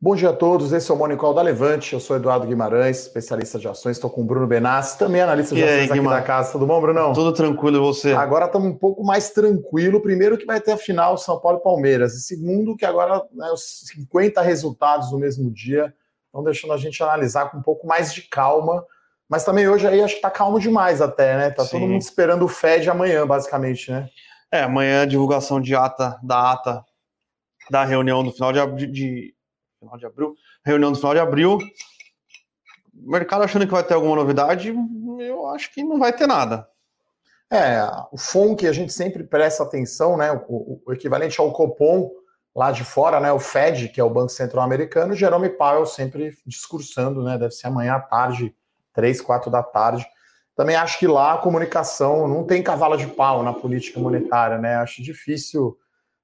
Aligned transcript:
Bom 0.00 0.14
dia 0.14 0.30
a 0.30 0.32
todos, 0.32 0.72
esse 0.72 0.88
é 0.88 0.94
o 0.94 0.96
Monicol 0.96 1.34
da 1.34 1.42
Levante, 1.42 1.92
eu 1.92 1.98
sou 1.98 2.14
Eduardo 2.14 2.46
Guimarães, 2.46 3.00
especialista 3.00 3.58
de 3.58 3.66
ações, 3.66 3.96
estou 3.96 4.08
com 4.08 4.20
o 4.20 4.24
Bruno 4.24 4.46
Benassi, 4.46 4.96
também 4.96 5.20
analista 5.20 5.56
de 5.56 5.60
E 5.60 5.64
aí, 5.64 5.70
ações 5.70 5.90
aqui 5.90 5.98
Guimar? 5.98 6.20
da 6.20 6.22
casa, 6.24 6.52
tudo 6.52 6.64
bom, 6.68 6.80
Brunão? 6.80 7.12
Tudo 7.12 7.32
tranquilo 7.32 7.78
e 7.78 7.80
você? 7.80 8.12
Agora 8.12 8.46
estamos 8.46 8.68
um 8.68 8.76
pouco 8.76 9.02
mais 9.02 9.30
tranquilo, 9.30 10.00
primeiro 10.00 10.38
que 10.38 10.46
vai 10.46 10.60
ter 10.60 10.70
a 10.70 10.76
final 10.76 11.18
São 11.18 11.40
Paulo 11.40 11.58
e 11.58 11.62
Palmeiras, 11.64 12.14
e 12.14 12.20
segundo 12.20 12.76
que 12.76 12.86
agora 12.86 13.24
né, 13.32 13.50
os 13.50 13.80
50 13.92 14.40
resultados 14.40 15.10
no 15.10 15.18
mesmo 15.18 15.50
dia 15.50 15.92
estão 16.26 16.44
deixando 16.44 16.74
a 16.74 16.76
gente 16.76 17.02
analisar 17.02 17.50
com 17.50 17.58
um 17.58 17.62
pouco 17.62 17.84
mais 17.84 18.14
de 18.14 18.22
calma, 18.22 18.84
mas 19.28 19.44
também 19.44 19.66
hoje 19.68 19.84
aí 19.88 20.00
acho 20.00 20.14
que 20.14 20.22
tá 20.22 20.30
calmo 20.30 20.60
demais 20.60 21.02
até, 21.02 21.36
né? 21.36 21.50
Tá 21.50 21.64
todo 21.64 21.80
mundo 21.80 22.00
esperando 22.00 22.44
o 22.44 22.48
Fed 22.48 22.88
amanhã, 22.88 23.26
basicamente, 23.26 23.90
né? 23.90 24.08
É, 24.52 24.62
amanhã 24.62 25.02
a 25.02 25.06
divulgação 25.06 25.60
de 25.60 25.74
ata, 25.74 26.16
da 26.22 26.52
ata 26.52 26.84
da 27.68 27.84
reunião 27.84 28.22
do 28.22 28.30
final 28.32 28.52
de, 28.52 28.86
de- 28.86 29.34
final 29.78 29.96
de 29.98 30.06
abril, 30.06 30.34
reunião 30.64 30.92
do 30.92 30.98
final 30.98 31.14
de 31.14 31.20
abril. 31.20 31.58
Mercado 32.92 33.44
achando 33.44 33.64
que 33.66 33.72
vai 33.72 33.84
ter 33.84 33.94
alguma 33.94 34.16
novidade, 34.16 34.74
eu 35.20 35.46
acho 35.48 35.72
que 35.72 35.82
não 35.84 35.98
vai 35.98 36.12
ter 36.12 36.26
nada. 36.26 36.68
É, 37.50 37.80
o 38.12 38.18
FONC 38.18 38.66
a 38.66 38.72
gente 38.72 38.92
sempre 38.92 39.24
presta 39.24 39.62
atenção, 39.62 40.16
né? 40.16 40.30
O, 40.32 40.44
o- 40.48 40.82
o 40.86 40.92
equivalente 40.92 41.40
ao 41.40 41.52
Copom 41.52 42.10
lá 42.54 42.72
de 42.72 42.84
fora, 42.84 43.20
né? 43.20 43.32
O 43.32 43.38
Fed, 43.38 43.88
que 43.88 44.00
é 44.00 44.04
o 44.04 44.10
Banco 44.10 44.30
Central 44.30 44.64
Americano, 44.64 45.14
Jerome 45.14 45.48
Powell 45.48 45.86
sempre 45.86 46.36
discursando, 46.44 47.22
né? 47.22 47.38
Deve 47.38 47.52
ser 47.52 47.68
amanhã 47.68 47.94
à 47.94 48.00
tarde, 48.00 48.54
três, 48.92 49.20
quatro 49.20 49.50
da 49.50 49.62
tarde. 49.62 50.06
Também 50.54 50.74
acho 50.76 50.98
que 50.98 51.06
lá 51.06 51.34
a 51.34 51.38
comunicação 51.38 52.26
não 52.28 52.44
tem 52.44 52.62
cavalo 52.62 52.96
de 52.96 53.06
pau 53.06 53.42
na 53.42 53.52
política 53.54 53.98
monetária, 54.00 54.58
né? 54.58 54.74
Acho 54.76 55.02
difícil 55.02 55.78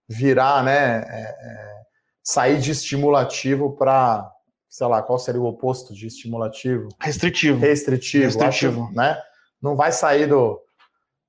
virar, 0.09 0.63
né? 0.63 1.05
é, 1.09 1.23
é, 1.23 1.75
sair 2.25 2.59
de 2.59 2.71
estimulativo 2.73 3.77
para, 3.77 4.29
sei 4.69 4.87
lá, 4.87 5.03
qual 5.03 5.19
seria 5.19 5.41
o 5.41 5.45
oposto 5.47 5.93
de 5.95 6.07
estimulativo? 6.07 6.89
Restritivo. 6.99 7.61
restritivo, 7.61 8.25
Restritivo. 8.25 8.85
acho, 8.87 8.95
né? 8.95 9.21
Não 9.61 9.77
vai 9.77 9.93
sair 9.93 10.27
do, 10.27 10.61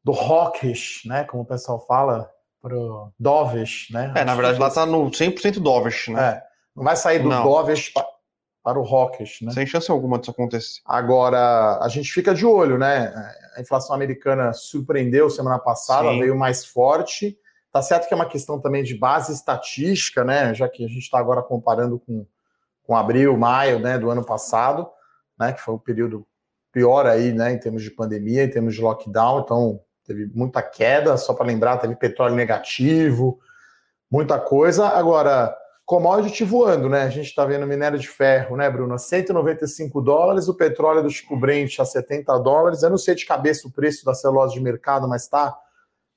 do 0.04 0.14
hawkish, 0.14 1.02
né? 1.06 1.26
Como 1.26 1.44
o 1.44 1.46
pessoal 1.46 1.86
fala, 1.86 2.30
pro 2.62 3.12
dovish, 3.20 3.90
né? 3.92 4.14
É, 4.16 4.24
na 4.24 4.32
Acho 4.32 4.42
verdade, 4.42 4.60
lá 4.60 4.70
difícil. 4.70 4.86
tá 4.86 4.86
no 4.86 5.12
100% 5.12 5.60
dovish, 5.62 6.08
né? 6.08 6.30
É, 6.30 6.44
não 6.76 6.84
vai 6.84 6.96
sair 6.96 7.20
do 7.20 7.30
Não. 7.30 7.44
dovish 7.44 7.90
pa- 7.90 8.08
para 8.64 8.80
o 8.80 8.84
hawkish, 8.84 9.42
né? 9.44 9.52
Sem 9.52 9.68
chance 9.68 9.92
alguma 9.92 10.18
disso 10.18 10.32
acontecer. 10.32 10.80
Agora, 10.86 11.78
a 11.82 11.88
gente 11.88 12.12
fica 12.12 12.34
de 12.34 12.46
olho, 12.46 12.78
né? 12.80 13.14
A 13.56 13.62
inflação 13.62 13.94
americana 13.96 14.52
surpreendeu 14.54 15.30
semana 15.30 15.60
passada, 15.60 16.10
Sim. 16.10 16.20
veio 16.20 16.36
mais 16.36 16.66
forte. 16.66 17.38
Tá 17.76 17.82
certo 17.82 18.08
que 18.08 18.14
é 18.14 18.16
uma 18.16 18.26
questão 18.26 18.58
também 18.58 18.84
de 18.84 18.98
base 18.98 19.34
estatística, 19.34 20.24
né? 20.24 20.54
Já 20.54 20.70
que 20.70 20.86
a 20.86 20.88
gente 20.88 21.00
está 21.00 21.20
agora 21.20 21.44
comparando 21.44 22.00
com, 22.00 22.26
com 22.84 22.96
abril, 22.96 23.36
maio, 23.36 23.80
né, 23.80 24.00
do 24.00 24.10
ano 24.10 24.24
passado, 24.24 24.90
né? 25.38 25.52
Que 25.52 25.60
foi 25.60 25.74
um 25.74 25.78
período 25.78 26.26
pior 26.72 27.06
aí, 27.06 27.34
né? 27.34 27.52
Em 27.52 27.60
termos 27.60 27.84
de 27.84 27.92
pandemia, 27.92 28.46
em 28.46 28.50
termos 28.50 28.76
de 28.76 28.82
lockdown. 28.82 29.42
Então, 29.42 29.82
teve 30.06 30.32
muita 30.34 30.62
queda. 30.62 31.18
Só 31.18 31.34
para 31.34 31.48
lembrar, 31.48 31.76
teve 31.76 31.98
petróleo 31.98 32.34
negativo, 32.34 33.42
muita 34.10 34.40
coisa. 34.40 34.88
Agora, 34.88 35.54
commodity 35.86 36.46
voando, 36.46 36.88
né? 36.88 37.02
A 37.02 37.10
gente 37.10 37.28
está 37.28 37.44
vendo 37.44 37.68
minério 37.68 38.00
de 38.00 38.08
ferro, 38.08 38.56
né, 38.56 38.70
Bruno? 38.70 38.94
A 38.94 38.98
195 38.98 40.02
dólares, 40.02 40.48
o 40.48 40.56
petróleo 40.56 41.04
do 41.04 41.10
tipo 41.10 41.36
Brent 41.36 41.78
a 41.82 41.84
70 41.84 42.40
dólares. 42.40 42.84
Eu 42.84 42.90
não 42.90 42.98
sei 42.98 43.16
de 43.16 43.26
cabeça 43.26 43.68
o 43.68 43.72
preço 43.72 44.06
da 44.06 44.14
celulose 44.14 44.54
de 44.54 44.62
mercado, 44.62 45.10
mas 45.10 45.28
tá, 45.28 45.60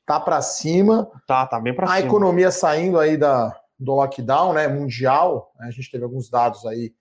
tá 0.09 0.19
para 0.19 0.41
cima. 0.41 1.11
Tá, 1.27 1.47
tá 1.47 1.61
bem 1.61 1.75
pra 1.75 1.85
A 1.87 1.97
cima. 1.97 2.09
economia 2.09 2.51
saindo 2.51 2.99
aí 2.99 3.17
da, 3.19 3.55
do 3.79 3.95
lockdown, 3.95 4.55
né, 4.55 4.67
mundial. 4.67 5.53
né, 5.61 5.69
A 5.69 5.71
gente 5.71 5.91
teve 5.91 6.03
alguns 6.03 6.31
dados 6.31 6.65
aí 6.67 6.95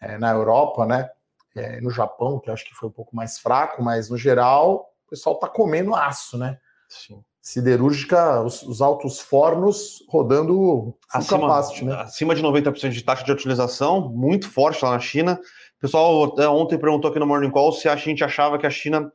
é, 0.00 0.18
na 0.18 0.30
Europa, 0.30 0.84
né, 0.84 1.08
é, 1.56 1.80
no 1.80 1.90
Japão, 1.90 2.38
que 2.38 2.50
eu 2.50 2.54
acho 2.54 2.64
que 2.66 2.74
foi 2.74 2.90
um 2.90 2.92
pouco 2.92 3.16
mais 3.16 3.38
fraco, 3.38 3.82
mas 3.82 4.10
no 4.10 4.16
geral 4.18 4.90
o 5.06 5.10
pessoal 5.10 5.36
tá 5.36 5.48
comendo 5.48 5.94
aço, 5.94 6.36
né? 6.38 6.58
Sim. 6.88 7.24
Siderúrgica, 7.42 8.42
os, 8.42 8.62
os 8.62 8.82
altos 8.82 9.18
fornos 9.18 10.04
rodando 10.08 10.94
acima, 11.10 11.40
capacity, 11.40 11.84
né? 11.86 11.94
acima 11.94 12.34
de 12.34 12.42
90% 12.42 12.90
de 12.90 13.02
taxa 13.02 13.24
de 13.24 13.32
utilização, 13.32 14.10
muito 14.10 14.48
forte 14.48 14.84
lá 14.84 14.90
na 14.92 15.00
China. 15.00 15.40
O 15.78 15.80
pessoal 15.80 16.24
até 16.24 16.46
ontem 16.46 16.78
perguntou 16.78 17.10
aqui 17.10 17.18
no 17.18 17.26
Morning 17.26 17.50
Call 17.50 17.72
se 17.72 17.88
a 17.88 17.96
gente 17.96 18.22
achava 18.22 18.58
que 18.58 18.66
a 18.66 18.70
China 18.70 19.10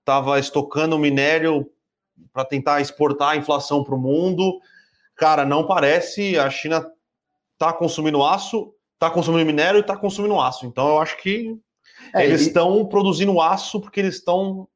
estava 0.00 0.38
estocando 0.38 0.98
minério 0.98 1.66
para 2.32 2.44
tentar 2.44 2.80
exportar 2.80 3.30
a 3.30 3.36
inflação 3.36 3.82
para 3.84 3.94
o 3.94 3.98
mundo. 3.98 4.60
Cara, 5.14 5.44
não 5.44 5.66
parece. 5.66 6.38
A 6.38 6.48
China 6.50 6.86
está 7.54 7.72
consumindo 7.72 8.22
aço, 8.24 8.72
está 8.94 9.10
consumindo 9.10 9.44
minério 9.44 9.78
e 9.78 9.80
está 9.80 9.96
consumindo 9.96 10.38
aço. 10.40 10.66
Então 10.66 10.88
eu 10.88 10.98
acho 11.00 11.16
que 11.18 11.56
É, 12.14 12.24
eles 12.24 12.42
e- 12.42 12.46
estão 12.48 12.84
produzindo 12.86 13.40
aço 13.40 13.80
porque 13.80 14.00
eles 14.00 14.16
estão. 14.16 14.66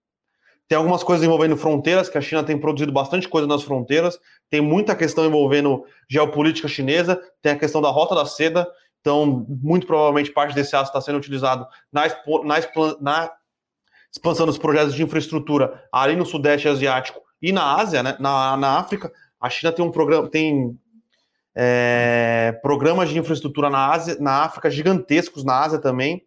Tem 0.66 0.77
algumas 0.78 1.03
coisas 1.04 1.25
envolvendo 1.25 1.56
fronteiras, 1.56 2.09
que 2.09 2.16
a 2.16 2.22
China 2.22 2.43
tem 2.43 2.59
produzido 2.59 2.91
bastante 2.91 3.28
coisa 3.28 3.47
nas 3.47 3.62
fronteiras. 3.62 4.19
Tem 4.49 4.60
muita 4.62 4.97
questão 4.97 5.27
envolvendo 5.27 5.84
geopolítica 6.09 6.69
chinesa. 6.69 7.21
Tem 7.43 7.53
a 7.53 7.59
questão 7.59 7.83
da 7.83 7.91
rota 7.91 8.15
da 8.15 8.25
seda. 8.25 8.66
Então, 9.00 9.44
muito 9.49 9.87
provavelmente, 9.87 10.31
parte 10.31 10.54
desse 10.54 10.75
aço 10.75 10.88
está 10.88 11.00
sendo 11.03 11.19
utilizado 11.19 11.66
na, 11.93 12.06
expo- 12.06 12.43
na 12.44 12.59
explan- 12.59 12.97
na 13.00 13.31
expansão 14.10 14.47
dos 14.47 14.56
projetos 14.56 14.94
de 14.94 15.03
infraestrutura 15.03 15.84
ali 15.93 16.16
no 16.16 16.25
Sudeste 16.25 16.66
Asiático 16.69 17.21
e 17.49 17.53
na 17.53 17.77
Ásia, 17.77 18.03
né? 18.03 18.16
na, 18.19 18.56
na 18.56 18.78
África. 18.78 19.12
A 19.41 19.50
China 19.50 19.72
tem 19.72 19.84
um 19.84 19.91
programa, 19.91 20.28
tem 20.28 20.78
é, 21.55 22.59
programas 22.62 23.10
de 23.10 23.19
infraestrutura 23.19 23.69
na 23.69 23.93
Ásia, 23.93 24.16
na 24.19 24.43
África 24.43 24.71
gigantescos 24.71 25.44
na 25.44 25.60
Ásia 25.60 25.78
também. 25.78 26.25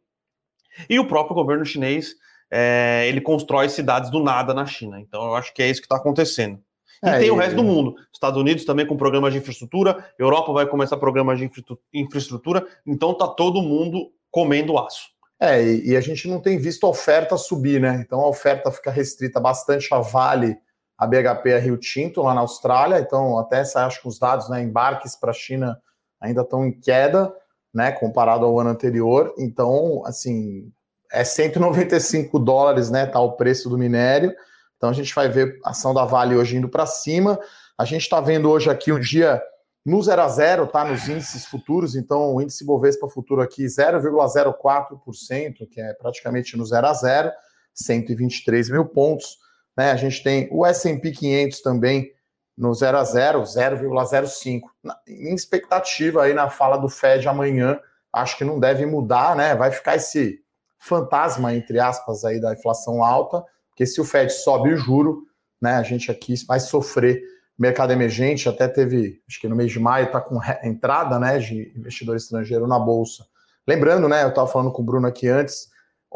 E 0.87 0.99
o 0.99 1.07
próprio 1.07 1.35
governo 1.35 1.65
chinês, 1.65 2.13
é, 2.51 3.05
ele 3.07 3.19
constrói 3.19 3.67
cidades 3.69 4.11
do 4.11 4.23
nada 4.23 4.53
na 4.53 4.65
China. 4.65 4.99
Então 4.99 5.25
eu 5.25 5.35
acho 5.35 5.53
que 5.53 5.63
é 5.63 5.69
isso 5.69 5.81
que 5.81 5.87
está 5.87 5.97
acontecendo. 5.97 6.59
E 7.03 7.09
É, 7.09 7.19
tem 7.19 7.31
o 7.31 7.35
resto 7.35 7.55
do 7.55 7.63
mundo. 7.63 7.95
Estados 8.13 8.39
Unidos 8.39 8.65
também 8.65 8.85
com 8.85 8.95
programas 8.95 9.33
de 9.33 9.39
infraestrutura, 9.39 10.05
Europa 10.17 10.53
vai 10.53 10.67
começar 10.67 10.97
programas 10.97 11.39
de 11.39 11.45
infra- 11.45 11.77
infraestrutura, 11.93 12.65
então 12.85 13.13
tá 13.13 13.27
todo 13.27 13.61
mundo 13.61 14.11
comendo 14.31 14.77
aço. 14.77 15.07
É, 15.39 15.63
e, 15.63 15.89
e 15.89 15.95
a 15.95 16.01
gente 16.01 16.27
não 16.27 16.39
tem 16.39 16.57
visto 16.57 16.85
a 16.85 16.89
oferta 16.89 17.37
subir, 17.37 17.79
né? 17.79 18.03
Então 18.03 18.19
a 18.21 18.29
oferta 18.29 18.71
fica 18.71 18.89
restrita 18.89 19.39
bastante 19.39 19.87
a 19.93 19.99
Vale, 19.99 20.57
a 20.97 21.05
BHP, 21.05 21.53
a 21.53 21.59
Rio 21.59 21.77
Tinto 21.77 22.21
lá 22.21 22.33
na 22.33 22.41
Austrália. 22.41 22.99
Então, 22.99 23.37
até 23.37 23.61
acho 23.61 24.01
que 24.01 24.07
os 24.07 24.17
dados, 24.17 24.49
né, 24.49 24.61
embarques 24.61 25.15
para 25.15 25.31
a 25.31 25.33
China 25.33 25.79
ainda 26.19 26.41
estão 26.41 26.65
em 26.65 26.71
queda, 26.71 27.33
né, 27.73 27.91
comparado 27.91 28.45
ao 28.45 28.59
ano 28.59 28.71
anterior. 28.71 29.33
Então, 29.37 30.01
assim, 30.05 30.71
é 31.11 31.23
195 31.23 32.39
dólares, 32.39 32.89
né, 32.89 33.05
tá 33.05 33.19
o 33.19 33.33
preço 33.33 33.69
do 33.69 33.77
minério. 33.77 34.33
Então 34.77 34.89
a 34.89 34.93
gente 34.93 35.13
vai 35.13 35.27
ver 35.27 35.59
a 35.63 35.71
ação 35.71 35.93
da 35.93 36.05
Vale 36.05 36.35
hoje 36.35 36.55
indo 36.55 36.69
para 36.69 36.85
cima. 36.85 37.39
A 37.77 37.83
gente 37.83 38.03
está 38.03 38.21
vendo 38.21 38.49
hoje 38.49 38.69
aqui 38.69 38.91
um 38.91 38.99
dia 38.99 39.41
no 39.85 40.01
0 40.01 40.21
a 40.21 40.27
0, 40.27 40.67
tá? 40.67 40.83
Nos 40.83 41.07
índices 41.07 41.45
futuros, 41.45 41.95
então 41.95 42.35
o 42.35 42.41
índice 42.41 42.65
Bovespa 42.65 43.07
futuro 43.07 43.41
aqui 43.41 43.65
0,04%, 43.65 45.67
que 45.69 45.79
é 45.79 45.93
praticamente 45.93 46.57
no 46.57 46.65
0 46.65 46.87
a 46.87 46.93
0, 46.93 47.31
123 47.73 48.69
mil 48.69 48.85
pontos. 48.85 49.37
Né? 49.77 49.91
A 49.91 49.95
gente 49.95 50.23
tem 50.23 50.49
o 50.51 50.65
S&P 50.65 51.11
500 51.11 51.61
também 51.61 52.11
no 52.57 52.73
0 52.73 52.97
a 52.97 53.03
0, 53.03 53.43
0,05. 53.45 54.61
Na- 54.83 54.97
Em 55.07 55.33
expectativa 55.35 56.23
aí 56.23 56.33
na 56.33 56.49
fala 56.49 56.77
do 56.77 56.89
Fed 56.89 57.27
amanhã, 57.27 57.79
acho 58.11 58.37
que 58.37 58.43
não 58.43 58.59
deve 58.59 58.85
mudar, 58.85 59.35
né? 59.35 59.53
Vai 59.55 59.71
ficar 59.71 59.95
esse 59.95 60.39
fantasma 60.79 61.53
entre 61.53 61.79
aspas 61.79 62.23
aí 62.25 62.39
da 62.39 62.53
inflação 62.53 63.03
alta, 63.03 63.43
porque 63.69 63.85
se 63.85 63.99
o 64.01 64.03
Fed 64.03 64.31
sobe 64.31 64.73
o 64.73 64.77
juro, 64.77 65.23
né, 65.61 65.73
a 65.75 65.83
gente 65.83 66.09
aqui 66.11 66.33
vai 66.47 66.59
sofrer 66.59 67.21
mercado 67.57 67.91
emergente 67.91 68.47
até 68.47 68.67
teve, 68.67 69.19
acho 69.27 69.39
que 69.41 69.47
no 69.47 69.55
mês 69.55 69.71
de 69.71 69.79
maio 69.79 70.05
está 70.05 70.21
com 70.21 70.39
entrada, 70.63 71.19
né, 71.19 71.39
de 71.39 71.73
investidor 71.75 72.15
estrangeiro 72.15 72.67
na 72.67 72.77
bolsa. 72.77 73.25
Lembrando, 73.67 74.07
né, 74.07 74.23
eu 74.23 74.29
estava 74.29 74.47
falando 74.47 74.71
com 74.71 74.81
o 74.83 74.85
Bruno 74.85 75.07
aqui 75.07 75.27
antes, 75.27 75.69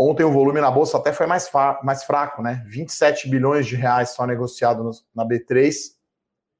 ontem 0.10 0.24
o 0.24 0.32
volume 0.32 0.60
na 0.62 0.72
bolsa 0.72 0.98
até 0.98 1.12
foi 1.14 1.26
mais, 1.28 1.50
mais 1.84 2.04
fraco, 2.04 2.42
né, 2.42 2.64
27 2.68 3.30
bilhões 3.30 3.66
de 3.68 3.76
reais 3.76 4.10
só 4.10 4.26
negociado 4.26 4.84
no- 4.84 4.92
na 5.16 5.26
B3. 5.26 5.74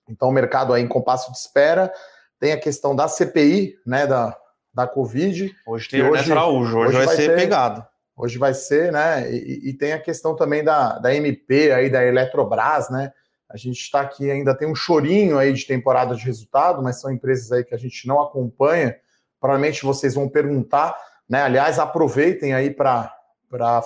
Então 0.10 0.30
o 0.30 0.32
mercado 0.32 0.74
aí 0.74 0.82
em 0.84 0.88
compasso 0.88 1.32
de 1.32 1.38
espera. 1.38 1.92
Tem 2.40 2.52
a 2.54 2.60
questão 2.60 2.96
da 2.96 3.08
CPI, 3.08 3.76
né, 3.86 4.08
da, 4.08 4.36
da 4.74 4.88
Covid. 4.88 5.54
Hoje 5.66 5.90
tem 5.90 6.02
hoje- 6.02 6.10
Ernesto 6.12 6.32
Araújo, 6.32 6.78
hoje, 6.78 6.88
hoje 6.90 6.98
vai, 6.98 7.06
vai 7.06 7.16
ser 7.16 7.28
ter- 7.30 7.36
pegado. 7.36 7.86
Hoje 8.16 8.38
vai 8.38 8.54
ser, 8.54 8.92
né? 8.92 9.32
E, 9.32 9.70
e 9.70 9.74
tem 9.74 9.94
a 9.94 10.00
questão 10.00 10.36
também 10.36 10.64
da, 10.64 11.00
da 11.00 11.14
MP 11.16 11.72
aí, 11.72 11.90
da 11.90 12.04
Eletrobras, 12.04 12.90
né? 12.90 13.12
A 13.50 13.58
gente 13.58 13.80
está 13.80 14.02
aqui, 14.02 14.30
ainda 14.30 14.56
tem 14.56 14.68
um 14.68 14.76
chorinho 14.76 15.38
aí 15.38 15.54
de 15.54 15.66
temporada 15.66 16.16
de 16.16 16.24
resultado, 16.26 16.82
mas 16.84 17.00
são 17.02 17.12
empresas 17.12 17.52
aí 17.52 17.64
que 17.64 17.74
a 17.74 17.78
gente 17.78 18.08
não 18.08 18.22
acompanha. 18.22 18.96
Provavelmente 19.40 19.84
vocês 19.84 20.14
vão 20.16 20.30
perguntar, 20.30 20.96
né? 21.28 21.42
Aliás, 21.44 21.80
aproveitem 21.80 22.54
aí 22.54 22.70
para 22.70 23.12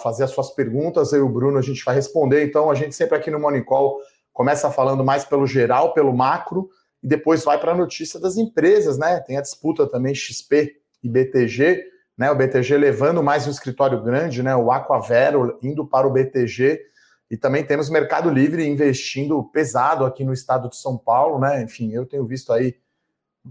fazer 0.01 0.23
as 0.23 0.31
suas 0.31 0.51
perguntas. 0.51 1.11
Eu 1.13 1.19
e 1.19 1.21
o 1.21 1.29
Bruno, 1.29 1.57
a 1.57 1.61
gente 1.61 1.83
vai 1.83 1.95
responder. 1.95 2.43
Então, 2.43 2.69
a 2.69 2.75
gente 2.75 2.95
sempre 2.95 3.17
aqui 3.17 3.31
no 3.31 3.39
Morning 3.39 3.63
Call 3.63 3.99
começa 4.31 4.69
falando 4.69 5.03
mais 5.03 5.23
pelo 5.25 5.47
geral, 5.47 5.93
pelo 5.93 6.15
macro, 6.15 6.69
e 7.01 7.07
depois 7.07 7.43
vai 7.43 7.59
para 7.59 7.71
a 7.71 7.75
notícia 7.75 8.19
das 8.19 8.37
empresas, 8.37 8.97
né? 8.97 9.19
Tem 9.19 9.37
a 9.37 9.41
disputa 9.41 9.87
também 9.87 10.13
XP 10.13 10.75
e 11.03 11.09
BTG, 11.09 11.83
né? 12.17 12.31
O 12.31 12.35
BTG 12.35 12.77
levando 12.77 13.23
mais 13.23 13.47
um 13.47 13.51
escritório 13.51 14.01
grande, 14.03 14.43
né? 14.43 14.55
O 14.55 14.71
Aquavero 14.71 15.57
indo 15.61 15.85
para 15.85 16.07
o 16.07 16.11
BTG. 16.11 16.81
E 17.29 17.37
também 17.37 17.63
temos 17.63 17.89
Mercado 17.89 18.29
Livre 18.29 18.67
investindo 18.67 19.43
pesado 19.45 20.05
aqui 20.05 20.23
no 20.23 20.33
estado 20.33 20.69
de 20.69 20.75
São 20.75 20.97
Paulo, 20.97 21.39
né? 21.39 21.63
Enfim, 21.63 21.91
eu 21.91 22.05
tenho 22.05 22.25
visto 22.25 22.51
aí 22.51 22.75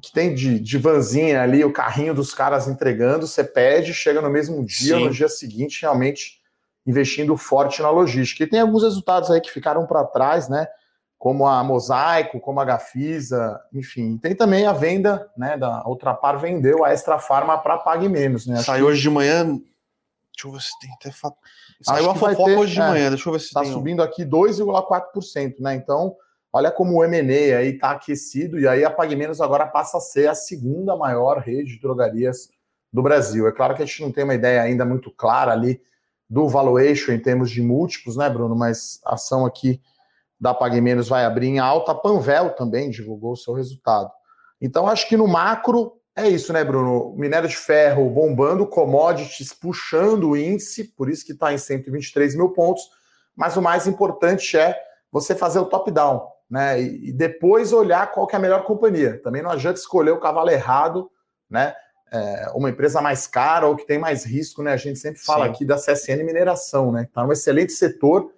que 0.01 0.13
tem 0.13 0.35
de, 0.35 0.59
de 0.59 0.79
vanzinha 0.79 1.43
ali, 1.43 1.65
o 1.65 1.73
carrinho 1.73 2.15
dos 2.15 2.35
caras 2.35 2.67
entregando, 2.67 3.27
você 3.27 3.45
pede, 3.45 3.95
chega 3.95 4.21
no 4.21 4.31
mesmo 4.31 4.65
dia, 4.65 4.97
Sim. 4.97 5.05
no 5.05 5.11
dia 5.11 5.29
seguinte, 5.29 5.83
realmente 5.83 6.43
investindo 6.87 7.37
forte 7.37 7.81
na 7.81 7.91
logística. 7.91 8.45
E 8.45 8.47
tem 8.47 8.61
alguns 8.61 8.83
resultados 8.83 9.31
aí 9.31 9.41
que 9.41 9.51
ficaram 9.51 9.87
para 9.87 10.05
trás, 10.05 10.49
né? 10.49 10.67
Como 11.17 11.47
a 11.47 11.65
Mosaico, 11.65 12.41
como 12.41 12.61
a 12.61 12.65
Gafisa, 12.65 13.59
enfim. 13.73 14.19
Tem 14.19 14.35
também 14.35 14.67
a 14.67 14.73
venda, 14.73 15.31
né? 15.37 15.57
Da 15.57 15.83
Ultrapar 15.87 16.39
vendeu 16.39 16.85
a 16.85 16.93
Extra 16.93 17.19
Farma 17.19 17.57
para 17.57 17.79
Pague 17.79 18.09
Menos, 18.09 18.47
né? 18.47 18.57
Saiu 18.57 18.87
hoje 18.87 19.01
de 19.01 19.11
manhã. 19.11 19.45
Deixa 19.47 20.49
eu 20.49 20.53
ver 20.53 20.61
se 20.61 20.79
tem 20.81 20.91
até 20.93 21.11
fato. 21.11 21.37
Saiu 21.81 22.11
a 22.11 22.15
fofoca 22.15 22.45
ter, 22.45 22.59
hoje 22.59 22.75
de 22.75 22.81
é, 22.81 22.89
manhã, 22.89 23.09
deixa 23.09 23.29
eu 23.29 23.33
ver 23.33 23.41
se 23.41 23.53
tá 23.53 23.63
tem. 23.63 23.73
subindo 23.73 24.03
aqui 24.03 24.25
2,4%, 24.25 25.61
né? 25.61 25.75
Então, 25.75 26.15
olha 26.55 26.71
como 26.71 26.97
o 26.97 27.05
M&A 27.05 27.59
aí 27.59 27.71
está 27.71 27.91
aquecido 27.91 28.61
e 28.61 28.69
aí 28.69 28.85
a 28.85 28.91
Pague 28.91 29.17
Menos 29.17 29.41
agora 29.41 29.67
passa 29.67 29.99
a 29.99 30.01
ser 30.01 30.29
a 30.29 30.37
segunda 30.37 30.97
maior 30.97 31.39
rede 31.39 31.75
de 31.75 31.81
drogarias 31.81 32.49
do 32.93 33.03
Brasil. 33.03 33.49
É 33.49 33.53
claro 33.53 33.75
que 33.75 33.83
a 33.83 33.85
gente 33.85 34.01
não 34.03 34.13
tem 34.13 34.23
uma 34.23 34.37
ideia 34.37 34.63
ainda 34.63 34.85
muito 34.85 35.11
clara 35.11 35.51
ali 35.51 35.83
do 36.31 36.49
valuation 36.49 37.11
em 37.11 37.19
termos 37.19 37.51
de 37.51 37.61
múltiplos, 37.61 38.17
né, 38.17 38.31
Bruno? 38.31 38.55
Mas 38.55 39.01
a 39.05 39.15
ação 39.15 39.45
aqui 39.45 39.83
da 40.39 40.55
Pague 40.55 40.81
Menos 40.81 41.09
vai 41.09 41.25
abrir 41.25 41.49
em 41.49 41.59
alta. 41.59 41.91
A 41.91 41.95
Panvel 41.97 42.51
também 42.51 42.89
divulgou 42.89 43.33
o 43.33 43.37
seu 43.37 43.53
resultado. 43.53 44.09
Então, 44.61 44.87
acho 44.87 45.09
que 45.09 45.17
no 45.17 45.27
macro 45.27 46.01
é 46.15 46.29
isso, 46.29 46.53
né, 46.53 46.63
Bruno? 46.63 47.17
Minério 47.17 47.49
de 47.49 47.57
ferro 47.57 48.09
bombando, 48.09 48.65
commodities 48.65 49.53
puxando 49.53 50.31
o 50.31 50.37
índice, 50.37 50.85
por 50.85 51.11
isso 51.11 51.27
que 51.27 51.33
está 51.33 51.53
em 51.53 51.59
123 51.59 52.37
mil 52.37 52.51
pontos. 52.51 52.85
Mas 53.35 53.57
o 53.57 53.63
mais 53.63 53.89
importante 53.89 54.57
é 54.57 54.81
você 55.11 55.35
fazer 55.35 55.59
o 55.59 55.67
top-down, 55.67 56.34
né? 56.49 56.81
E, 56.81 57.13
depois 57.13 57.73
olhar 57.73 58.13
qual 58.13 58.27
que 58.27 58.35
é 58.35 58.39
a 58.39 58.43
melhor 58.43 58.65
companhia. 58.65 59.21
Também 59.23 59.43
não 59.43 59.51
adianta 59.51 59.79
escolher 59.79 60.11
o 60.11 60.21
cavalo 60.21 60.51
errado, 60.51 61.11
né? 61.49 61.75
é, 62.15 62.49
uma 62.55 62.71
empresa 62.71 63.01
mais 63.01 63.27
cara 63.27 63.67
ou 63.67 63.75
que 63.75 63.85
tem 63.85 63.99
mais 63.99 64.25
risco, 64.25 64.63
né? 64.63 64.73
A 64.73 64.77
gente 64.77 65.01
sempre 65.01 65.21
fala 65.21 65.47
Sim. 65.47 65.51
aqui 65.51 65.65
da 65.65 65.77
CSN 65.77 66.23
Mineração, 66.25 66.93
né? 66.93 67.03
Está 67.03 67.25
um 67.25 67.33
excelente 67.33 67.73
setor, 67.73 68.31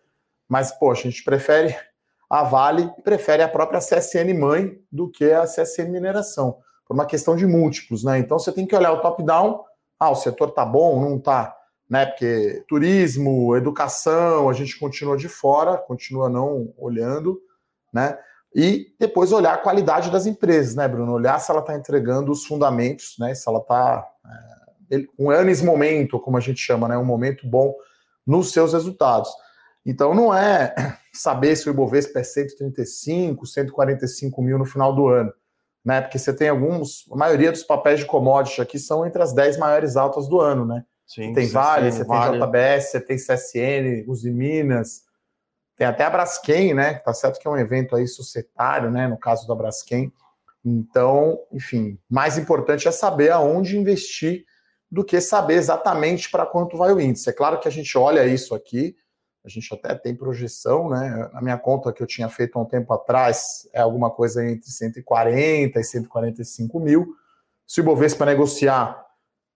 mas, 0.49 0.73
poxa, 0.73 1.07
a 1.07 1.11
gente 1.11 1.23
prefere 1.23 1.77
a 2.29 2.43
Vale, 2.43 2.91
prefere 3.05 3.43
a 3.43 3.49
própria 3.49 3.81
CSN 3.81 4.33
mãe 4.33 4.81
do 4.91 5.11
que 5.11 5.31
a 5.31 5.45
CSN 5.45 5.91
Mineração, 5.91 6.57
por 6.87 6.95
uma 6.95 7.05
questão 7.05 7.37
de 7.37 7.47
múltiplos, 7.47 8.03
né? 8.03 8.19
Então 8.19 8.39
você 8.39 8.51
tem 8.51 8.67
que 8.67 8.75
olhar 8.75 8.93
o 8.93 9.03
top-down, 9.03 9.63
ah, 10.01 10.11
o 10.11 10.15
setor 10.15 10.53
tá 10.53 10.65
bom, 10.65 10.99
não 10.99 11.19
tá, 11.19 11.55
né? 11.89 12.07
Porque 12.07 12.65
turismo, 12.67 13.55
educação, 13.55 14.49
a 14.49 14.55
gente 14.55 14.79
continua 14.79 15.19
de 15.19 15.29
fora, 15.29 15.77
continua 15.77 16.31
não 16.31 16.73
olhando, 16.79 17.43
né? 17.97 18.19
e 18.59 18.95
depois 18.99 19.33
olhar 19.33 19.53
a 19.53 19.59
qualidade 19.59 20.11
das 20.11 20.25
empresas, 20.25 20.75
né, 20.75 20.89
Bruno? 20.89 21.13
Olhar 21.13 21.39
se 21.39 21.51
ela 21.51 21.61
está 21.61 21.77
entregando 21.77 22.33
os 22.33 22.47
fundamentos, 22.47 23.15
né? 23.19 23.35
Se 23.35 23.47
ela 23.47 23.59
está 23.59 24.09
é, 24.91 25.05
um 25.19 25.31
anis 25.31 25.61
momento, 25.61 26.19
como 26.19 26.39
a 26.39 26.41
gente 26.41 26.59
chama, 26.59 26.89
né? 26.89 26.97
Um 26.97 27.05
momento 27.05 27.47
bom 27.47 27.75
nos 28.27 28.53
seus 28.53 28.73
resultados. 28.73 29.31
Então 29.85 30.15
não 30.15 30.35
é 30.35 30.75
saber 31.13 31.55
se 31.55 31.69
o 31.69 31.71
Ibovespa 31.71 32.21
é 32.21 32.23
135, 32.23 33.45
145 33.47 34.41
mil 34.41 34.57
no 34.57 34.65
final 34.65 34.95
do 34.95 35.07
ano, 35.07 35.33
né? 35.85 36.01
Porque 36.01 36.19
você 36.19 36.33
tem 36.33 36.49
alguns, 36.49 37.05
a 37.13 37.17
maioria 37.17 37.53
dos 37.53 37.63
papéis 37.63 38.01
de 38.01 38.07
commodity 38.07 38.63
aqui 38.63 38.79
são 38.79 39.05
entre 39.05 39.23
as 39.23 39.35
10 39.35 39.59
maiores 39.59 39.97
altas 39.97 40.29
do 40.29 40.41
ano, 40.41 40.65
né? 40.65 40.83
Sim, 41.07 41.35
tem 41.35 41.47
Vale, 41.49 41.93
você 41.93 42.05
vale. 42.05 42.39
tem 42.39 42.41
JBS, 42.41 42.91
você 42.91 43.01
tem 43.01 43.17
CSN, 43.19 44.11
Uzi 44.11 44.31
Minas, 44.31 45.03
tem 45.77 45.87
até 45.87 46.05
a 46.05 46.11
Braskem, 46.11 46.73
né? 46.73 46.95
Tá 46.95 47.13
certo 47.13 47.39
que 47.39 47.47
é 47.47 47.51
um 47.51 47.59
evento 47.59 47.95
aí 47.95 48.07
societário, 48.07 48.91
né? 48.91 49.07
No 49.07 49.19
caso 49.19 49.47
da 49.47 49.55
Braskem. 49.55 50.11
Então, 50.65 51.39
enfim, 51.53 51.99
mais 52.11 52.39
importante 52.39 52.89
é 52.89 52.91
saber 52.91 53.31
aonde 53.31 53.79
investir 53.79 54.45
do 54.91 55.05
que 55.05 55.21
saber 55.21 55.55
exatamente 55.55 56.31
para 56.31 56.47
quanto 56.47 56.77
vai 56.77 56.93
o 56.93 57.01
índice. 57.01 57.29
É 57.29 57.33
claro 57.33 57.61
que 57.61 57.69
a 57.69 57.71
gente 57.71 57.97
olha 57.99 58.27
isso 58.27 58.55
aqui, 58.55 58.97
a 59.45 59.49
gente 59.49 59.73
até 59.73 59.95
tem 59.95 60.15
projeção, 60.15 60.89
né? 60.89 61.31
Na 61.33 61.41
minha 61.41 61.59
conta 61.59 61.93
que 61.93 62.03
eu 62.03 62.07
tinha 62.07 62.29
feito 62.29 62.59
há 62.59 62.63
um 62.63 62.67
tempo 62.67 62.93
atrás, 62.93 63.69
é 63.73 63.81
alguma 63.81 64.11
coisa 64.11 64.45
entre 64.45 64.71
140 64.71 65.79
e 65.79 65.85
145 65.85 66.81
mil. 66.81 67.15
Se 67.67 67.81
o 67.81 67.83
Ibovespa 67.83 68.25
negociar 68.25 69.05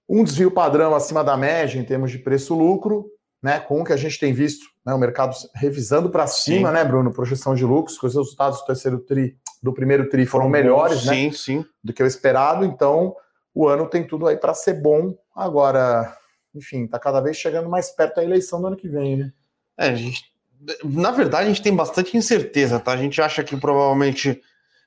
um 0.09 0.23
desvio 0.23 0.51
padrão 0.51 0.95
acima 0.95 1.25
da 1.25 1.37
média 1.37 1.79
em 1.79 1.85
termos 1.85 2.11
de 2.11 2.19
preço-lucro, 2.19 3.11
né, 3.43 3.59
com 3.59 3.81
o 3.81 3.85
que 3.85 3.93
a 3.93 3.97
gente 3.97 4.19
tem 4.19 4.33
visto, 4.33 4.67
né, 4.91 4.95
o 4.95 4.99
mercado 4.99 5.35
revisando 5.55 6.11
para 6.11 6.27
cima, 6.27 6.69
sim. 6.69 6.75
né, 6.75 6.85
Bruno, 6.85 7.13
projeção 7.13 7.55
de 7.55 7.65
lucros, 7.65 7.99
que 7.99 8.07
os 8.07 8.15
resultados 8.15 8.61
do 8.61 8.67
terceiro 8.67 8.99
tri, 8.99 9.37
do 9.63 9.73
primeiro 9.73 10.09
tri 10.09 10.27
foram, 10.27 10.49
melhores, 10.49 11.03
sim, 11.03 11.27
né, 11.27 11.33
sim. 11.33 11.65
do 11.83 11.93
que 11.93 12.03
o 12.03 12.07
esperado. 12.07 12.65
Então, 12.65 13.15
o 13.55 13.69
ano 13.69 13.87
tem 13.87 14.07
tudo 14.07 14.27
aí 14.27 14.37
para 14.37 14.55
ser 14.55 14.75
bom. 14.75 15.17
Agora, 15.35 16.17
enfim, 16.55 16.85
está 16.85 16.99
cada 16.99 17.21
vez 17.21 17.37
chegando 17.37 17.69
mais 17.69 17.91
perto 17.91 18.17
da 18.17 18.25
eleição 18.25 18.61
do 18.61 18.67
ano 18.67 18.77
que 18.77 18.89
vem, 18.89 19.17
né? 19.17 19.33
É, 19.79 19.95
gente, 19.95 20.25
na 20.85 21.11
verdade, 21.11 21.45
a 21.45 21.49
gente 21.49 21.63
tem 21.63 21.75
bastante 21.75 22.17
incerteza, 22.17 22.79
tá? 22.79 22.93
A 22.93 22.97
gente 22.97 23.21
acha 23.23 23.43
que 23.43 23.57
provavelmente 23.57 24.41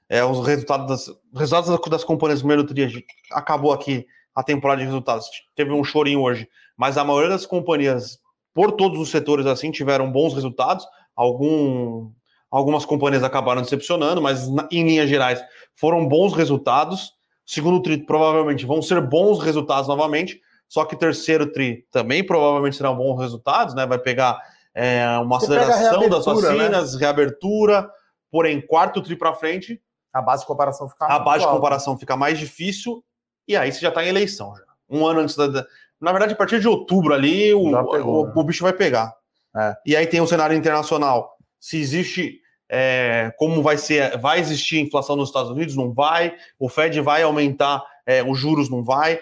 é, 0.08 0.24
os 0.24 0.46
resultados 0.46 0.88
das, 0.88 1.18
resultados 1.36 1.90
das 1.90 2.04
companhias 2.04 2.42
do 2.42 2.48
primeiro 2.48 2.68
tri 2.68 3.06
acabou 3.32 3.74
aqui 3.74 4.06
a 4.36 4.44
temporada 4.44 4.82
de 4.82 4.86
resultados. 4.86 5.28
Teve 5.56 5.72
um 5.72 5.84
chorinho 5.84 6.22
hoje, 6.22 6.48
mas 6.78 6.98
a 6.98 7.04
maioria 7.04 7.30
das 7.30 7.46
companhias 7.46 8.20
por 8.54 8.74
todos 8.74 9.00
os 9.00 9.10
setores 9.10 9.46
assim 9.46 9.72
tiveram 9.72 10.12
bons 10.12 10.34
resultados. 10.34 10.86
Algum, 11.16 12.12
algumas 12.50 12.86
companhias 12.86 13.24
acabaram 13.24 13.62
decepcionando, 13.62 14.22
mas 14.22 14.48
em 14.72 14.84
linhas 14.86 15.10
gerais 15.10 15.44
foram 15.76 16.08
bons 16.08 16.34
resultados. 16.34 17.14
Segundo 17.46 17.82
tri 17.82 18.06
provavelmente 18.06 18.66
vão 18.66 18.82
ser 18.82 19.02
bons 19.02 19.44
resultados 19.44 19.88
novamente. 19.88 20.40
Só 20.68 20.86
que 20.86 20.96
terceiro 20.96 21.52
tri 21.52 21.86
também 21.92 22.26
provavelmente 22.26 22.76
serão 22.76 22.96
bons 22.96 23.20
resultados, 23.20 23.76
né? 23.76 23.86
Vai 23.86 24.00
pegar 24.00 24.40
é, 24.74 25.06
uma 25.20 25.40
Você 25.40 25.46
aceleração 25.46 26.10
das 26.10 26.26
né? 26.26 26.34
vacinas, 26.34 26.94
né? 26.94 27.00
reabertura. 27.00 27.90
Porém, 28.32 28.60
quarto 28.60 29.02
tri 29.02 29.16
para 29.16 29.36
frente, 29.36 29.80
a 30.12 30.22
base 30.22 30.42
de 30.42 30.48
comparação 30.48 30.90
fica 30.90 31.06
a 31.06 31.20
base 31.20 31.46
de 31.46 31.52
comparação 31.52 31.98
fica 31.98 32.16
mais 32.16 32.40
difícil 32.40 33.04
e 33.48 33.56
aí 33.56 33.72
você 33.72 33.80
já 33.80 33.90
está 33.90 34.04
em 34.04 34.08
eleição 34.08 34.56
já. 34.56 34.64
Um 34.90 35.06
ano 35.06 35.22
antes 35.22 35.36
da, 35.36 35.66
na 36.04 36.12
verdade, 36.12 36.34
a 36.34 36.36
partir 36.36 36.60
de 36.60 36.68
outubro 36.68 37.14
ali, 37.14 37.54
o, 37.54 37.64
pegou, 37.90 38.24
o, 38.24 38.26
né? 38.28 38.34
o 38.36 38.44
bicho 38.44 38.62
vai 38.62 38.74
pegar. 38.74 39.14
É. 39.56 39.76
E 39.86 39.96
aí 39.96 40.06
tem 40.06 40.20
o 40.20 40.28
cenário 40.28 40.56
internacional. 40.56 41.38
Se 41.60 41.80
existe 41.80 42.42
é, 42.70 43.32
como 43.38 43.62
vai 43.62 43.78
ser, 43.78 44.18
vai 44.18 44.40
existir 44.40 44.80
inflação 44.80 45.16
nos 45.16 45.30
Estados 45.30 45.50
Unidos? 45.50 45.78
Não 45.78 45.94
vai. 45.94 46.36
O 46.60 46.68
Fed 46.68 47.00
vai 47.00 47.24
aumentar 47.24 47.82
é, 48.06 48.22
os 48.22 48.38
juros? 48.38 48.70
Não 48.70 48.84
vai. 48.84 49.20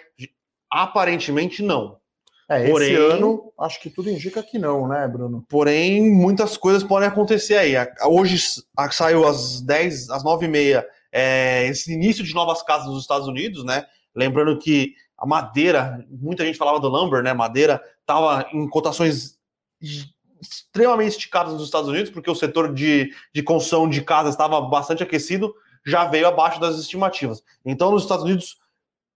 Aparentemente 0.71 1.61
não. 1.61 1.97
É, 2.50 2.67
porém, 2.67 2.93
esse 2.93 3.01
ano, 3.01 3.53
acho 3.59 3.79
que 3.79 3.89
tudo 3.89 4.09
indica 4.09 4.41
que 4.41 4.57
não, 4.57 4.88
né, 4.88 5.07
Bruno? 5.07 5.45
Porém, 5.47 6.11
muitas 6.11 6.57
coisas 6.57 6.83
podem 6.83 7.07
acontecer 7.07 7.57
aí. 7.57 7.73
Hoje 8.05 8.38
saiu 8.91 9.27
às 9.27 9.61
10, 9.61 10.09
às 10.09 10.23
9 10.23 10.45
e 10.45 10.50
meia, 10.50 10.88
é, 11.11 11.67
esse 11.67 11.93
início 11.93 12.23
de 12.23 12.33
novas 12.33 12.63
casas 12.63 12.88
nos 12.88 13.03
Estados 13.03 13.27
Unidos, 13.27 13.63
né? 13.63 13.85
Lembrando 14.15 14.57
que 14.57 14.93
a 15.21 15.25
madeira, 15.27 16.03
muita 16.09 16.43
gente 16.43 16.57
falava 16.57 16.79
do 16.79 16.87
lumber, 16.87 17.21
né? 17.21 17.31
Madeira 17.31 17.79
estava 17.99 18.47
em 18.51 18.67
cotações 18.67 19.37
extremamente 20.41 21.11
esticadas 21.11 21.53
nos 21.53 21.65
Estados 21.65 21.87
Unidos, 21.87 22.09
porque 22.09 22.31
o 22.31 22.33
setor 22.33 22.73
de, 22.73 23.13
de 23.31 23.43
construção 23.43 23.87
de 23.87 24.01
casas 24.01 24.33
estava 24.33 24.59
bastante 24.59 25.03
aquecido, 25.03 25.53
já 25.85 26.05
veio 26.05 26.27
abaixo 26.27 26.59
das 26.59 26.79
estimativas. 26.79 27.43
Então, 27.63 27.91
nos 27.91 28.01
Estados 28.01 28.25
Unidos, 28.25 28.57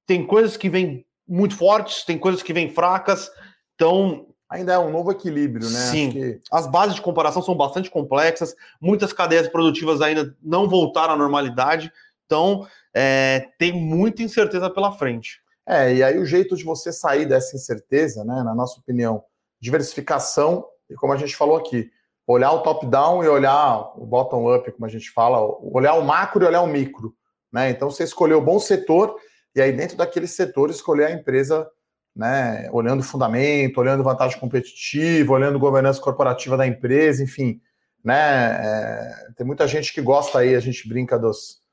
tem 0.06 0.24
coisas 0.28 0.56
que 0.56 0.70
vêm 0.70 1.04
muito 1.28 1.58
fortes, 1.58 2.04
tem 2.04 2.20
coisas 2.20 2.44
que 2.44 2.54
vêm 2.54 2.70
fracas. 2.70 3.32
Então. 3.74 4.28
Ainda 4.48 4.74
é 4.74 4.78
um 4.78 4.92
novo 4.92 5.12
equilíbrio, 5.12 5.68
né? 5.72 5.80
Sim. 5.80 6.12
Que... 6.12 6.40
As 6.52 6.68
bases 6.68 6.94
de 6.94 7.02
comparação 7.02 7.42
são 7.42 7.56
bastante 7.56 7.90
complexas, 7.90 8.56
muitas 8.80 9.12
cadeias 9.12 9.50
produtivas 9.50 10.04
ainda 10.04 10.38
não 10.42 10.70
voltaram 10.70 11.16
à 11.16 11.18
normalidade. 11.18 11.92
Então, 12.28 12.68
é, 12.94 13.50
tem 13.58 13.74
muita 13.74 14.22
incerteza 14.22 14.70
pela 14.70 14.92
frente. 14.92 15.44
É, 15.68 15.94
e 15.96 16.04
aí 16.04 16.18
o 16.20 16.26
jeito 16.26 16.56
de 16.56 16.64
você 16.64 16.92
sair 16.94 17.26
dessa 17.26 17.56
incerteza, 17.56 18.24
né, 18.24 18.44
na 18.44 18.54
nossa 18.54 18.80
opinião, 18.80 19.24
diversificação, 19.60 20.66
e 20.90 20.94
como 20.94 21.12
a 21.12 21.18
gente 21.18 21.36
falou 21.36 21.58
aqui, 21.58 21.90
olhar 22.28 22.52
o 22.52 22.62
top-down 22.62 23.24
e 23.24 23.28
olhar 23.28 23.92
o 23.98 24.06
bottom-up, 24.06 24.72
como 24.72 24.86
a 24.86 24.90
gente 24.90 25.12
fala, 25.12 25.40
olhar 25.62 25.96
o 25.96 26.04
macro 26.04 26.44
e 26.44 26.48
olhar 26.48 26.62
o 26.62 26.68
micro. 26.68 27.16
Né? 27.52 27.70
Então 27.72 27.90
você 27.90 28.04
escolheu 28.04 28.40
o 28.40 28.44
bom 28.44 28.60
setor, 28.60 29.16
e 29.56 29.62
aí 29.62 29.72
dentro 29.72 29.98
daquele 29.98 30.28
setor 30.28 30.70
escolher 30.70 31.06
a 31.06 31.12
empresa, 31.12 31.68
né, 32.16 32.70
olhando 32.72 33.04
fundamento, 33.04 33.80
olhando 33.80 34.04
vantagem 34.04 34.40
competitiva, 34.40 35.34
olhando 35.34 35.60
governança 35.60 36.00
corporativa 36.00 36.56
da 36.56 36.68
empresa, 36.68 37.24
enfim. 37.24 37.60
Né, 38.04 38.16
é, 38.16 39.34
tem 39.36 39.46
muita 39.46 39.68
gente 39.68 39.92
que 39.94 40.02
gosta 40.02 40.40
aí, 40.40 40.56
a 40.56 40.60
gente 40.60 40.88
brinca 40.88 41.18
dos 41.18 41.65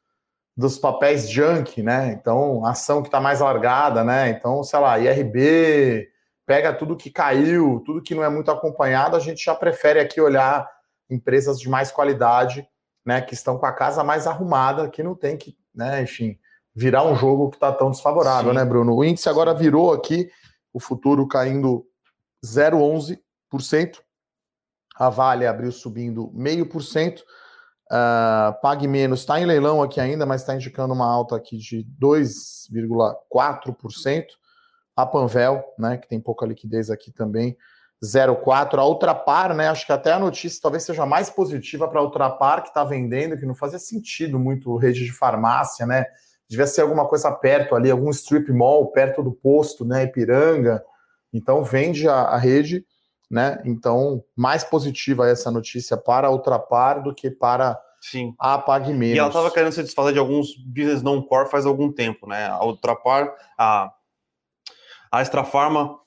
dos 0.57 0.79
papéis 0.79 1.31
junk, 1.31 1.83
né? 1.83 2.13
Então, 2.13 2.65
ação 2.65 3.03
que 3.03 3.09
está 3.09 3.21
mais 3.21 3.41
largada, 3.41 4.05
né? 4.05 4.31
Então, 4.31 4.63
sei 4.63 4.79
lá, 4.79 4.99
IRB, 4.99 6.09
pega 6.47 6.73
tudo 6.73 6.97
que 6.97 7.11
caiu, 7.11 7.83
tudo 7.85 8.03
que 8.03 8.15
não 8.15 8.23
é 8.23 8.29
muito 8.29 8.51
acompanhado, 8.51 9.17
a 9.17 9.21
gente 9.21 9.45
já 9.45 9.55
prefere 9.55 9.99
aqui 9.99 10.21
olhar 10.21 10.69
empresas 11.09 11.59
de 11.59 11.69
mais 11.69 11.91
qualidade, 11.91 12.67
né? 13.05 13.21
Que 13.21 13.35
estão 13.35 13.59
com 13.59 13.67
a 13.67 13.73
casa 13.73 14.05
mais 14.05 14.27
arrumada, 14.27 14.89
que 14.89 15.03
não 15.03 15.15
tem 15.15 15.37
que, 15.37 15.57
né? 15.75 16.03
Enfim, 16.03 16.39
virar 16.75 17.05
um 17.05 17.17
jogo 17.17 17.51
que 17.51 17.57
está 17.57 17.73
tão 17.73 17.91
desfavorável, 17.91 18.53
Sim. 18.53 18.59
né, 18.59 18.65
Bruno? 18.65 18.95
O 18.95 19.05
índice 19.05 19.29
agora 19.29 19.55
virou 19.55 19.93
aqui, 19.93 20.31
o 20.73 20.81
futuro 20.81 21.27
caindo 21.27 21.87
0,11%, 22.45 23.99
a 24.97 25.09
Vale 25.09 25.47
abriu 25.47 25.73
subindo 25.73 26.31
0,5%. 26.37 27.23
Uh, 27.93 28.57
Pague 28.63 28.89
Menos 28.89 29.21
está 29.21 29.39
em 29.39 29.45
leilão 29.45 29.83
aqui 29.83 30.01
ainda, 30.01 30.25
mas 30.25 30.41
está 30.41 30.55
indicando 30.55 30.95
uma 30.95 31.07
alta 31.07 31.37
aqui 31.37 31.59
de 31.59 31.87
2,4%. 32.01 34.25
A 34.97 35.05
Panvel, 35.05 35.63
né, 35.79 35.99
que 35.99 36.09
tem 36.09 36.19
pouca 36.19 36.47
liquidez 36.47 36.91
aqui 36.91 37.11
também, 37.11 37.55
0,4%. 38.03 38.79
A 38.79 38.87
Ultrapar, 38.87 39.55
né, 39.55 39.69
acho 39.69 39.85
que 39.85 39.93
até 39.93 40.11
a 40.13 40.19
notícia 40.19 40.59
talvez 40.63 40.85
seja 40.85 41.05
mais 41.05 41.29
positiva 41.29 41.87
para 41.87 42.01
a 42.01 42.03
Ultrapar, 42.03 42.63
que 42.63 42.69
está 42.69 42.83
vendendo, 42.83 43.39
que 43.39 43.45
não 43.45 43.55
fazia 43.55 43.79
sentido 43.79 44.39
muito 44.39 44.75
rede 44.77 45.05
de 45.05 45.13
farmácia, 45.13 45.85
né? 45.87 46.07
Devia 46.49 46.67
ser 46.67 46.81
alguma 46.83 47.07
coisa 47.07 47.31
perto 47.31 47.75
ali, 47.75 47.91
algum 47.91 48.09
strip 48.11 48.51
mall 48.53 48.91
perto 48.91 49.23
do 49.23 49.33
posto, 49.33 49.85
né, 49.85 50.05
Ipiranga. 50.05 50.83
Então 51.33 51.63
vende 51.63 52.09
a, 52.09 52.15
a 52.15 52.39
rede 52.39 52.87
né? 53.33 53.63
Então, 53.65 54.23
mais 54.37 54.63
positiva 54.63 55.27
essa 55.27 55.51
notícia 55.51 55.97
para 55.97 56.29
a 56.29 56.31
Ultrapar 56.31 57.03
do 57.03 57.15
que 57.15 57.31
para 57.31 57.81
Sim. 57.99 58.35
a 58.39 58.59
Pague 58.59 58.93
Menos. 58.93 59.17
E 59.17 59.19
ela 59.19 59.29
estava 59.29 59.51
querendo 59.51 59.73
se 59.73 59.83
desfazer 59.83 60.13
de 60.13 60.19
alguns 60.19 60.55
business 60.57 61.03
não 61.03 61.23
core 61.23 61.49
faz 61.49 61.65
algum 61.65 61.91
tempo, 61.91 62.29
né? 62.29 62.47
A 62.49 62.63
Ultrapar, 62.63 63.33
a, 63.57 63.91
a 65.11 65.23
Extra 65.23 65.43
Pharma 65.45 65.99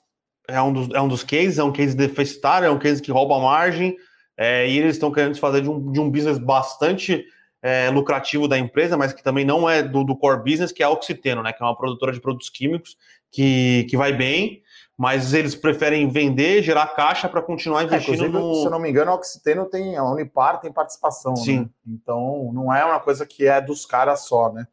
é 0.47 0.61
um, 0.61 0.71
dos, 0.71 0.89
é 0.93 1.01
um 1.01 1.07
dos 1.07 1.23
cases, 1.23 1.57
é 1.57 1.63
um 1.63 1.71
case 1.71 1.95
deficitário, 1.95 2.67
é 2.67 2.69
um 2.69 2.77
case 2.77 3.01
que 3.01 3.11
rouba 3.11 3.39
margem, 3.39 3.97
é, 4.37 4.69
e 4.69 4.77
eles 4.77 4.95
estão 4.95 5.11
querendo 5.11 5.33
se 5.33 5.41
fazer 5.41 5.61
de 5.61 5.69
um, 5.69 5.91
de 5.91 5.99
um 5.99 6.11
business 6.11 6.37
bastante 6.37 7.25
é, 7.59 7.89
lucrativo 7.89 8.47
da 8.47 8.55
empresa, 8.55 8.95
mas 8.95 9.13
que 9.13 9.23
também 9.23 9.43
não 9.43 9.67
é 9.67 9.81
do, 9.81 10.03
do 10.03 10.15
core 10.15 10.43
business, 10.43 10.71
que 10.71 10.83
é 10.83 10.85
a 10.85 10.91
Oxiteno, 10.91 11.41
né? 11.41 11.51
Que 11.51 11.63
é 11.63 11.65
uma 11.65 11.75
produtora 11.75 12.11
de 12.11 12.21
produtos 12.21 12.51
químicos 12.51 12.95
que, 13.31 13.87
que 13.89 13.97
vai 13.97 14.13
bem, 14.13 14.61
mas 14.97 15.33
eles 15.33 15.55
preferem 15.55 16.07
vender, 16.09 16.63
gerar 16.63 16.87
caixa 16.87 17.27
para 17.27 17.41
continuar 17.41 17.81
é, 17.81 17.85
investindo 17.85 18.25
é, 18.25 18.29
no... 18.29 18.55
Se 18.55 18.65
eu 18.65 18.71
não 18.71 18.79
me 18.79 18.89
engano, 18.89 19.11
a 19.11 19.15
Oxiteno 19.15 19.65
tem, 19.65 19.97
a 19.97 20.03
Unipar 20.03 20.59
tem 20.61 20.71
participação? 20.71 21.35
Sim. 21.35 21.59
Né? 21.59 21.69
Então, 21.87 22.51
não 22.53 22.73
é 22.73 22.83
uma 22.85 22.99
coisa 22.99 23.25
que 23.25 23.45
é 23.45 23.59
dos 23.59 23.85
caras 23.85 24.21
só, 24.21 24.51
né? 24.51 24.65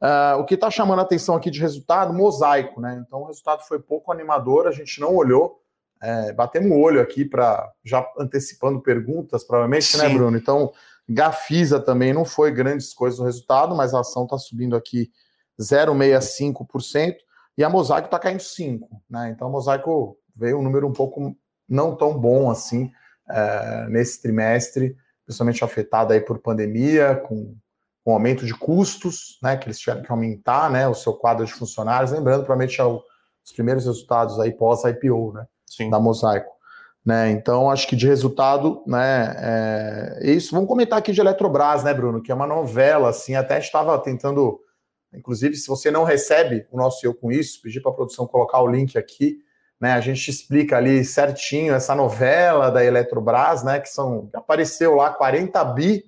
Uh, 0.00 0.38
o 0.38 0.44
que 0.44 0.54
está 0.54 0.70
chamando 0.70 1.00
a 1.00 1.02
atenção 1.02 1.34
aqui 1.34 1.50
de 1.50 1.60
resultado, 1.60 2.14
mosaico, 2.14 2.80
né? 2.80 3.02
Então, 3.04 3.22
o 3.22 3.26
resultado 3.26 3.62
foi 3.66 3.80
pouco 3.80 4.12
animador, 4.12 4.66
a 4.66 4.70
gente 4.70 5.00
não 5.00 5.14
olhou, 5.14 5.60
é, 6.00 6.32
batemos 6.32 6.70
o 6.70 6.78
olho 6.80 7.00
aqui 7.00 7.24
para 7.24 7.70
já 7.84 8.06
antecipando 8.16 8.80
perguntas, 8.80 9.42
provavelmente, 9.44 9.96
né, 9.96 10.04
Sim. 10.04 10.08
né, 10.08 10.14
Bruno? 10.14 10.36
Então, 10.36 10.72
Gafisa 11.08 11.80
também 11.80 12.12
não 12.12 12.24
foi 12.24 12.52
grandes 12.52 12.94
coisas 12.94 13.18
no 13.18 13.26
resultado, 13.26 13.74
mas 13.74 13.92
a 13.92 14.00
ação 14.00 14.24
está 14.24 14.38
subindo 14.38 14.76
aqui 14.76 15.10
0,65% 15.60 17.16
e 17.58 17.64
a 17.64 17.68
Mosaico 17.68 18.06
está 18.06 18.20
caindo 18.20 18.40
5, 18.40 18.88
né? 19.10 19.30
Então 19.34 19.48
a 19.48 19.50
Mosaico 19.50 20.16
veio 20.34 20.60
um 20.60 20.62
número 20.62 20.86
um 20.86 20.92
pouco 20.92 21.36
não 21.68 21.96
tão 21.96 22.16
bom 22.16 22.48
assim 22.48 22.88
é, 23.28 23.86
nesse 23.88 24.22
trimestre, 24.22 24.96
principalmente 25.26 25.64
afetado 25.64 26.12
aí 26.12 26.20
por 26.20 26.38
pandemia, 26.38 27.16
com, 27.16 27.56
com 28.04 28.12
aumento 28.12 28.46
de 28.46 28.54
custos, 28.54 29.40
né? 29.42 29.56
Que 29.56 29.66
eles 29.66 29.80
tiveram 29.80 30.02
que 30.02 30.12
aumentar, 30.12 30.70
né? 30.70 30.86
O 30.86 30.94
seu 30.94 31.12
quadro 31.14 31.44
de 31.44 31.52
funcionários, 31.52 32.12
lembrando 32.12 32.44
provavelmente 32.44 32.80
é 32.80 32.84
os 32.84 33.52
primeiros 33.52 33.84
resultados 33.86 34.38
aí 34.38 34.52
pós 34.52 34.84
IPO, 34.84 35.32
né? 35.32 35.44
Sim. 35.66 35.90
Da 35.90 35.98
Mosaico. 35.98 36.56
Né, 37.04 37.30
então, 37.30 37.70
acho 37.70 37.88
que 37.88 37.96
de 37.96 38.06
resultado, 38.06 38.82
né, 38.86 39.34
é 40.20 40.30
isso. 40.30 40.54
Vamos 40.54 40.68
comentar 40.68 40.98
aqui 40.98 41.10
de 41.10 41.20
Eletrobras, 41.20 41.82
né, 41.82 41.94
Bruno, 41.94 42.20
que 42.20 42.30
é 42.30 42.34
uma 42.34 42.46
novela, 42.46 43.08
assim, 43.08 43.34
até 43.34 43.58
estava 43.58 43.98
tentando 43.98 44.60
Inclusive, 45.12 45.56
se 45.56 45.66
você 45.66 45.90
não 45.90 46.04
recebe 46.04 46.66
o 46.70 46.76
nosso 46.76 47.04
Eu 47.06 47.14
Com 47.14 47.32
Isso, 47.32 47.62
pedir 47.62 47.80
para 47.80 47.90
a 47.90 47.94
produção 47.94 48.26
colocar 48.26 48.60
o 48.60 48.68
link 48.68 48.98
aqui, 48.98 49.38
né? 49.80 49.92
A 49.92 50.00
gente 50.00 50.28
explica 50.30 50.76
ali 50.76 51.04
certinho 51.04 51.74
essa 51.74 51.94
novela 51.94 52.70
da 52.70 52.84
Eletrobras, 52.84 53.62
né? 53.62 53.80
Que 53.80 53.88
são 53.88 54.28
apareceu 54.34 54.94
lá 54.94 55.10
40 55.10 55.64
bi 55.64 56.04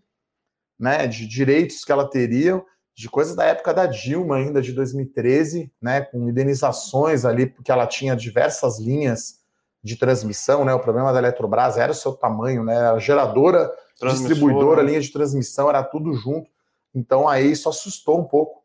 né, 0.78 1.06
de 1.06 1.26
direitos 1.26 1.84
que 1.84 1.92
ela 1.92 2.08
teria, 2.08 2.62
de 2.94 3.08
coisas 3.08 3.36
da 3.36 3.44
época 3.44 3.74
da 3.74 3.84
Dilma 3.86 4.36
ainda, 4.36 4.62
de 4.62 4.72
2013, 4.72 5.72
né? 5.80 6.02
Com 6.02 6.28
indenizações 6.28 7.24
ali, 7.24 7.46
porque 7.46 7.70
ela 7.70 7.86
tinha 7.86 8.16
diversas 8.16 8.78
linhas 8.78 9.40
de 9.82 9.96
transmissão, 9.96 10.64
né? 10.64 10.74
O 10.74 10.80
problema 10.80 11.12
da 11.12 11.18
Eletrobras 11.18 11.78
era 11.78 11.92
o 11.92 11.94
seu 11.94 12.12
tamanho, 12.12 12.62
né? 12.64 12.74
Era 12.74 12.98
geradora, 12.98 13.72
distribuidora, 14.02 14.82
linha 14.82 15.00
de 15.00 15.12
transmissão, 15.12 15.68
era 15.68 15.82
tudo 15.82 16.12
junto. 16.14 16.50
Então 16.94 17.28
aí 17.28 17.50
isso 17.50 17.68
assustou 17.68 18.18
um 18.18 18.24
pouco 18.24 18.59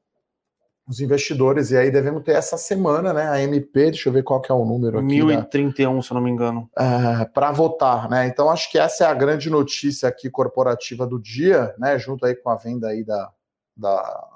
os 0.87 0.99
investidores, 0.99 1.71
e 1.71 1.77
aí 1.77 1.89
devemos 1.89 2.23
ter 2.23 2.33
essa 2.33 2.57
semana, 2.57 3.11
né? 3.11 3.27
A 3.27 3.41
MP, 3.41 3.85
deixa 3.85 4.07
eu 4.07 4.13
ver 4.13 4.23
qual 4.23 4.39
que 4.39 4.51
é 4.51 4.55
o 4.55 4.63
número 4.63 4.99
aqui. 4.99 5.07
1031, 5.07 5.95
da, 5.95 6.01
se 6.01 6.11
eu 6.11 6.15
não 6.15 6.21
me 6.21 6.29
engano. 6.29 6.69
É, 6.77 7.25
para 7.25 7.51
votar, 7.51 8.07
né? 8.07 8.27
Então 8.27 8.51
acho 8.51 8.71
que 8.71 8.77
essa 8.77 9.05
é 9.05 9.07
a 9.07 9.13
grande 9.13 9.49
notícia 9.49 10.07
aqui 10.07 10.29
corporativa 10.29 11.07
do 11.07 11.19
dia, 11.19 11.73
né? 11.79 11.97
Junto 11.97 12.25
aí 12.25 12.35
com 12.35 12.51
a 12.51 12.55
venda 12.55 12.89
aí 12.89 13.03
da, 13.03 13.31
da, 13.75 14.27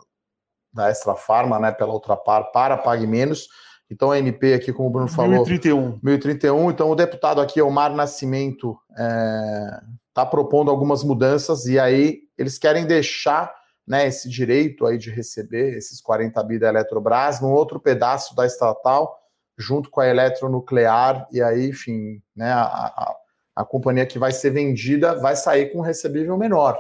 da 0.74 0.90
Extra 0.90 1.14
Farma, 1.14 1.60
né? 1.60 1.72
Pela 1.72 1.94
Ultrapar 1.94 2.52
para 2.52 2.78
Pague 2.78 3.06
Menos. 3.06 3.48
Então 3.92 4.10
a 4.10 4.18
MP 4.18 4.54
aqui, 4.56 4.74
como 4.74 4.90
o 4.90 4.92
Bruno 4.92 5.08
falou. 5.08 5.32
1031. 5.32 6.00
1031. 6.02 6.72
Então 6.72 6.90
o 6.90 6.96
deputado 6.96 7.42
aqui, 7.42 7.62
Omar 7.62 7.94
Nascimento, 7.94 8.76
está 8.90 9.04
é, 9.04 9.82
tá 10.16 10.26
propondo 10.26 10.72
algumas 10.72 11.04
mudanças 11.04 11.68
e 11.68 11.78
aí 11.78 12.22
eles 12.36 12.58
querem 12.58 12.88
deixar 12.88 13.59
né, 13.90 14.08
esse 14.08 14.30
direito 14.30 14.86
aí 14.86 15.00
de 15.00 15.10
receber 15.10 15.76
esses 15.76 16.00
40 16.00 16.44
bi 16.44 16.60
da 16.60 16.70
Eletrobras 16.70 17.42
num 17.42 17.52
outro 17.52 17.80
pedaço 17.80 18.36
da 18.36 18.46
estatal, 18.46 19.18
junto 19.58 19.90
com 19.90 20.00
a 20.00 20.08
eletronuclear, 20.08 21.28
e 21.32 21.42
aí, 21.42 21.68
enfim, 21.68 22.22
né, 22.36 22.52
a, 22.52 22.62
a, 22.62 23.16
a 23.56 23.66
companhia 23.66 24.06
que 24.06 24.20
vai 24.20 24.32
ser 24.32 24.52
vendida 24.52 25.16
vai 25.16 25.36
sair 25.36 25.72
com 25.72 25.80
um 25.80 25.82
recebível 25.82 26.38
menor. 26.38 26.80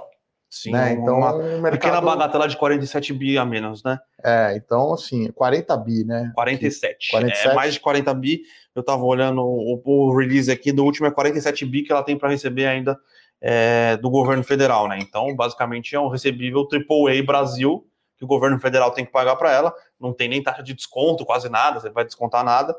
Sim, 0.51 0.71
né? 0.71 0.93
então 0.93 1.17
uma 1.19 1.35
um 1.35 1.61
mercado... 1.61 1.71
pequena 1.71 2.01
bagatela 2.01 2.47
de 2.47 2.57
47 2.57 3.13
bi 3.13 3.37
a 3.37 3.45
menos, 3.45 3.83
né? 3.83 3.99
É, 4.23 4.55
então 4.55 4.93
assim, 4.93 5.31
40 5.31 5.77
bi, 5.77 6.03
né? 6.03 6.31
47. 6.33 7.11
47. 7.11 7.47
É 7.47 7.53
mais 7.53 7.73
de 7.75 7.79
40 7.79 8.11
bi. 8.15 8.41
Eu 8.73 8.81
tava 8.81 9.03
olhando 9.03 9.43
o, 9.43 9.79
o 9.85 10.17
release 10.17 10.51
aqui 10.51 10.71
do 10.71 10.83
último 10.83 11.05
é 11.05 11.11
47 11.11 11.65
bi 11.67 11.83
que 11.83 11.91
ela 11.91 12.01
tem 12.01 12.17
para 12.17 12.29
receber 12.29 12.65
ainda 12.65 12.97
é, 13.41 13.97
do 13.97 14.09
governo 14.09 14.43
federal, 14.43 14.87
né? 14.87 14.99
Então, 14.99 15.35
basicamente, 15.35 15.95
é 15.95 15.99
um 15.99 16.07
recebível 16.07 16.67
AAA 16.71 17.23
Brasil 17.23 17.85
que 18.17 18.25
o 18.25 18.27
governo 18.27 18.59
federal 18.59 18.91
tem 18.91 19.05
que 19.05 19.11
pagar 19.11 19.37
para 19.37 19.51
ela. 19.51 19.73
Não 19.99 20.13
tem 20.13 20.27
nem 20.27 20.43
taxa 20.43 20.61
de 20.61 20.73
desconto, 20.73 21.25
quase 21.25 21.47
nada, 21.47 21.79
você 21.79 21.89
vai 21.89 22.03
descontar 22.03 22.43
nada. 22.43 22.75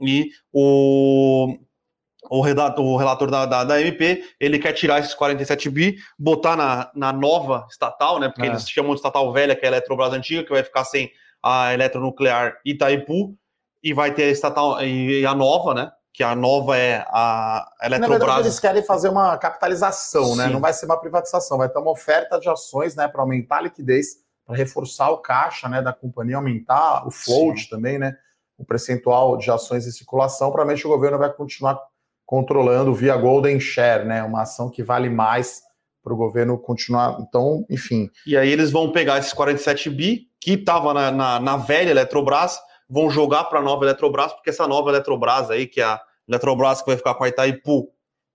E 0.00 0.30
o, 0.52 1.56
o, 2.28 2.40
relator, 2.40 2.84
o 2.84 2.96
relator 2.96 3.30
da, 3.30 3.46
da, 3.46 3.62
da, 3.62 3.80
MP, 3.80 4.24
ele 4.40 4.58
quer 4.58 4.72
tirar 4.72 4.98
esses 4.98 5.14
47 5.14 5.70
bi, 5.70 5.96
botar 6.18 6.56
na, 6.56 6.90
na 6.94 7.12
nova 7.12 7.66
estatal, 7.70 8.18
né? 8.18 8.28
Porque 8.28 8.42
é. 8.42 8.46
eles 8.46 8.68
chamam 8.68 8.90
de 8.90 8.96
estatal 8.96 9.32
velha, 9.32 9.54
que 9.54 9.64
é 9.64 9.68
a 9.68 9.72
Eletrobras 9.72 10.12
antiga, 10.12 10.42
que 10.42 10.50
vai 10.50 10.64
ficar 10.64 10.84
sem 10.84 11.10
a 11.40 11.74
eletronuclear 11.74 12.58
Itaipu, 12.64 13.36
e 13.82 13.92
vai 13.92 14.14
ter 14.14 14.24
a 14.24 14.30
estatal 14.30 14.82
e 14.82 15.26
a 15.26 15.34
nova, 15.34 15.74
né? 15.74 15.92
Que 16.14 16.22
a 16.22 16.32
nova 16.36 16.78
é 16.78 17.04
a 17.08 17.68
Eletrobras. 17.82 18.20
Na 18.20 18.26
verdade, 18.26 18.46
eles 18.46 18.60
querem 18.60 18.84
fazer 18.84 19.08
uma 19.08 19.36
capitalização, 19.36 20.36
né? 20.36 20.46
Não 20.46 20.60
vai 20.60 20.72
ser 20.72 20.86
uma 20.86 20.96
privatização, 20.96 21.58
vai 21.58 21.68
ter 21.68 21.78
uma 21.80 21.90
oferta 21.90 22.38
de 22.38 22.48
ações, 22.48 22.94
né, 22.94 23.08
para 23.08 23.20
aumentar 23.20 23.56
a 23.56 23.62
liquidez, 23.62 24.18
para 24.46 24.56
reforçar 24.56 25.10
o 25.10 25.18
caixa, 25.18 25.68
né, 25.68 25.82
da 25.82 25.92
companhia, 25.92 26.36
aumentar 26.36 27.04
o 27.04 27.10
float 27.10 27.62
Sim. 27.62 27.68
também, 27.68 27.98
né, 27.98 28.16
o 28.56 28.64
percentual 28.64 29.36
de 29.36 29.50
ações 29.50 29.88
em 29.88 29.90
circulação. 29.90 30.52
Provavelmente 30.52 30.86
o 30.86 30.90
governo 30.90 31.18
vai 31.18 31.32
continuar 31.32 31.80
controlando 32.24 32.94
via 32.94 33.16
Golden 33.16 33.58
Share, 33.58 34.04
né, 34.04 34.22
uma 34.22 34.42
ação 34.42 34.70
que 34.70 34.84
vale 34.84 35.10
mais 35.10 35.62
para 36.00 36.14
o 36.14 36.16
governo 36.16 36.56
continuar. 36.56 37.18
Então, 37.20 37.66
enfim. 37.68 38.08
E 38.24 38.36
aí 38.36 38.50
eles 38.50 38.70
vão 38.70 38.92
pegar 38.92 39.18
esses 39.18 39.32
47 39.32 39.90
bi 39.90 40.28
que 40.40 40.52
estava 40.52 40.94
na, 40.94 41.10
na, 41.10 41.40
na 41.40 41.56
velha 41.56 41.90
Eletrobras 41.90 42.56
vão 42.88 43.10
jogar 43.10 43.44
para 43.44 43.60
a 43.60 43.62
nova 43.62 43.84
Eletrobras, 43.84 44.32
porque 44.32 44.50
essa 44.50 44.66
nova 44.66 44.90
Eletrobras 44.90 45.50
aí, 45.50 45.66
que 45.66 45.80
é 45.80 45.84
a 45.84 46.00
Eletrobras 46.28 46.80
que 46.80 46.86
vai 46.86 46.96
ficar 46.96 47.14
com 47.14 47.24
a 47.24 47.28
Itaipu 47.28 47.88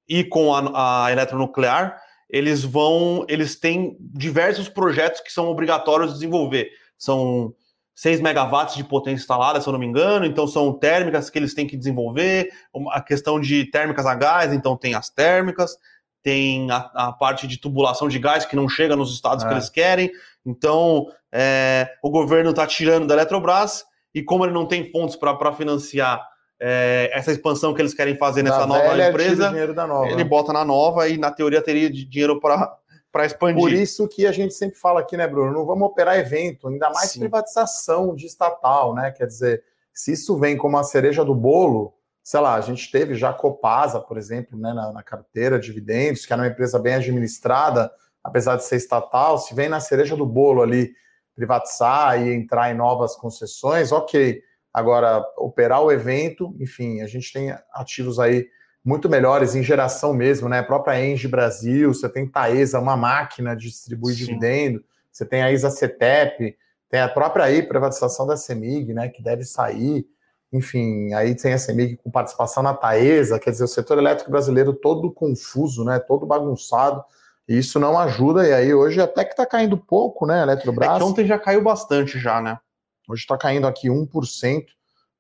e 0.08 0.24
com 0.24 0.53
a, 0.53 1.06
a 1.06 1.12
eletronuclear, 1.12 2.01
eles 2.29 2.63
vão, 2.63 3.25
eles 3.27 3.60
têm 3.60 3.98
diversos 4.00 4.68
projetos 4.68 5.22
que 5.22 5.32
são 5.32 5.48
obrigatórios 5.48 6.10
de 6.10 6.15
desenvolver. 6.15 6.70
São 6.98 7.53
6 7.96 8.22
megawatts 8.22 8.75
de 8.75 8.84
potência 8.84 9.22
instalada, 9.22 9.60
se 9.60 9.68
eu 9.68 9.74
não 9.74 9.79
me 9.79 9.86
engano, 9.86 10.25
então 10.25 10.48
são 10.48 10.72
térmicas 10.72 11.29
que 11.29 11.38
eles 11.38 11.53
têm 11.53 11.68
que 11.68 11.75
desenvolver, 11.75 12.50
a 12.91 13.01
questão 13.01 13.39
de 13.39 13.65
térmicas 13.65 14.06
a 14.06 14.15
gás, 14.15 14.53
então 14.53 14.77
tem 14.77 14.94
as 14.94 15.10
térmicas, 15.10 15.75
tem 16.24 16.70
a, 16.72 16.77
a, 16.94 17.12
parte 17.12 17.48
de 17.48 17.58
tubulação 17.58 18.08
de 18.08 18.20
gás 18.20 18.46
que 18.46 18.56
não 18.56 18.70
chega 18.70 18.96
nos 18.96 19.13
estados 19.13 19.44
é. 19.44 19.48
que 19.48 19.53
eles 19.53 19.70
querem. 19.70 20.12
Então, 20.46 21.08
é, 21.32 21.89
o 22.01 22.10
governo 22.10 22.51
está 22.51 22.65
tirando 22.65 23.08
da 23.08 23.15
Eletrobras 23.15 23.84
e 24.13 24.24
como 24.24 24.46
ele 24.46 24.54
não 24.54 24.66
tem 24.66 24.92
fontes 24.92 25.16
para 25.16 25.54
financiar 25.54 26.28
é, 26.60 27.10
essa 27.13 27.32
expansão 27.32 27.74
que 27.74 27.82
eles 27.82 27.94
querem 27.94 28.16
fazer 28.18 28.44
nessa 28.44 28.60
da 28.60 28.68
nova 28.68 29.08
empresa, 29.08 29.51
nova, 29.88 30.10
ele 30.10 30.24
bota 30.24 30.51
na 30.51 30.66
nova 30.66 31.08
e 31.08 31.18
na 31.18 31.32
teoria 31.32 31.62
teria 31.62 31.89
dinheiro 31.89 32.39
para 32.39 32.78
para 33.12 33.25
expandir. 33.25 33.60
Por 33.60 33.74
isso 33.74 34.08
que 34.08 34.28
a 34.28 34.32
gente 34.32 34.54
sempre 34.54 34.78
fala 34.78 35.00
aqui, 35.00 35.18
né, 35.18 35.28
Bruno? 35.28 35.51
Não 35.51 35.66
vamos 35.66 35.88
operar 35.88 36.20
evento, 36.20 36.68
ainda 36.68 36.92
mais 36.92 37.12
Sim. 37.12 37.22
privatização 37.22 38.13
de 38.16 38.28
estatal, 38.28 38.94
né? 38.94 39.12
Quer 39.12 39.25
dizer, 39.25 39.63
se 39.92 40.12
isso 40.13 40.38
vem 40.38 40.56
como 40.56 40.78
a 40.78 40.84
cereja 40.84 41.25
do 41.25 41.34
bolo, 41.34 41.94
sei 42.24 42.39
lá, 42.39 42.56
a 42.56 42.62
gente 42.62 42.92
teve 42.92 43.16
já 43.16 43.34
Copasa, 43.34 44.00
por 44.00 44.18
exemplo, 44.18 44.58
né, 44.60 44.74
na, 44.74 44.94
na 44.94 45.01
carteira 45.01 45.60
de 45.60 45.66
dividendos, 45.68 46.25
que 46.25 46.32
era 46.32 46.42
uma 46.42 46.48
empresa 46.48 46.78
bem 46.78 46.94
administrada, 46.94 47.92
apesar 48.24 48.56
de 48.58 48.63
ser 48.66 48.75
estatal, 48.75 49.39
se 49.39 49.56
vem 49.56 49.70
na 49.70 49.80
cereja 49.80 50.16
do 50.16 50.25
bolo 50.25 50.62
ali 50.62 50.94
privatizar 51.39 52.22
e 52.22 52.34
entrar 52.34 52.69
em 52.69 52.75
novas 52.75 53.15
concessões, 53.15 53.93
ok. 53.93 54.41
Agora, 54.74 55.24
operar 55.38 55.81
o 55.81 55.89
evento, 55.89 56.53
enfim, 56.60 57.00
a 57.00 57.08
gente 57.08 57.31
tem 57.31 57.55
ativos 57.74 58.19
aí 58.19 58.46
muito 58.84 59.08
melhores 59.08 59.55
em 59.55 59.63
geração 59.63 60.13
mesmo, 60.13 60.50
né? 60.50 60.60
A 60.60 60.63
própria 60.63 61.01
Engie 61.01 61.29
Brasil, 61.29 61.93
você 61.93 62.10
tem 62.10 62.27
Taesa, 62.27 62.79
uma 62.79 62.98
máquina 62.98 63.55
de 63.55 63.69
distribuir 63.69 64.15
Sim. 64.15 64.25
dividendo, 64.25 64.84
você 65.10 65.25
tem 65.25 65.41
a 65.41 65.51
Isa 65.51 65.69
Cetep, 65.69 66.58
tem 66.89 67.00
a 67.00 67.08
própria 67.08 67.46
aí 67.46 67.63
privatização 67.63 68.27
da 68.27 68.36
CEMIG, 68.36 68.93
né? 68.93 69.08
Que 69.08 69.24
deve 69.24 69.46
sair. 69.46 70.05
Enfim, 70.51 71.13
aí 71.13 71.36
tem 71.36 71.53
a 71.53 71.58
CEMIG 71.58 71.98
com 71.98 72.12
participação 72.12 72.62
na 72.62 72.74
Taesa, 72.74 73.39
quer 73.39 73.51
dizer, 73.51 73.63
o 73.63 73.67
setor 73.67 73.98
elétrico 73.98 74.29
brasileiro 74.29 74.74
todo 74.74 75.12
confuso, 75.12 75.86
né? 75.86 76.00
Todo 76.00 76.25
bagunçado. 76.25 77.03
E 77.50 77.58
isso 77.58 77.79
não 77.79 77.98
ajuda, 77.98 78.48
e 78.48 78.53
aí 78.53 78.72
hoje 78.72 79.01
até 79.01 79.25
que 79.25 79.32
está 79.32 79.44
caindo 79.44 79.75
pouco, 79.75 80.27
né, 80.27 80.44
Eletrobras? 80.44 80.88
É 80.88 80.98
que 80.98 81.03
ontem 81.03 81.25
já 81.25 81.39
caiu 81.39 81.63
bastante 81.63 82.20
já, 82.20 82.39
né? 82.39 82.60
Hoje 83.08 83.24
está 83.24 83.36
caindo 83.36 83.65
aqui 83.65 83.89
1%. 83.89 84.68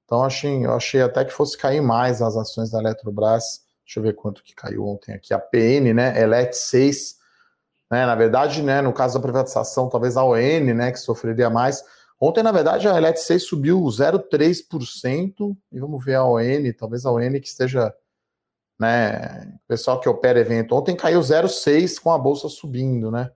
Então 0.05 0.23
achei, 0.23 0.63
eu 0.63 0.73
achei 0.73 1.01
até 1.01 1.25
que 1.25 1.33
fosse 1.33 1.57
cair 1.57 1.81
mais 1.81 2.21
as 2.21 2.37
ações 2.37 2.69
da 2.69 2.77
Eletrobras. 2.77 3.61
Deixa 3.83 3.99
eu 3.99 4.03
ver 4.03 4.13
quanto 4.13 4.43
que 4.43 4.53
caiu 4.53 4.85
ontem 4.85 5.11
aqui. 5.11 5.33
A 5.33 5.39
PN, 5.39 5.91
né? 5.91 6.21
Elet 6.21 6.55
6. 6.55 7.15
Né, 7.91 8.05
na 8.05 8.13
verdade, 8.13 8.61
né, 8.61 8.79
no 8.83 8.93
caso 8.93 9.15
da 9.15 9.19
privatização, 9.19 9.89
talvez 9.89 10.15
a 10.15 10.23
ON, 10.23 10.73
né, 10.75 10.91
que 10.91 10.99
sofreria 10.99 11.49
mais. 11.49 11.83
Ontem, 12.21 12.43
na 12.43 12.51
verdade, 12.51 12.87
a 12.87 12.95
Elet 12.95 13.19
6 13.19 13.47
subiu 13.47 13.81
0,3%. 13.81 15.57
E 15.71 15.79
vamos 15.79 16.05
ver 16.05 16.13
a 16.13 16.25
ON, 16.25 16.71
talvez 16.77 17.07
a 17.07 17.11
ON 17.11 17.31
que 17.41 17.47
esteja. 17.47 17.91
Né, 18.79 19.59
pessoal 19.67 19.99
que 19.99 20.07
opera 20.07 20.39
evento. 20.39 20.73
Ontem 20.73 20.95
caiu 20.95 21.19
0,6% 21.19 21.99
com 22.01 22.11
a 22.11 22.17
bolsa 22.17 22.47
subindo, 22.47 23.11
né? 23.11 23.29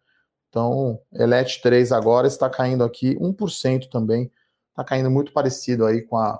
Então, 0.48 1.00
Elet 1.12 1.62
3 1.62 1.92
agora 1.92 2.28
está 2.28 2.50
caindo 2.50 2.84
aqui 2.84 3.16
1% 3.16 3.90
também. 3.90 4.32
Está 4.70 4.84
caindo 4.84 5.12
muito 5.12 5.34
parecido 5.34 5.86
aí 5.86 6.02
com 6.04 6.16
a, 6.16 6.40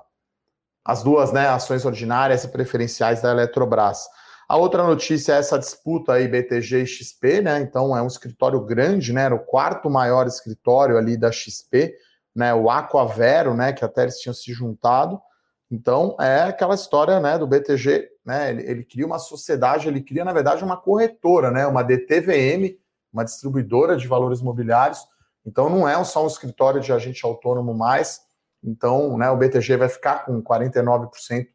as 0.84 1.02
duas 1.02 1.32
né, 1.32 1.48
ações 1.48 1.84
ordinárias 1.84 2.44
e 2.44 2.48
preferenciais 2.48 3.20
da 3.20 3.32
Eletrobras. 3.32 4.06
A 4.48 4.56
outra 4.56 4.84
notícia 4.84 5.32
é 5.32 5.38
essa 5.38 5.58
disputa 5.58 6.12
aí 6.12 6.28
BTG 6.28 6.82
e 6.82 6.86
XP, 6.86 7.40
né? 7.40 7.60
Então 7.60 7.96
é 7.96 8.02
um 8.02 8.06
escritório 8.06 8.60
grande, 8.60 9.12
né? 9.12 9.22
Era 9.22 9.34
o 9.34 9.44
quarto 9.44 9.88
maior 9.88 10.26
escritório 10.26 10.98
ali 10.98 11.16
da 11.16 11.32
XP, 11.32 11.94
né? 12.34 12.52
O 12.54 12.70
Aquavero, 12.70 13.54
né? 13.54 13.72
Que 13.72 13.84
até 13.84 14.02
eles 14.02 14.18
tinham 14.18 14.34
se 14.34 14.52
juntado. 14.52 15.20
Então 15.70 16.16
é 16.20 16.42
aquela 16.42 16.74
história, 16.74 17.18
né? 17.20 17.38
Do 17.38 17.46
BTG, 17.46 18.10
né? 18.24 18.50
Ele, 18.50 18.62
ele 18.62 18.84
cria 18.84 19.06
uma 19.06 19.18
sociedade, 19.18 19.88
ele 19.88 20.00
cria 20.00 20.24
na 20.24 20.32
verdade 20.32 20.64
uma 20.64 20.76
corretora, 20.76 21.50
né? 21.50 21.66
Uma 21.66 21.82
DTVM, 21.82 22.76
uma 23.12 23.24
distribuidora 23.24 23.96
de 23.96 24.08
valores 24.08 24.40
imobiliários. 24.40 25.00
Então 25.46 25.68
não 25.68 25.88
é 25.88 26.02
só 26.04 26.24
um 26.24 26.26
escritório 26.26 26.80
de 26.80 26.92
agente 26.92 27.24
autônomo 27.24 27.74
mais, 27.74 28.24
então, 28.64 29.18
né, 29.18 29.30
o 29.30 29.36
BTG 29.36 29.76
vai 29.76 29.88
ficar 29.88 30.24
com 30.24 30.42
49% 30.42 31.46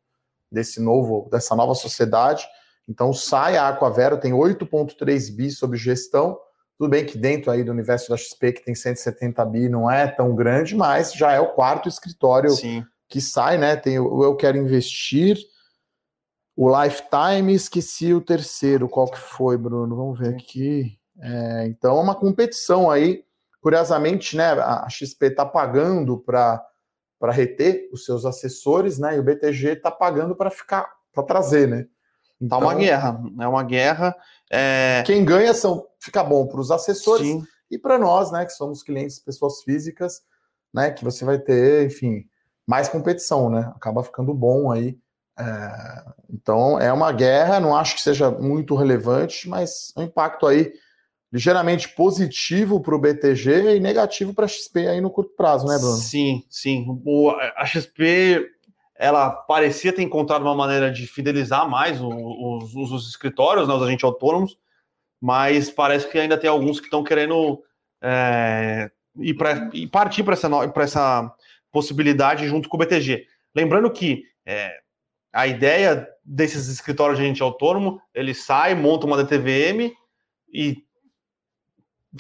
desse 0.52 0.80
novo, 0.80 1.28
dessa 1.32 1.56
nova 1.56 1.74
sociedade. 1.74 2.46
Então, 2.88 3.12
sai 3.12 3.58
a 3.58 3.68
Aquavero, 3.68 4.20
tem 4.20 4.32
8,3 4.32 5.36
bi 5.36 5.50
sob 5.50 5.76
gestão. 5.76 6.38
Tudo 6.78 6.90
bem 6.90 7.06
que 7.06 7.18
dentro 7.18 7.52
aí 7.52 7.64
do 7.64 7.72
universo 7.72 8.10
da 8.10 8.18
XP, 8.18 8.54
que 8.54 8.64
tem 8.64 8.76
170 8.76 9.44
bi, 9.46 9.68
não 9.68 9.90
é 9.90 10.08
tão 10.08 10.36
grande, 10.36 10.76
mas 10.76 11.14
já 11.14 11.32
é 11.32 11.40
o 11.40 11.54
quarto 11.54 11.90
escritório 11.90 12.52
Sim. 12.52 12.86
que 13.08 13.20
sai, 13.20 13.58
né? 13.58 13.76
Tem 13.76 14.00
o 14.00 14.24
Eu 14.24 14.36
Quero 14.36 14.58
Investir, 14.58 15.38
o 16.62 16.84
Lifetime, 16.84 17.54
esqueci 17.54 18.14
o 18.14 18.20
terceiro, 18.20 18.90
qual 18.90 19.10
que 19.10 19.18
foi, 19.18 19.58
Bruno? 19.58 19.96
Vamos 19.96 20.20
ver 20.20 20.36
aqui. 20.36 21.00
É, 21.18 21.66
então, 21.68 21.98
é 21.98 22.02
uma 22.02 22.14
competição 22.14 22.92
aí. 22.92 23.24
Curiosamente, 23.62 24.36
né, 24.36 24.52
a 24.52 24.86
XP 24.90 25.28
está 25.28 25.46
pagando 25.46 26.18
para 26.18 26.62
para 27.18 27.32
reter 27.32 27.90
os 27.94 28.04
seus 28.04 28.26
assessores, 28.26 28.98
né? 28.98 29.16
E 29.16 29.20
o 29.20 29.24
BTG 29.24 29.74
está 29.74 29.92
pagando 29.92 30.36
para 30.36 30.50
ficar, 30.50 30.90
para 31.14 31.24
trazer, 31.24 31.68
né? 31.68 31.86
Então, 32.42 32.60
tá 32.60 32.66
uma 32.66 32.74
então, 32.74 32.86
guerra, 32.86 33.24
é 33.40 33.48
uma 33.48 33.64
guerra. 33.64 34.16
É... 34.52 35.04
Quem 35.06 35.24
ganha 35.24 35.54
são 35.54 35.86
fica 36.00 36.24
bom 36.24 36.46
para 36.48 36.60
os 36.60 36.72
assessores 36.72 37.28
Sim. 37.28 37.44
e 37.72 37.78
para 37.78 37.98
nós, 37.98 38.32
né? 38.32 38.46
Que 38.46 38.52
somos 38.52 38.84
clientes, 38.84 39.20
pessoas 39.20 39.62
físicas, 39.64 40.22
né? 40.74 40.92
Que 40.92 41.06
você 41.06 41.24
vai 41.24 41.40
ter, 41.40 41.86
enfim, 41.88 42.26
mais 42.68 42.90
competição, 42.90 43.50
né? 43.50 43.72
Acaba 43.76 44.04
ficando 44.04 44.34
bom 44.34 44.72
aí. 44.72 44.98
É... 45.40 46.04
Então 46.32 46.80
é 46.80 46.92
uma 46.92 47.12
guerra, 47.12 47.60
não 47.60 47.76
acho 47.76 47.96
que 47.96 48.02
seja 48.02 48.30
muito 48.30 48.76
relevante, 48.76 49.48
mas 49.48 49.94
o 49.96 50.02
impacto 50.02 50.46
aí 50.46 50.72
ligeiramente 51.32 51.90
positivo 51.90 52.82
para 52.82 52.96
o 52.96 53.00
BTG 53.00 53.76
e 53.76 53.80
negativo 53.80 54.34
para 54.34 54.46
a 54.46 54.48
XP 54.48 54.88
aí 54.88 55.02
no 55.02 55.12
curto 55.12 55.32
prazo, 55.36 55.66
né, 55.68 55.78
Bruno? 55.78 55.98
Sim, 55.98 56.44
sim. 56.50 56.86
O, 57.06 57.30
a 57.30 57.66
XP 57.66 58.48
ela 58.96 59.32
parecia 59.32 59.94
ter 59.94 60.02
encontrado 60.02 60.42
uma 60.42 60.56
maneira 60.56 60.92
de 60.92 61.08
fidelizar 61.08 61.70
mais 61.70 62.02
os, 62.02 62.76
os, 62.76 62.92
os 62.92 63.10
escritórios, 63.10 63.68
né, 63.68 63.74
os 63.74 63.82
agentes 63.82 64.04
autônomos, 64.04 64.58
mas 65.22 65.70
parece 65.70 66.10
que 66.10 66.18
ainda 66.18 66.38
tem 66.38 66.50
alguns 66.50 66.80
que 66.80 66.88
estão 66.88 67.04
querendo 67.04 67.64
é, 68.02 68.92
ir, 69.20 69.36
pra, 69.36 69.70
ir 69.74 69.88
partir 69.88 70.24
para 70.24 70.34
essa, 70.34 70.50
essa 70.78 71.36
possibilidade 71.72 72.48
junto 72.48 72.68
com 72.68 72.76
o 72.76 72.80
BTG. 72.80 73.26
Lembrando 73.56 73.90
que 73.92 74.24
é, 74.46 74.80
a 75.32 75.48
ideia 75.48 76.08
desses 76.24 76.68
escritórios 76.68 77.18
de 77.18 77.26
agente 77.26 77.42
autônomo, 77.42 78.02
ele 78.14 78.34
sai, 78.34 78.76
monta 78.76 79.06
uma 79.06 79.24
DTVM 79.24 79.94
e 80.54 80.84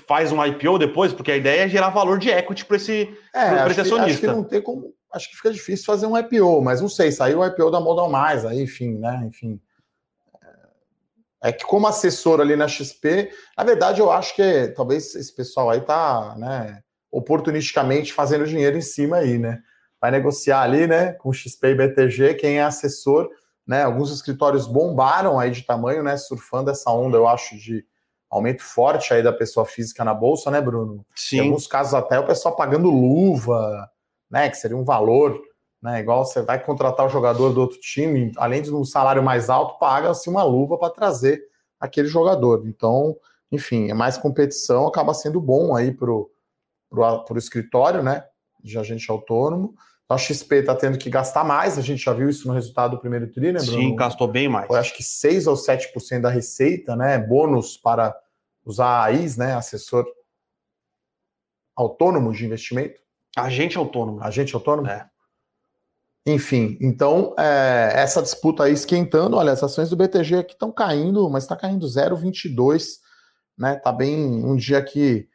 faz 0.07 0.31
um 0.31 0.43
IPO 0.45 0.77
depois, 0.77 1.13
porque 1.13 1.31
a 1.31 1.37
ideia 1.37 1.65
é 1.65 1.69
gerar 1.69 1.89
valor 1.89 2.19
de 2.19 2.29
equity 2.29 2.65
para 2.65 2.77
esse, 2.77 3.17
é, 3.33 3.63
pra 3.63 3.71
esse 3.71 3.81
acionista. 3.81 4.11
acho 4.11 4.19
que 4.19 4.27
não 4.27 4.43
tem 4.43 4.61
como. 4.61 4.93
Acho 5.11 5.29
que 5.29 5.35
fica 5.35 5.51
difícil 5.51 5.85
fazer 5.85 6.05
um 6.05 6.15
IPO, 6.15 6.61
mas 6.61 6.81
não 6.81 6.89
sei, 6.89 7.11
saiu 7.11 7.39
o 7.39 7.45
IPO 7.45 7.71
da 7.71 7.79
Modal 7.79 8.09
Mais, 8.09 8.45
aí, 8.45 8.61
enfim, 8.61 8.99
né? 8.99 9.23
Enfim. 9.25 9.59
É, 11.41 11.49
é 11.49 11.51
que 11.51 11.65
como 11.65 11.87
assessor 11.87 12.39
ali 12.39 12.55
na 12.55 12.67
XP, 12.67 13.31
na 13.57 13.63
verdade, 13.63 14.01
eu 14.01 14.11
acho 14.11 14.35
que 14.35 14.67
talvez 14.75 15.15
esse 15.15 15.35
pessoal 15.35 15.71
aí 15.71 15.81
tá, 15.81 16.35
né, 16.37 16.83
oportunisticamente 17.11 18.13
fazendo 18.13 18.45
dinheiro 18.45 18.77
em 18.77 18.81
cima 18.81 19.17
aí, 19.17 19.39
né? 19.39 19.63
Vai 20.01 20.11
negociar 20.11 20.61
ali, 20.61 20.87
né, 20.87 21.13
com 21.13 21.33
XP 21.33 21.67
e 21.67 21.75
BTG, 21.75 22.33
quem 22.35 22.59
é 22.59 22.63
assessor, 22.63 23.29
né? 23.67 23.83
Alguns 23.83 24.11
escritórios 24.11 24.65
bombaram 24.65 25.39
aí 25.39 25.51
de 25.51 25.61
tamanho, 25.61 26.01
né? 26.01 26.17
Surfando 26.17 26.71
essa 26.71 26.89
onda, 26.91 27.17
eu 27.17 27.27
acho, 27.27 27.55
de 27.57 27.85
aumento 28.29 28.63
forte 28.63 29.13
aí 29.13 29.23
da 29.23 29.33
pessoa 29.33 29.65
física 29.65 30.03
na 30.03 30.13
bolsa, 30.13 30.51
né, 30.51 30.61
Bruno? 30.61 31.05
Sim. 31.15 31.37
Em 31.37 31.39
alguns 31.41 31.67
casos 31.67 31.93
até 31.93 32.19
o 32.19 32.25
pessoal 32.25 32.55
pagando 32.55 32.89
luva, 32.89 33.89
né, 34.29 34.49
que 34.49 34.57
seria 34.57 34.77
um 34.77 34.83
valor, 34.83 35.39
né, 35.81 35.99
igual 35.99 36.25
você 36.25 36.41
vai 36.41 36.63
contratar 36.63 37.05
o 37.05 37.09
jogador 37.09 37.51
do 37.51 37.61
outro 37.61 37.79
time, 37.79 38.31
além 38.37 38.61
de 38.61 38.73
um 38.73 38.85
salário 38.85 39.23
mais 39.23 39.49
alto, 39.49 39.79
paga-se 39.79 40.29
uma 40.29 40.43
luva 40.43 40.77
para 40.77 40.93
trazer 40.93 41.43
aquele 41.79 42.07
jogador. 42.07 42.63
Então, 42.67 43.15
enfim, 43.51 43.89
é 43.89 43.93
mais 43.93 44.17
competição, 44.17 44.87
acaba 44.87 45.13
sendo 45.13 45.41
bom 45.41 45.75
aí 45.75 45.91
pro, 45.91 46.31
pro, 46.89 47.23
pro 47.23 47.37
escritório, 47.37 48.03
né, 48.03 48.25
de 48.63 48.77
agente 48.77 49.09
autônomo. 49.09 49.73
A 50.09 50.17
XP 50.17 50.55
está 50.55 50.75
tendo 50.75 50.97
que 50.97 51.07
gastar 51.07 51.43
mais, 51.43 51.77
a 51.77 51.81
gente 51.81 52.03
já 52.03 52.11
viu 52.11 52.27
isso 52.27 52.47
no 52.47 52.53
resultado 52.53 52.91
do 52.91 52.99
primeiro 52.99 53.31
tri, 53.31 53.51
né, 53.51 53.59
Bruno? 53.59 53.79
Sim, 53.79 53.95
gastou 53.95 54.27
bem 54.27 54.49
mais. 54.49 54.65
Foi 54.65 54.79
acho 54.79 54.97
que 54.97 55.03
6 55.03 55.45
ou 55.45 55.55
7% 55.55 56.21
da 56.21 56.29
receita, 56.29 56.95
né? 56.95 57.19
Bônus 57.19 57.77
para 57.77 58.17
usar 58.65 58.87
a 58.87 59.03
AIS, 59.05 59.37
né? 59.37 59.53
Assessor 59.53 60.05
autônomo 61.75 62.33
de 62.33 62.43
investimento. 62.43 62.99
Agente 63.37 63.77
autônomo. 63.77 64.23
Agente 64.23 64.55
autônomo? 64.55 64.87
É. 64.87 65.07
Enfim, 66.25 66.77
então 66.81 67.35
é, 67.37 67.91
essa 67.95 68.21
disputa 68.21 68.63
aí 68.63 68.73
esquentando, 68.73 69.37
olha, 69.37 69.51
as 69.51 69.63
ações 69.63 69.91
do 69.91 69.95
BTG 69.95 70.37
aqui 70.37 70.53
estão 70.53 70.71
caindo, 70.71 71.29
mas 71.29 71.43
está 71.43 71.55
caindo 71.55 71.85
0,22, 71.85 72.97
né? 73.55 73.75
Tá 73.75 73.91
bem 73.91 74.17
um 74.17 74.55
dia 74.55 74.81
que 74.81 75.28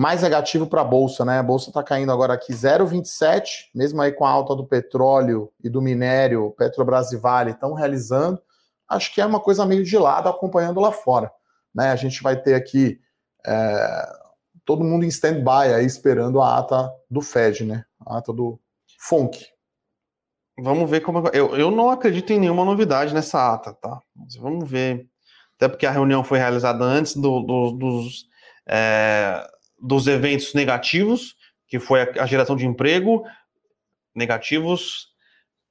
mais 0.00 0.22
negativo 0.22 0.66
para 0.66 0.80
a 0.80 0.84
bolsa, 0.84 1.26
né? 1.26 1.40
A 1.40 1.42
bolsa 1.42 1.68
está 1.68 1.82
caindo 1.82 2.10
agora 2.10 2.32
aqui 2.32 2.54
0,27, 2.54 3.68
mesmo 3.74 4.00
aí 4.00 4.10
com 4.10 4.24
a 4.24 4.30
alta 4.30 4.56
do 4.56 4.66
petróleo 4.66 5.52
e 5.62 5.68
do 5.68 5.82
minério, 5.82 6.54
Petrobras 6.56 7.12
e 7.12 7.18
Vale 7.18 7.50
estão 7.50 7.74
realizando. 7.74 8.40
acho 8.88 9.12
que 9.12 9.20
é 9.20 9.26
uma 9.26 9.40
coisa 9.40 9.66
meio 9.66 9.84
de 9.84 9.98
lado 9.98 10.26
acompanhando 10.26 10.80
lá 10.80 10.90
fora. 10.90 11.30
Né? 11.74 11.90
A 11.90 11.96
gente 11.96 12.22
vai 12.22 12.34
ter 12.34 12.54
aqui 12.54 12.98
é, 13.46 14.08
todo 14.64 14.82
mundo 14.82 15.04
em 15.04 15.08
stand-by 15.08 15.74
aí 15.74 15.84
esperando 15.84 16.40
a 16.40 16.56
ata 16.56 16.90
do 17.10 17.20
Fed, 17.20 17.66
né? 17.66 17.84
A 18.06 18.16
ata 18.16 18.32
do 18.32 18.58
FONC. 19.00 19.48
Vamos 20.58 20.88
ver 20.88 21.02
como. 21.02 21.28
Eu, 21.28 21.54
eu 21.58 21.70
não 21.70 21.90
acredito 21.90 22.32
em 22.32 22.40
nenhuma 22.40 22.64
novidade 22.64 23.12
nessa 23.12 23.52
ata, 23.52 23.74
tá? 23.74 24.00
Mas 24.16 24.34
vamos 24.34 24.66
ver. 24.66 25.06
Até 25.56 25.68
porque 25.68 25.84
a 25.84 25.90
reunião 25.90 26.24
foi 26.24 26.38
realizada 26.38 26.82
antes 26.82 27.14
do, 27.14 27.40
do, 27.40 27.72
dos, 27.72 28.24
é, 28.66 29.46
dos 29.80 30.06
eventos 30.06 30.54
negativos, 30.54 31.34
que 31.66 31.78
foi 31.78 32.02
a, 32.02 32.26
geração 32.26 32.56
de 32.56 32.66
emprego, 32.66 33.24
negativos 34.14 35.08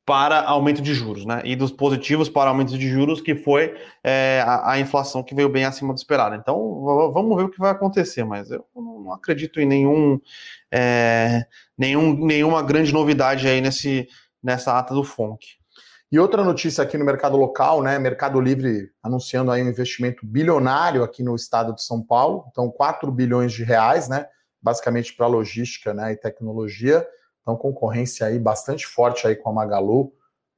para 0.06 0.42
aumento 0.42 0.82
de 0.82 0.94
juros, 0.96 1.24
né? 1.24 1.42
E 1.46 1.56
dos 1.56 1.72
positivos 1.72 2.28
para 2.28 2.50
aumento 2.50 2.76
de 2.76 2.90
juros, 2.90 3.22
que 3.22 3.36
foi 3.36 3.76
é, 4.04 4.44
a, 4.44 4.72
a, 4.72 4.80
inflação 4.80 5.22
que 5.22 5.36
veio 5.36 5.50
bem 5.50 5.66
acima 5.66 5.94
do 5.94 5.98
esperado. 5.98 6.34
Então, 6.34 6.58
vamos 7.14 7.38
ver 7.38 7.44
o 7.44 7.50
que 7.50 7.60
vai 7.60 7.70
acontecer, 7.70 8.24
mas 8.24 8.50
eu 8.50 8.66
não 8.76 9.14
acredito 9.14 9.62
em 9.62 9.68
nenhum, 9.68 10.20
é, 10.72 11.46
nenhum 11.78 12.26
nenhuma 12.26 12.64
grande 12.64 12.92
novidade 12.92 13.48
aí 13.48 13.62
nesse, 13.62 14.08
nessa 14.42 14.80
ata 14.80 14.96
do 14.96 15.04
FONC. 15.04 15.59
E 16.12 16.18
outra 16.20 16.44
notícia 16.44 16.84
aqui 16.84 16.98
no 16.98 17.06
mercado 17.06 17.38
local, 17.38 17.84
né? 17.84 18.00
Mercado 18.00 18.42
Livre 18.42 18.92
anunciando 19.04 19.52
aí 19.52 19.62
um 19.62 19.70
investimento 19.70 20.26
bilionário 20.26 21.04
aqui 21.04 21.22
no 21.22 21.36
estado 21.36 21.74
de 21.76 21.84
São 21.84 22.02
Paulo, 22.02 22.46
então 22.52 22.72
4 22.72 23.12
bilhões 23.12 23.54
de 23.54 23.64
reais, 23.64 24.10
né? 24.10 24.28
Basicamente 24.60 25.16
para 25.16 25.28
logística 25.28 25.94
né, 25.94 26.14
e 26.14 26.18
tecnologia. 26.18 27.08
Então, 27.42 27.56
concorrência 27.56 28.26
aí 28.26 28.40
bastante 28.40 28.88
forte 28.88 29.28
aí 29.28 29.36
com 29.36 29.50
a 29.50 29.54
Magalu, 29.54 30.12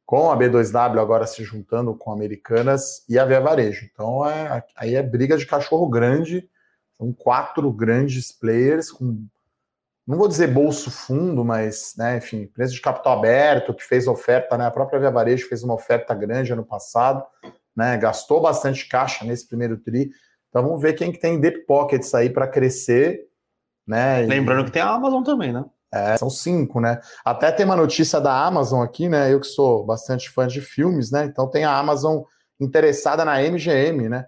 com 0.06 0.32
a 0.32 0.38
B2W 0.38 1.00
agora 1.00 1.28
se 1.28 1.44
juntando 1.44 1.94
com 1.96 2.12
Americanas 2.12 3.06
e 3.08 3.20
a 3.20 3.26
Via 3.26 3.40
Varejo. 3.40 3.90
Então, 3.92 4.26
é, 4.26 4.64
aí 4.76 4.96
é 4.96 5.04
briga 5.04 5.38
de 5.38 5.46
cachorro 5.46 5.88
grande, 5.88 6.50
são 6.98 7.14
quatro 7.14 7.72
grandes 7.72 8.32
players 8.32 8.92
com, 8.92 9.26
não 10.08 10.18
vou 10.18 10.28
dizer 10.28 10.48
bolso 10.48 10.90
fundo, 10.90 11.46
mas, 11.46 11.94
né, 11.98 12.18
enfim, 12.18 12.48
preço 12.48 12.74
de 12.74 12.82
capital 12.82 13.20
aberto, 13.20 13.74
que 13.74 13.84
fez 13.84 14.08
oferta, 14.08 14.58
né, 14.58 14.66
a 14.66 14.72
própria 14.72 15.00
Via 15.00 15.12
Varejo 15.12 15.48
fez 15.48 15.64
uma 15.64 15.74
oferta 15.74 16.14
grande 16.14 16.52
ano 16.52 16.66
passado, 16.66 17.24
né, 17.76 17.98
gastou 17.98 18.42
bastante 18.42 18.88
caixa 18.88 19.24
nesse 19.26 19.48
primeiro 19.48 19.78
tri. 19.78 20.12
Então, 20.50 20.64
vamos 20.64 20.82
ver 20.82 20.94
quem 20.94 21.12
que 21.12 21.20
tem 21.20 21.40
deep 21.40 21.66
pockets 21.66 22.14
aí 22.14 22.30
para 22.30 22.48
crescer, 22.48 23.28
né? 23.88 24.22
Lembrando 24.22 24.64
e... 24.64 24.66
que 24.66 24.72
tem 24.72 24.82
a 24.82 24.90
Amazon 24.90 25.24
também, 25.24 25.54
né? 25.54 25.64
É, 25.94 26.18
são 26.18 26.30
cinco, 26.30 26.80
né? 26.80 27.02
Até 27.24 27.52
tem 27.52 27.66
uma 27.66 27.76
notícia 27.76 28.20
da 28.22 28.46
Amazon 28.46 28.82
aqui, 28.82 29.10
né? 29.10 29.32
Eu 29.32 29.42
que 29.42 29.48
sou 29.48 29.86
bastante 29.86 30.30
fã 30.30 30.48
de 30.48 30.62
filmes, 30.62 31.12
né? 31.12 31.26
Então 31.26 31.50
tem 31.50 31.66
a 31.66 31.78
Amazon 31.78 32.22
interessada 32.60 33.26
na 33.26 33.42
MGM, 33.42 34.08
né? 34.08 34.28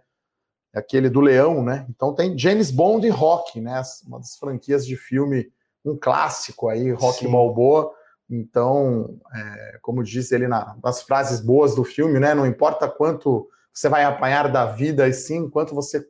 Aquele 0.73 1.09
do 1.09 1.21
Leão, 1.21 1.63
né? 1.63 1.85
Então 1.89 2.13
tem 2.13 2.37
James 2.37 2.69
Bond 2.69 3.07
e 3.07 3.09
Rock, 3.09 3.61
né? 3.61 3.81
Uma 4.05 4.19
das 4.19 4.35
franquias 4.35 4.85
de 4.85 4.97
filme, 4.97 5.49
um 5.85 5.97
clássico 5.97 6.69
aí, 6.69 6.91
Rock 6.91 7.19
Sim. 7.19 7.31
Balboa. 7.31 7.91
Então, 8.29 9.19
é, 9.33 9.77
como 9.81 10.03
diz 10.03 10.31
ele 10.31 10.47
na, 10.47 10.75
nas 10.83 11.03
frases 11.03 11.41
boas 11.41 11.75
do 11.75 11.83
filme, 11.83 12.19
né? 12.19 12.33
Não 12.33 12.45
importa 12.45 12.87
quanto 12.87 13.47
você 13.71 13.89
vai 13.89 14.03
apanhar 14.03 14.51
da 14.51 14.65
vida, 14.65 15.07
e 15.07 15.13
sim 15.13 15.49
quanto 15.49 15.75
você 15.75 16.05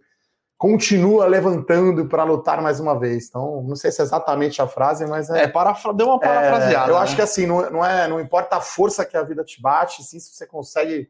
continua 0.58 1.26
levantando 1.26 2.08
para 2.08 2.24
lutar 2.24 2.62
mais 2.62 2.80
uma 2.80 2.98
vez. 2.98 3.28
Então, 3.28 3.64
não 3.64 3.76
sei 3.76 3.92
se 3.92 4.02
é 4.02 4.06
exatamente 4.06 4.62
a 4.62 4.68
frase, 4.68 5.06
mas 5.06 5.30
é. 5.30 5.44
é 5.44 5.48
parafra... 5.48 5.94
Deu 5.94 6.08
uma 6.08 6.20
parafraseada. 6.20 6.90
É, 6.90 6.94
eu 6.94 6.98
né? 6.98 7.02
acho 7.02 7.16
que 7.16 7.22
assim, 7.22 7.46
não, 7.46 7.70
não, 7.70 7.86
é, 7.86 8.08
não 8.08 8.20
importa 8.20 8.58
a 8.58 8.62
força 8.62 9.06
que 9.06 9.18
a 9.18 9.24
vida 9.24 9.44
te 9.44 9.62
bate, 9.62 10.04
sim, 10.04 10.20
se 10.20 10.34
você 10.34 10.46
consegue. 10.46 11.10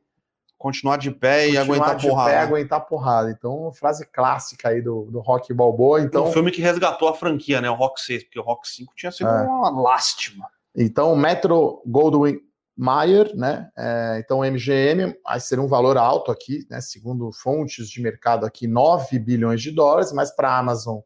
Continuar 0.64 0.96
de 0.96 1.12
pé 1.12 1.50
e 1.50 1.58
aguentar 1.58 1.98
de 1.98 2.08
porrada. 2.08 2.32
Pé, 2.32 2.38
aguentar 2.38 2.86
porrada. 2.86 3.30
Então, 3.30 3.70
frase 3.74 4.06
clássica 4.06 4.70
aí 4.70 4.82
do, 4.82 5.10
do 5.12 5.20
Rock 5.20 5.54
Balboa. 5.54 6.00
Então... 6.00 6.30
Um 6.30 6.32
filme 6.32 6.52
que 6.52 6.62
resgatou 6.62 7.10
a 7.10 7.14
franquia, 7.14 7.60
né? 7.60 7.70
O 7.70 7.76
Rock 7.76 8.00
6, 8.00 8.24
porque 8.24 8.40
o 8.40 8.44
Rock 8.44 8.66
5 8.70 8.94
tinha 8.96 9.12
sido 9.12 9.28
é. 9.28 9.42
uma 9.42 9.70
lástima. 9.82 10.48
Então, 10.74 11.18
Metro 11.18 11.84
Goldwyn 11.86 12.40
Mayer, 12.78 13.36
né? 13.36 13.70
É, 13.78 14.22
então, 14.24 14.40
o 14.40 14.46
MGM 14.46 15.14
vai 15.26 15.38
ser 15.42 15.60
um 15.60 15.68
valor 15.68 15.98
alto 15.98 16.32
aqui, 16.32 16.66
né? 16.72 16.80
Segundo 16.80 17.30
fontes 17.34 17.90
de 17.90 18.02
mercado 18.02 18.46
aqui, 18.46 18.66
9 18.66 19.20
bilhões 19.20 19.62
de 19.62 19.70
dólares, 19.70 20.14
mas 20.14 20.34
para 20.34 20.50
a 20.50 20.58
Amazon 20.60 21.00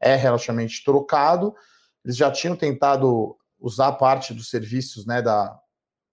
é 0.00 0.16
relativamente 0.16 0.82
trocado. 0.82 1.54
Eles 2.02 2.16
já 2.16 2.30
tinham 2.30 2.56
tentado 2.56 3.36
usar 3.60 3.92
parte 3.92 4.32
dos 4.32 4.48
serviços 4.48 5.04
né, 5.04 5.20
da 5.20 5.54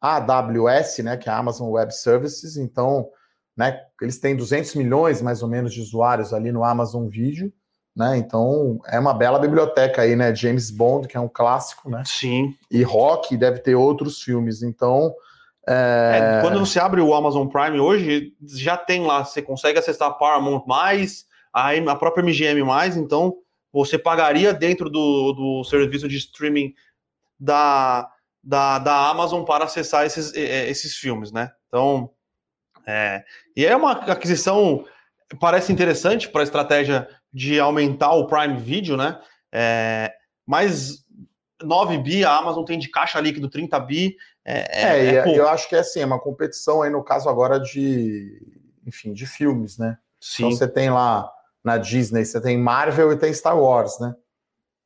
AWS, 0.02 1.00
né, 1.00 1.18
que 1.18 1.30
é 1.30 1.32
a 1.32 1.38
Amazon 1.38 1.70
Web 1.70 1.94
Services, 1.94 2.58
então 2.58 3.10
né, 3.56 3.78
eles 4.02 4.20
têm 4.20 4.36
200 4.36 4.76
milhões 4.76 5.22
mais 5.22 5.44
ou 5.44 5.50
menos 5.50 5.74
de 5.74 5.82
usuários 5.82 6.34
ali 6.34 6.52
no 6.52 6.64
Amazon 6.64 7.08
Video, 7.08 7.52
né? 8.00 8.18
Então 8.18 8.80
é 8.88 8.98
uma 8.98 9.14
bela 9.14 9.38
biblioteca 9.38 10.02
aí, 10.02 10.16
né? 10.16 10.34
James 10.34 10.72
Bond, 10.72 11.08
que 11.08 11.18
é 11.18 11.20
um 11.20 11.28
clássico, 11.28 11.90
né? 11.90 12.04
Sim. 12.06 12.56
E 12.72 12.82
Rock 12.82 13.36
deve 13.36 13.60
ter 13.60 13.76
outros 13.76 14.22
filmes. 14.22 14.64
Então. 14.64 15.14
É... 15.68 16.38
É, 16.38 16.42
quando 16.42 16.60
você 16.60 16.80
abre 16.80 17.02
o 17.02 17.14
Amazon 17.14 17.48
Prime 17.48 17.78
hoje, 17.80 18.34
já 18.42 18.78
tem 18.78 19.06
lá, 19.06 19.26
você 19.26 19.42
consegue 19.42 19.78
acessar 19.78 20.18
Paramount 20.18 20.64
mais, 20.66 21.26
aí 21.54 21.86
a 21.88 21.96
própria 21.96 22.24
MGM 22.24 22.64
mais, 22.64 22.96
então 22.96 23.36
você 23.72 24.00
pagaria 24.00 24.54
dentro 24.54 24.90
do, 24.90 25.34
do 25.34 25.64
serviço 25.66 26.08
de 26.08 26.18
streaming 26.18 26.74
da, 27.38 28.10
da, 28.50 28.80
da 28.80 29.10
Amazon 29.10 29.44
para 29.44 29.66
acessar 29.66 30.08
esses, 30.08 30.34
esses 30.34 30.96
filmes, 30.96 31.32
né? 31.32 31.52
Então, 31.68 32.10
é, 32.84 33.24
e 33.56 33.64
é 33.64 33.76
uma 33.76 33.92
aquisição 33.92 34.84
parece 35.40 35.72
interessante 35.72 36.28
para 36.28 36.42
a 36.42 36.44
estratégia 36.44 37.08
de 37.32 37.60
aumentar 37.60 38.12
o 38.14 38.26
Prime 38.26 38.58
Video, 38.58 38.98
né? 38.98 39.22
É, 39.54 40.12
mas 40.48 41.06
9 41.62 42.00
bi 42.00 42.26
a 42.26 42.38
Amazon 42.38 42.64
tem 42.64 42.80
de 42.80 42.90
caixa 42.90 43.20
líquido 43.20 43.52
30 43.52 43.80
bi. 43.82 44.16
É, 44.44 44.82
é, 44.82 45.06
é, 45.06 45.16
é 45.18 45.38
eu 45.38 45.48
acho 45.48 45.70
que 45.70 45.76
é 45.76 45.80
assim, 45.82 46.00
é 46.00 46.06
uma 46.06 46.20
competição 46.20 46.82
aí 46.82 46.90
no 46.90 47.04
caso 47.04 47.30
agora 47.30 47.60
de, 47.60 48.42
enfim, 48.84 49.14
de 49.14 49.28
filmes, 49.28 49.78
né? 49.78 49.96
Sim. 50.20 50.46
Então 50.46 50.58
você 50.58 50.68
tem 50.68 50.90
lá 50.90 51.32
na 51.64 51.78
Disney, 51.78 52.26
você 52.26 52.42
tem 52.42 52.58
Marvel 52.58 53.12
e 53.12 53.18
tem 53.18 53.32
Star 53.32 53.60
Wars, 53.60 54.00
né? 54.00 54.16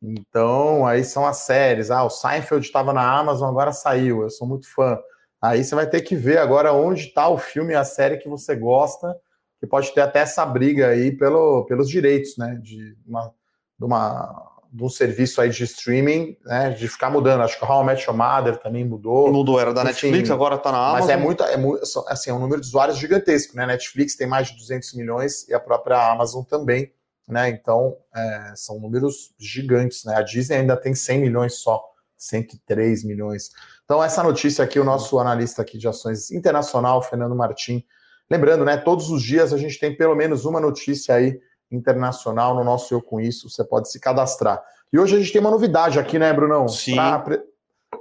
Então 0.03 0.85
aí 0.85 1.03
são 1.03 1.25
as 1.25 1.37
séries. 1.37 1.89
Ah, 1.89 2.03
o 2.03 2.09
Seinfeld 2.09 2.65
estava 2.65 2.91
na 2.91 3.17
Amazon, 3.17 3.49
agora 3.49 3.71
saiu. 3.71 4.23
Eu 4.23 4.29
sou 4.29 4.45
muito 4.45 4.67
fã. 4.71 4.99
Aí 5.41 5.63
você 5.63 5.73
vai 5.73 5.89
ter 5.89 6.01
que 6.01 6.15
ver 6.15 6.37
agora 6.37 6.73
onde 6.73 7.07
está 7.07 7.29
o 7.29 7.37
filme 7.37 7.73
e 7.73 7.75
a 7.75 7.83
série 7.83 8.17
que 8.17 8.29
você 8.29 8.55
gosta 8.55 9.15
que 9.63 9.67
pode 9.67 9.93
ter 9.93 10.01
até 10.01 10.19
essa 10.19 10.45
briga 10.45 10.89
aí 10.89 11.09
pelo, 11.09 11.63
pelos 11.63 11.87
direitos, 11.87 12.35
né? 12.37 12.59
De, 12.61 12.97
uma, 13.07 13.33
de, 13.79 13.85
uma, 13.85 14.51
de 14.69 14.83
um 14.83 14.89
serviço 14.89 15.39
aí 15.39 15.49
de 15.49 15.63
streaming, 15.63 16.35
né? 16.43 16.71
De 16.71 16.85
ficar 16.85 17.09
mudando. 17.09 17.43
Acho 17.43 17.57
que 17.57 17.63
o 17.63 17.67
How 17.69 17.81
I 17.81 17.85
Met 17.85 18.05
Your 18.05 18.17
Mother 18.17 18.57
também 18.57 18.83
mudou. 18.83 19.31
Mudou, 19.31 19.57
era 19.57 19.73
da 19.73 19.83
Enfim, 19.83 20.07
Netflix, 20.07 20.29
agora 20.31 20.57
tá 20.57 20.69
na 20.69 20.77
Amazon. 20.77 20.99
Mas 20.99 21.09
é 21.09 21.15
muito, 21.15 21.43
é 21.43 21.55
muito, 21.55 21.81
assim, 22.09 22.29
é 22.29 22.33
um 22.33 22.39
número 22.39 22.59
de 22.59 22.67
usuários 22.67 22.97
gigantesco, 22.97 23.55
né? 23.55 23.65
Netflix 23.65 24.17
tem 24.17 24.27
mais 24.27 24.49
de 24.49 24.57
200 24.57 24.95
milhões 24.95 25.47
e 25.47 25.53
a 25.53 25.59
própria 25.61 26.11
Amazon 26.11 26.43
também, 26.43 26.91
né? 27.27 27.49
Então, 27.49 27.97
é, 28.15 28.53
são 28.55 28.79
números 28.79 29.33
gigantes, 29.39 30.03
né? 30.05 30.15
A 30.15 30.21
Disney 30.21 30.57
ainda 30.57 30.77
tem 30.77 30.93
100 30.93 31.19
milhões 31.19 31.55
só, 31.55 31.83
103 32.17 33.03
milhões. 33.03 33.51
Então, 33.85 34.03
essa 34.03 34.23
notícia 34.23 34.63
aqui, 34.63 34.79
o 34.79 34.83
nosso 34.83 35.19
analista 35.19 35.61
aqui 35.61 35.77
de 35.77 35.87
ações 35.87 36.31
internacional, 36.31 37.01
Fernando 37.01 37.35
Martim, 37.35 37.85
Lembrando, 38.33 38.65
né, 38.65 38.77
todos 38.77 39.11
os 39.11 39.21
dias 39.21 39.53
a 39.53 39.57
gente 39.57 39.79
tem 39.79 39.95
pelo 39.95 40.15
menos 40.15 40.43
uma 40.43 40.59
notícia 40.59 41.13
aí 41.13 41.39
internacional 41.71 42.55
no 42.55 42.63
nosso 42.63 42.93
Eu 42.93 42.99
Com 42.99 43.19
Isso, 43.19 43.49
você 43.49 43.63
pode 43.63 43.91
se 43.91 43.99
cadastrar. 43.99 44.59
E 44.91 44.97
hoje 44.97 45.15
a 45.15 45.19
gente 45.19 45.31
tem 45.31 45.39
uma 45.41 45.51
novidade 45.51 45.99
aqui, 45.99 46.17
né, 46.17 46.31
Brunão? 46.33 46.67
Sim. 46.67 46.95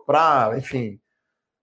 Para, 0.06 0.56
enfim, 0.56 0.98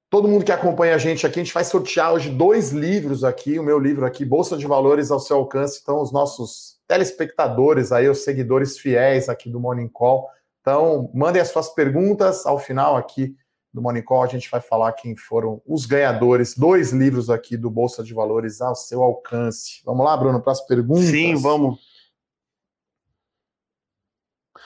todo 0.09 0.27
mundo 0.27 0.43
que 0.43 0.51
acompanha 0.51 0.95
a 0.95 0.97
gente 0.97 1.25
aqui, 1.25 1.39
a 1.39 1.43
gente 1.43 1.53
vai 1.53 1.63
sortear 1.63 2.13
hoje 2.13 2.29
dois 2.29 2.71
livros 2.71 3.23
aqui, 3.23 3.59
o 3.59 3.63
meu 3.63 3.77
livro 3.77 4.05
aqui, 4.05 4.25
Bolsa 4.25 4.57
de 4.57 4.65
Valores 4.65 5.11
ao 5.11 5.19
seu 5.19 5.37
alcance, 5.37 5.79
então 5.81 6.01
os 6.01 6.11
nossos 6.11 6.79
telespectadores 6.87 7.91
aí, 7.91 8.09
os 8.09 8.23
seguidores 8.23 8.79
fiéis 8.79 9.29
aqui 9.29 9.49
do 9.49 9.59
Morning 9.59 9.87
Call. 9.87 10.27
Então, 10.61 11.11
mandem 11.13 11.41
as 11.41 11.49
suas 11.49 11.69
perguntas 11.69 12.45
ao 12.45 12.57
final 12.57 12.97
aqui 12.97 13.35
do 13.71 13.83
Morning 13.83 14.01
Call, 14.01 14.23
a 14.23 14.27
gente 14.27 14.49
vai 14.49 14.59
falar 14.59 14.93
quem 14.93 15.15
foram 15.15 15.61
os 15.67 15.85
ganhadores, 15.85 16.57
dois 16.57 16.91
livros 16.91 17.29
aqui 17.29 17.55
do 17.55 17.69
Bolsa 17.69 18.03
de 18.03 18.13
Valores 18.13 18.61
ao 18.61 18.73
seu 18.73 19.03
alcance. 19.03 19.81
Vamos 19.85 20.03
lá, 20.03 20.17
Bruno, 20.17 20.41
para 20.41 20.53
as 20.53 20.65
perguntas? 20.65 21.05
Sim, 21.05 21.35
vamos. 21.35 21.79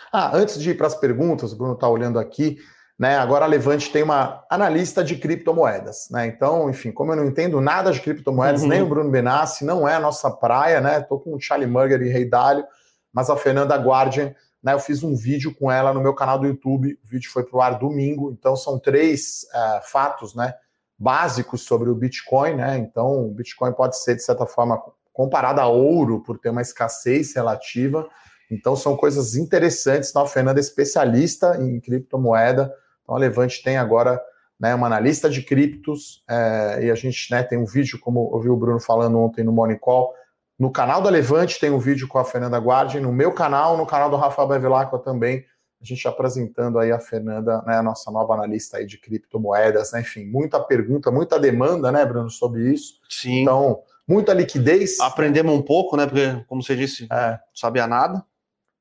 Ah, 0.09 0.31
antes 0.37 0.57
de 0.57 0.69
ir 0.69 0.77
para 0.77 0.87
as 0.87 0.95
perguntas, 0.95 1.51
o 1.51 1.57
Bruno 1.57 1.73
está 1.73 1.89
olhando 1.89 2.17
aqui, 2.17 2.57
né? 2.97 3.17
Agora 3.17 3.45
a 3.45 3.47
Levante 3.47 3.91
tem 3.91 4.03
uma 4.03 4.45
analista 4.49 5.03
de 5.03 5.15
criptomoedas, 5.15 6.07
né? 6.11 6.27
Então, 6.27 6.69
enfim, 6.69 6.91
como 6.91 7.11
eu 7.11 7.15
não 7.15 7.25
entendo 7.25 7.59
nada 7.59 7.91
de 7.91 7.99
criptomoedas, 7.99 8.63
uhum. 8.63 8.69
nem 8.69 8.81
o 8.81 8.87
Bruno 8.87 9.09
Benassi, 9.09 9.65
não 9.65 9.87
é 9.87 9.95
a 9.95 9.99
nossa 9.99 10.29
praia, 10.29 10.79
né? 10.79 10.99
Estou 10.99 11.19
com 11.19 11.35
o 11.35 11.39
Charlie 11.39 11.69
Munger 11.69 12.01
e 12.01 12.09
Rei 12.09 12.25
Dalio, 12.25 12.65
mas 13.11 13.29
a 13.29 13.35
Fernanda 13.35 13.75
Guardian 13.75 14.33
né, 14.63 14.73
eu 14.73 14.79
fiz 14.79 15.03
um 15.03 15.15
vídeo 15.15 15.53
com 15.53 15.69
ela 15.69 15.93
no 15.93 16.01
meu 16.01 16.13
canal 16.13 16.39
do 16.39 16.47
YouTube. 16.47 16.97
O 17.03 17.07
vídeo 17.07 17.29
foi 17.31 17.43
para 17.43 17.57
o 17.57 17.61
ar 17.61 17.77
domingo, 17.77 18.31
então 18.31 18.55
são 18.55 18.79
três 18.79 19.45
uh, 19.53 19.81
fatos, 19.83 20.33
né? 20.33 20.53
básicos 20.97 21.63
sobre 21.63 21.89
o 21.89 21.95
Bitcoin, 21.95 22.55
né? 22.55 22.77
Então, 22.77 23.27
o 23.27 23.31
Bitcoin 23.31 23.73
pode 23.73 23.99
ser, 23.99 24.15
de 24.15 24.23
certa 24.23 24.45
forma, 24.45 24.81
comparado 25.11 25.59
a 25.59 25.67
ouro 25.67 26.23
por 26.23 26.39
ter 26.39 26.49
uma 26.49 26.61
escassez 26.61 27.35
relativa. 27.35 28.07
Então, 28.49 28.73
são 28.75 28.95
coisas 28.95 29.35
interessantes. 29.35 30.09
Então, 30.09 30.21
a 30.21 30.27
Fernanda 30.27 30.59
é 30.59 30.61
especialista 30.61 31.57
em 31.61 31.79
criptomoeda. 31.81 32.73
Então, 33.13 33.15
a 33.15 33.19
Levante 33.19 33.61
tem 33.61 33.77
agora 33.77 34.19
né, 34.59 34.73
uma 34.73 34.87
analista 34.87 35.29
de 35.29 35.43
criptos, 35.43 36.23
é, 36.27 36.85
e 36.85 36.91
a 36.91 36.95
gente 36.95 37.31
né, 37.31 37.43
tem 37.43 37.57
um 37.57 37.65
vídeo, 37.65 37.99
como 37.99 38.31
eu 38.33 38.39
vi 38.41 38.49
o 38.49 38.55
Bruno 38.55 38.79
falando 38.79 39.19
ontem 39.19 39.43
no 39.43 39.51
Morning 39.51 39.77
Call, 39.77 40.13
no 40.57 40.71
canal 40.71 41.01
da 41.01 41.09
Levante 41.09 41.59
tem 41.59 41.69
um 41.69 41.79
vídeo 41.79 42.07
com 42.07 42.17
a 42.17 42.25
Fernanda 42.25 42.57
Guardi, 42.57 42.99
no 42.99 43.11
meu 43.11 43.31
canal, 43.31 43.75
no 43.77 43.85
canal 43.85 44.09
do 44.09 44.15
Rafael 44.15 44.47
Bevilacqua 44.47 44.97
também, 44.99 45.45
a 45.81 45.85
gente 45.85 46.07
apresentando 46.07 46.79
aí 46.79 46.91
a 46.91 46.99
Fernanda, 46.99 47.61
né, 47.67 47.77
a 47.77 47.83
nossa 47.83 48.09
nova 48.09 48.33
analista 48.33 48.77
aí 48.77 48.85
de 48.85 48.97
criptomoedas, 48.97 49.91
né, 49.91 50.01
enfim, 50.01 50.25
muita 50.25 50.59
pergunta, 50.59 51.11
muita 51.11 51.39
demanda, 51.39 51.91
né, 51.91 52.05
Bruno, 52.05 52.29
sobre 52.29 52.71
isso. 52.71 52.99
Sim. 53.09 53.41
Então, 53.41 53.81
muita 54.07 54.33
liquidez. 54.33 54.99
Aprendemos 54.99 55.53
um 55.53 55.61
pouco, 55.61 55.97
né, 55.97 56.05
porque, 56.05 56.43
como 56.47 56.63
você 56.63 56.75
disse, 56.75 57.07
é. 57.11 57.31
não 57.31 57.39
sabia 57.53 57.85
nada. 57.85 58.23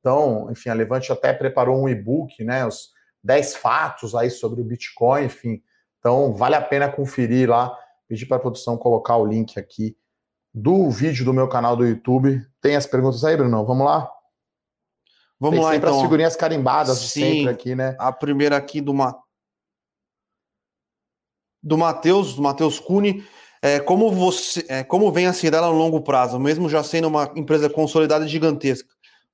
Então, 0.01 0.49
enfim, 0.51 0.68
a 0.68 0.75
Levante 0.75 1.11
até 1.11 1.33
preparou 1.33 1.83
um 1.83 1.88
e-book, 1.88 2.42
né, 2.45 2.64
os 2.66 2.92
10 3.23 3.57
fatos 3.57 4.15
aí 4.15 4.31
sobre 4.31 4.61
o 4.61 4.65
Bitcoin, 4.65 5.25
enfim. 5.25 5.63
Então, 5.99 6.35
vale 6.35 6.55
a 6.55 6.63
pena 6.63 6.91
conferir 6.91 7.49
lá. 7.49 7.77
Pedir 8.09 8.27
para 8.27 8.37
a 8.37 8.41
produção 8.41 8.77
colocar 8.77 9.17
o 9.17 9.27
link 9.27 9.59
aqui 9.59 9.97
do 10.53 10.91
vídeo 10.91 11.25
do 11.25 11.33
meu 11.33 11.49
canal 11.49 11.77
do 11.77 11.87
YouTube. 11.87 12.45
Tem 12.61 12.77
as 12.77 12.87
perguntas 12.87 13.25
aí, 13.25 13.37
Bruno? 13.37 13.65
Vamos 13.65 13.87
lá? 13.87 14.11
Vamos 15.41 15.57
Tem 15.57 15.65
lá, 15.65 15.73
sempre 15.73 15.89
então. 15.89 15.99
as 15.99 16.03
figurinhas 16.03 16.37
carimbadas 16.37 16.99
Sim, 16.99 17.21
sempre 17.21 17.49
aqui, 17.49 17.75
né? 17.75 17.97
A 17.99 18.13
primeira 18.13 18.57
aqui 18.57 18.81
do, 18.81 18.95
Ma... 18.95 19.19
do 21.61 21.77
Matheus, 21.77 22.35
do 22.35 22.43
Matheus 22.43 22.79
Cune. 22.79 23.25
É, 23.61 23.81
como, 23.81 24.11
você, 24.13 24.65
é, 24.69 24.85
como 24.85 25.11
vem 25.11 25.27
a 25.27 25.33
Cirela 25.33 25.69
no 25.69 25.79
longo 25.79 26.01
prazo, 26.01 26.39
mesmo 26.39 26.69
já 26.69 26.83
sendo 26.85 27.09
uma 27.09 27.33
empresa 27.35 27.71
consolidada 27.71 28.27
gigantesca? 28.27 28.89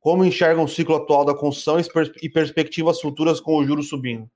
Como 0.08 0.24
enxergam 0.24 0.64
o 0.64 0.68
ciclo 0.68 0.96
atual 0.96 1.22
da 1.22 1.34
construção 1.34 1.76
e 2.22 2.30
perspectivas 2.30 2.98
futuras 2.98 3.42
com 3.42 3.56
o 3.56 3.66
juros 3.66 3.90
subindo? 3.90 4.26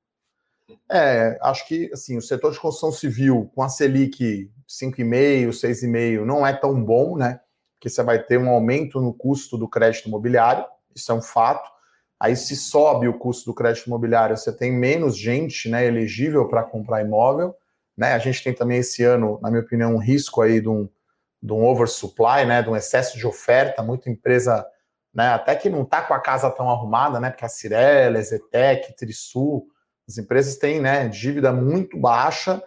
É, 0.87 1.39
acho 1.41 1.67
que 1.67 1.89
assim, 1.95 2.19
o 2.19 2.21
setor 2.21 2.53
de 2.53 2.61
construção 2.61 2.93
civil 2.93 3.51
com 3.55 3.63
a 3.63 3.71
Selic 3.71 4.51
5,5, 4.69 5.49
6,5 5.49 6.27
não 6.27 6.47
é 6.47 6.53
tão 6.53 6.79
bom, 6.85 7.17
né? 7.17 7.41
Porque 7.73 7.89
você 7.89 8.03
vai 8.03 8.23
ter 8.23 8.37
um 8.37 8.51
aumento 8.51 9.01
no 9.01 9.15
custo 9.15 9.57
do 9.57 9.67
crédito 9.67 10.09
imobiliário, 10.09 10.67
isso 10.95 11.11
é 11.11 11.15
um 11.15 11.23
fato. 11.23 11.71
Aí, 12.21 12.37
se 12.37 12.55
sobe 12.55 13.09
o 13.09 13.19
custo 13.19 13.47
do 13.47 13.55
crédito 13.55 13.87
imobiliário, 13.87 14.37
você 14.37 14.55
tem 14.55 14.71
menos 14.71 15.17
gente 15.17 15.71
né, 15.71 15.87
elegível 15.87 16.47
para 16.49 16.65
comprar 16.65 17.01
imóvel. 17.01 17.57
Né? 17.97 18.13
A 18.13 18.19
gente 18.19 18.45
tem 18.45 18.53
também 18.53 18.81
esse 18.81 19.03
ano, 19.05 19.39
na 19.41 19.49
minha 19.51 19.63
opinião, 19.63 19.95
um 19.95 19.99
risco 19.99 20.43
aí 20.43 20.61
de 20.61 20.69
um, 20.69 20.87
de 21.43 21.51
um 21.51 21.65
oversupply, 21.65 22.45
né, 22.45 22.61
de 22.61 22.69
um 22.69 22.77
excesso 22.77 23.17
de 23.17 23.27
oferta, 23.27 23.83
muita 23.83 24.11
empresa, 24.11 24.67
né, 25.15 25.29
até 25.29 25.55
que 25.55 25.69
não 25.69 25.83
está 25.83 26.03
com 26.03 26.15
a 26.15 26.21
casa 26.21 26.51
tão 26.51 26.71
arrumada, 26.71 27.21
né, 27.21 27.31
porque 27.31 27.45
a 27.45 27.49
Cirela, 27.49 28.23
Zetec, 28.23 28.97
Trisul, 28.97 29.67
as 30.09 30.19
empresas 30.19 30.57
têm 30.57 30.81
né, 30.81 31.09
dívida 31.09 31.53
muito 31.53 31.99
baixa, 31.99 32.63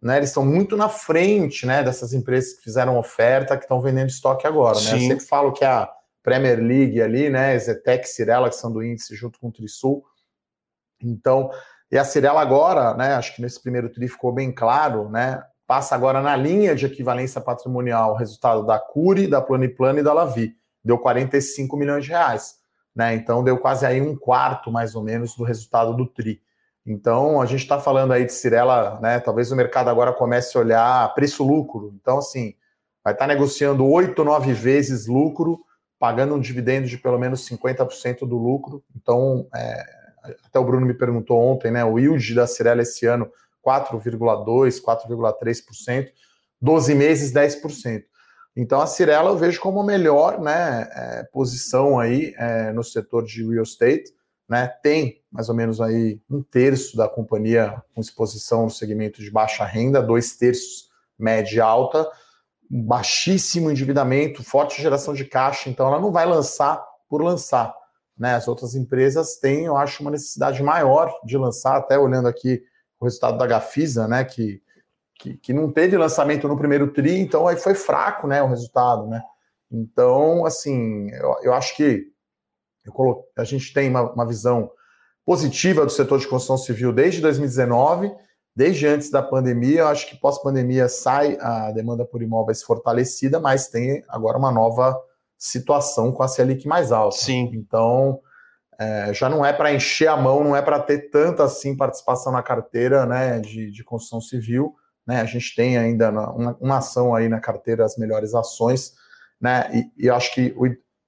né, 0.00 0.18
eles 0.18 0.28
estão 0.28 0.46
muito 0.46 0.76
na 0.76 0.88
frente 0.88 1.66
né, 1.66 1.82
dessas 1.82 2.12
empresas 2.12 2.54
que 2.54 2.62
fizeram 2.62 2.96
oferta, 2.96 3.56
que 3.56 3.64
estão 3.64 3.80
vendendo 3.80 4.08
estoque 4.08 4.46
agora. 4.46 4.80
Né? 4.80 4.94
Eu 4.94 5.00
sempre 5.00 5.24
falo 5.24 5.52
que 5.52 5.64
a 5.64 5.90
Premier 6.22 6.60
League 6.60 7.02
ali, 7.02 7.28
né, 7.28 7.58
Zetec, 7.58 8.08
Cirela, 8.08 8.48
que 8.48 8.56
são 8.56 8.72
do 8.72 8.82
índice 8.82 9.16
junto 9.16 9.38
com 9.40 9.48
o 9.48 9.52
Trisul. 9.52 10.04
Então, 11.02 11.50
e 11.90 11.98
a 11.98 12.04
Cirela 12.04 12.40
agora, 12.40 12.94
né, 12.94 13.14
acho 13.14 13.34
que 13.34 13.42
nesse 13.42 13.60
primeiro 13.60 13.90
tri 13.90 14.08
ficou 14.08 14.32
bem 14.32 14.52
claro, 14.52 15.10
né, 15.10 15.42
passa 15.66 15.94
agora 15.94 16.22
na 16.22 16.36
linha 16.36 16.74
de 16.74 16.86
equivalência 16.86 17.40
patrimonial 17.40 18.12
o 18.12 18.16
resultado 18.16 18.64
da 18.64 18.78
Curi, 18.78 19.26
da 19.26 19.42
Plano 19.42 19.98
e 19.98 20.02
da 20.02 20.12
Lavi. 20.12 20.56
Deu 20.84 20.98
45 20.98 21.76
milhões 21.76 22.04
de 22.04 22.10
reais. 22.10 22.62
Né, 22.94 23.12
então 23.14 23.42
deu 23.42 23.58
quase 23.58 23.84
aí 23.84 24.00
um 24.00 24.14
quarto, 24.14 24.70
mais 24.70 24.94
ou 24.94 25.02
menos, 25.02 25.34
do 25.34 25.42
resultado 25.42 25.96
do 25.96 26.06
TRI. 26.06 26.40
Então, 26.86 27.40
a 27.40 27.46
gente 27.46 27.62
está 27.62 27.80
falando 27.80 28.12
aí 28.12 28.26
de 28.26 28.32
Cirela, 28.32 29.00
né? 29.00 29.18
Talvez 29.18 29.50
o 29.50 29.56
mercado 29.56 29.88
agora 29.88 30.12
comece 30.12 30.56
a 30.56 30.60
olhar 30.60 31.14
preço-lucro. 31.14 31.94
Então, 32.00 32.18
assim, 32.18 32.54
vai 33.02 33.14
estar 33.14 33.26
tá 33.26 33.32
negociando 33.32 33.86
oito, 33.86 34.22
nove 34.22 34.52
vezes 34.52 35.06
lucro, 35.06 35.60
pagando 35.98 36.34
um 36.34 36.40
dividendo 36.40 36.86
de 36.86 36.98
pelo 36.98 37.18
menos 37.18 37.48
50% 37.48 38.20
do 38.20 38.36
lucro. 38.36 38.84
Então, 38.94 39.48
é, 39.54 39.82
até 40.44 40.58
o 40.58 40.64
Bruno 40.64 40.84
me 40.84 40.92
perguntou 40.92 41.40
ontem, 41.40 41.70
né? 41.70 41.82
O 41.82 41.98
yield 41.98 42.34
da 42.34 42.46
Cirela 42.46 42.82
esse 42.82 43.06
ano, 43.06 43.30
4,2%, 43.66 44.82
4,3%, 44.82 46.08
12 46.60 46.94
meses, 46.94 47.32
10%. 47.32 48.04
Então, 48.56 48.80
a 48.80 48.86
Cirela 48.86 49.30
eu 49.30 49.36
vejo 49.36 49.60
como 49.60 49.80
a 49.80 49.84
melhor 49.84 50.40
né, 50.40 50.88
é, 50.92 51.24
posição 51.32 51.98
aí 51.98 52.34
é, 52.38 52.72
no 52.72 52.84
setor 52.84 53.24
de 53.24 53.44
real 53.44 53.64
estate 53.64 54.12
né, 54.48 54.68
tem 54.82 55.22
mais 55.30 55.48
ou 55.48 55.54
menos 55.54 55.80
aí 55.80 56.20
um 56.30 56.42
terço 56.42 56.96
da 56.96 57.08
companhia 57.08 57.82
com 57.94 58.00
exposição 58.00 58.64
no 58.64 58.70
segmento 58.70 59.20
de 59.20 59.30
baixa 59.30 59.64
renda, 59.64 60.02
dois 60.02 60.36
terços 60.36 60.88
média 61.18 61.56
e 61.56 61.60
alta, 61.60 62.08
baixíssimo 62.68 63.70
endividamento, 63.70 64.42
forte 64.42 64.82
geração 64.82 65.14
de 65.14 65.24
caixa, 65.24 65.70
então 65.70 65.86
ela 65.86 66.00
não 66.00 66.12
vai 66.12 66.26
lançar 66.26 66.84
por 67.08 67.22
lançar. 67.22 67.74
Né? 68.18 68.34
As 68.34 68.48
outras 68.48 68.74
empresas 68.74 69.36
têm, 69.36 69.64
eu 69.64 69.76
acho, 69.76 70.02
uma 70.02 70.10
necessidade 70.10 70.62
maior 70.62 71.12
de 71.24 71.36
lançar, 71.36 71.76
até 71.76 71.98
olhando 71.98 72.28
aqui 72.28 72.62
o 72.98 73.04
resultado 73.04 73.38
da 73.38 73.46
Gafisa, 73.46 74.08
né, 74.08 74.24
que, 74.24 74.62
que, 75.24 75.36
que 75.38 75.52
não 75.54 75.72
teve 75.72 75.96
lançamento 75.96 76.46
no 76.46 76.56
primeiro 76.56 76.92
TRI, 76.92 77.18
então 77.18 77.48
aí 77.48 77.56
foi 77.56 77.74
fraco 77.74 78.26
né, 78.26 78.42
o 78.42 78.48
resultado. 78.48 79.06
Né? 79.06 79.22
Então, 79.72 80.44
assim, 80.44 81.10
eu, 81.12 81.36
eu 81.44 81.54
acho 81.54 81.74
que 81.74 82.04
Colo... 82.92 83.24
a 83.36 83.44
gente 83.44 83.72
tem 83.72 83.88
uma, 83.88 84.12
uma 84.12 84.26
visão 84.26 84.70
positiva 85.24 85.86
do 85.86 85.90
setor 85.90 86.18
de 86.18 86.28
construção 86.28 86.58
civil 86.58 86.92
desde 86.92 87.22
2019, 87.22 88.14
desde 88.54 88.86
antes 88.86 89.10
da 89.10 89.22
pandemia. 89.22 89.80
Eu 89.80 89.88
acho 89.88 90.06
que 90.06 90.20
pós-pandemia 90.20 90.88
sai 90.88 91.38
a 91.40 91.72
demanda 91.72 92.04
por 92.04 92.22
imóveis 92.22 92.62
fortalecida, 92.62 93.40
mas 93.40 93.68
tem 93.68 94.04
agora 94.08 94.36
uma 94.36 94.52
nova 94.52 94.94
situação 95.38 96.12
com 96.12 96.22
a 96.22 96.28
Selic 96.28 96.68
mais 96.68 96.92
alta. 96.92 97.16
Sim. 97.16 97.50
Então, 97.54 98.20
é, 98.78 99.14
já 99.14 99.30
não 99.30 99.42
é 99.42 99.54
para 99.54 99.72
encher 99.72 100.08
a 100.08 100.18
mão, 100.18 100.44
não 100.44 100.54
é 100.54 100.60
para 100.60 100.78
ter 100.80 101.08
tanta 101.08 101.44
assim 101.44 101.74
participação 101.74 102.30
na 102.30 102.42
carteira 102.42 103.06
né, 103.06 103.40
de, 103.40 103.70
de 103.70 103.82
construção 103.82 104.20
civil. 104.20 104.74
Né? 105.06 105.20
A 105.20 105.24
gente 105.24 105.54
tem 105.54 105.76
ainda 105.76 106.10
uma, 106.10 106.56
uma 106.60 106.78
ação 106.78 107.14
aí 107.14 107.28
na 107.28 107.40
carteira, 107.40 107.84
as 107.84 107.96
melhores 107.96 108.34
ações. 108.34 108.94
Né? 109.40 109.70
E, 109.98 110.06
e 110.06 110.10
acho 110.10 110.32
que 110.34 110.54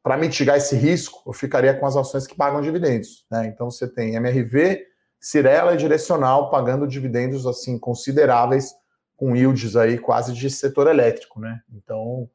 para 0.03 0.17
mitigar 0.17 0.57
esse 0.57 0.77
risco, 0.77 1.23
eu 1.27 1.33
ficaria 1.33 1.75
com 1.75 1.87
as 1.87 1.97
ações 1.97 2.27
que 2.27 2.37
pagam 2.37 2.61
dividendos. 2.61 3.27
Né? 3.31 3.47
Então 3.47 3.71
você 3.71 3.89
tem 3.89 4.15
MRV, 4.15 4.87
Cirela 5.21 5.75
e 5.75 5.77
Direcional 5.77 6.51
pagando 6.51 6.87
dividendos 6.87 7.47
assim 7.47 7.79
consideráveis, 7.79 8.73
com 9.17 9.35
yields 9.35 9.75
aí 9.77 9.99
quase 9.99 10.33
de 10.33 10.49
setor 10.51 10.87
elétrico. 10.87 11.41
Né? 11.41 11.59
Então 11.73 12.29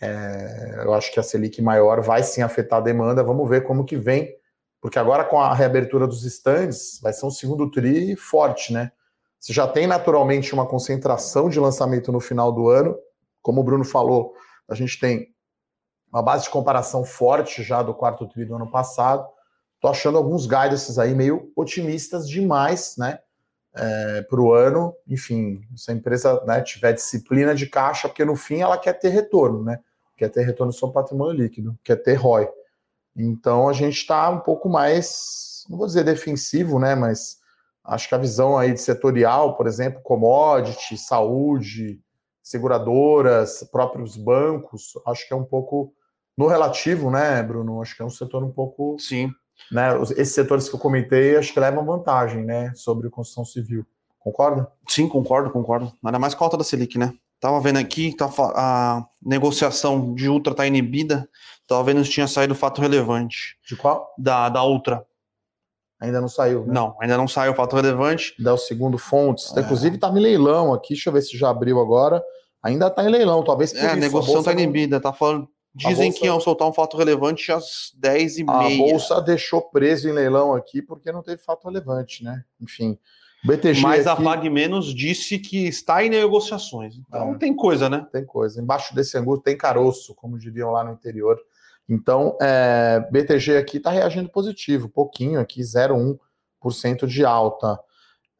é, 0.00 0.82
eu 0.84 0.94
acho 0.94 1.12
que 1.12 1.20
a 1.20 1.22
Selic 1.22 1.62
maior 1.62 2.00
vai 2.00 2.22
sim 2.22 2.42
afetar 2.42 2.80
a 2.80 2.82
demanda. 2.82 3.22
Vamos 3.22 3.48
ver 3.48 3.62
como 3.62 3.84
que 3.84 3.96
vem, 3.96 4.34
porque 4.80 4.98
agora 4.98 5.24
com 5.24 5.40
a 5.40 5.54
reabertura 5.54 6.06
dos 6.06 6.24
estandes 6.24 6.98
vai 7.02 7.12
ser 7.12 7.26
um 7.26 7.30
segundo 7.30 7.70
tri 7.70 8.16
forte, 8.16 8.72
né? 8.72 8.90
Você 9.46 9.52
já 9.52 9.68
tem 9.68 9.86
naturalmente 9.86 10.52
uma 10.52 10.66
concentração 10.66 11.48
de 11.48 11.60
lançamento 11.60 12.10
no 12.10 12.18
final 12.18 12.50
do 12.50 12.68
ano, 12.68 12.98
como 13.40 13.60
o 13.60 13.64
Bruno 13.64 13.84
falou, 13.84 14.34
a 14.68 14.74
gente 14.74 14.98
tem 14.98 15.28
uma 16.12 16.20
base 16.20 16.42
de 16.42 16.50
comparação 16.50 17.04
forte 17.04 17.62
já 17.62 17.80
do 17.80 17.94
quarto 17.94 18.26
tri 18.26 18.44
do 18.44 18.56
ano 18.56 18.68
passado. 18.68 19.24
Estou 19.76 19.88
achando 19.88 20.18
alguns 20.18 20.46
guidances 20.46 20.98
aí 20.98 21.14
meio 21.14 21.52
otimistas 21.54 22.28
demais, 22.28 22.96
né? 22.98 23.20
É, 23.72 24.22
para 24.22 24.40
o 24.40 24.52
ano, 24.52 24.92
enfim, 25.06 25.60
se 25.76 25.92
a 25.92 25.94
empresa 25.94 26.42
né, 26.44 26.60
tiver 26.60 26.92
disciplina 26.92 27.54
de 27.54 27.68
caixa, 27.68 28.08
porque 28.08 28.24
no 28.24 28.34
fim 28.34 28.62
ela 28.62 28.76
quer 28.76 28.94
ter 28.94 29.10
retorno, 29.10 29.62
né? 29.62 29.78
Quer 30.16 30.28
ter 30.28 30.42
retorno 30.42 30.72
sobre 30.72 30.94
patrimônio 30.94 31.40
líquido, 31.40 31.78
quer 31.84 32.02
ter 32.02 32.14
ROI. 32.14 32.48
Então 33.14 33.68
a 33.68 33.72
gente 33.72 33.98
está 33.98 34.28
um 34.28 34.40
pouco 34.40 34.68
mais, 34.68 35.64
não 35.70 35.78
vou 35.78 35.86
dizer 35.86 36.02
defensivo, 36.02 36.80
né? 36.80 36.96
Mas 36.96 37.45
acho 37.86 38.08
que 38.08 38.14
a 38.14 38.18
visão 38.18 38.56
aí 38.58 38.72
de 38.72 38.80
setorial, 38.80 39.56
por 39.56 39.66
exemplo, 39.66 40.00
commodity, 40.02 40.96
saúde, 40.96 42.00
seguradoras, 42.42 43.68
próprios 43.72 44.16
bancos, 44.16 44.92
acho 45.06 45.26
que 45.26 45.34
é 45.34 45.36
um 45.36 45.44
pouco 45.44 45.92
no 46.36 46.46
relativo, 46.46 47.10
né, 47.10 47.42
Bruno? 47.42 47.80
Acho 47.80 47.96
que 47.96 48.02
é 48.02 48.04
um 48.04 48.10
setor 48.10 48.44
um 48.44 48.52
pouco. 48.52 48.96
Sim. 48.98 49.30
Né, 49.72 49.88
esses 50.16 50.34
setores 50.34 50.68
que 50.68 50.74
eu 50.74 50.78
comentei, 50.78 51.36
acho 51.36 51.52
que 51.52 51.58
levam 51.58 51.84
vantagem, 51.84 52.44
né, 52.44 52.72
sobre 52.74 53.08
construção 53.08 53.44
civil. 53.44 53.86
Concorda? 54.18 54.70
Sim, 54.88 55.08
concordo, 55.08 55.50
concordo. 55.50 55.92
Nada 56.02 56.18
mais 56.18 56.34
com 56.34 56.44
a 56.44 56.46
alta 56.46 56.56
da 56.56 56.64
Selic, 56.64 56.98
né? 56.98 57.14
Tava 57.38 57.60
vendo 57.60 57.78
aqui, 57.78 58.14
tá, 58.16 58.28
a 58.56 59.06
negociação 59.22 60.14
de 60.14 60.28
Ultra 60.28 60.54
tá 60.54 60.66
inibida. 60.66 61.28
Tava 61.66 61.84
vendo 61.84 62.04
se 62.04 62.10
tinha 62.10 62.26
saído 62.26 62.54
fato 62.54 62.80
relevante. 62.80 63.58
De 63.66 63.76
qual? 63.76 64.12
Da, 64.18 64.48
da 64.48 64.64
Ultra. 64.64 65.04
Ainda 66.00 66.20
não 66.20 66.28
saiu. 66.28 66.66
Né? 66.66 66.74
Não, 66.74 66.96
ainda 67.00 67.16
não 67.16 67.26
saiu 67.26 67.52
o 67.52 67.54
fato 67.54 67.74
relevante. 67.76 68.34
Dá 68.38 68.52
o 68.54 68.58
segundo 68.58 68.98
fontes. 68.98 69.44
É. 69.44 69.48
O 69.48 69.48
segundo 69.48 69.54
fontes. 69.54 69.56
É. 69.56 69.60
Inclusive 69.60 69.96
está 69.96 70.08
em 70.10 70.20
leilão 70.20 70.72
aqui. 70.72 70.94
Deixa 70.94 71.08
eu 71.08 71.12
ver 71.12 71.22
se 71.22 71.36
já 71.36 71.50
abriu 71.50 71.80
agora. 71.80 72.22
Ainda 72.62 72.88
está 72.88 73.04
em 73.04 73.10
leilão, 73.10 73.44
talvez 73.44 73.72
por 73.72 73.78
é, 73.78 73.86
isso. 73.86 73.92
A 73.92 73.96
negociação 73.96 74.40
está 74.40 74.52
inibida. 74.52 75.00
Tá 75.00 75.12
falando. 75.12 75.48
Dizem 75.74 76.08
bolsa... 76.08 76.18
que 76.18 76.26
iam 76.26 76.40
soltar 76.40 76.66
um 76.66 76.72
fato 76.72 76.96
relevante 76.96 77.52
às 77.52 77.92
10h30. 78.02 78.48
A 78.48 78.76
bolsa 78.76 79.20
deixou 79.20 79.60
preso 79.60 80.08
em 80.08 80.12
leilão 80.12 80.54
aqui 80.54 80.80
porque 80.80 81.12
não 81.12 81.22
teve 81.22 81.42
fato 81.42 81.68
relevante, 81.68 82.24
né? 82.24 82.44
Enfim. 82.60 82.98
BTG 83.44 83.80
Mas 83.80 84.06
aqui... 84.06 84.22
a 84.22 84.24
Pag 84.24 84.50
Menos 84.50 84.92
disse 84.94 85.38
que 85.38 85.68
está 85.68 86.02
em 86.02 86.08
negociações. 86.08 86.96
Então 86.96 87.34
é. 87.34 87.38
tem 87.38 87.54
coisa, 87.54 87.88
né? 87.88 88.06
Tem 88.10 88.24
coisa. 88.24 88.60
Embaixo 88.60 88.94
desse 88.94 89.16
angu 89.16 89.38
tem 89.38 89.56
caroço, 89.56 90.14
como 90.14 90.38
diriam 90.38 90.70
lá 90.70 90.82
no 90.82 90.92
interior. 90.92 91.38
Então, 91.88 92.36
é, 92.40 93.00
BTG 93.10 93.56
aqui 93.56 93.76
está 93.76 93.90
reagindo 93.90 94.28
positivo, 94.28 94.88
pouquinho 94.88 95.40
aqui, 95.40 95.60
0,1% 95.60 97.06
de 97.06 97.24
alta. 97.24 97.78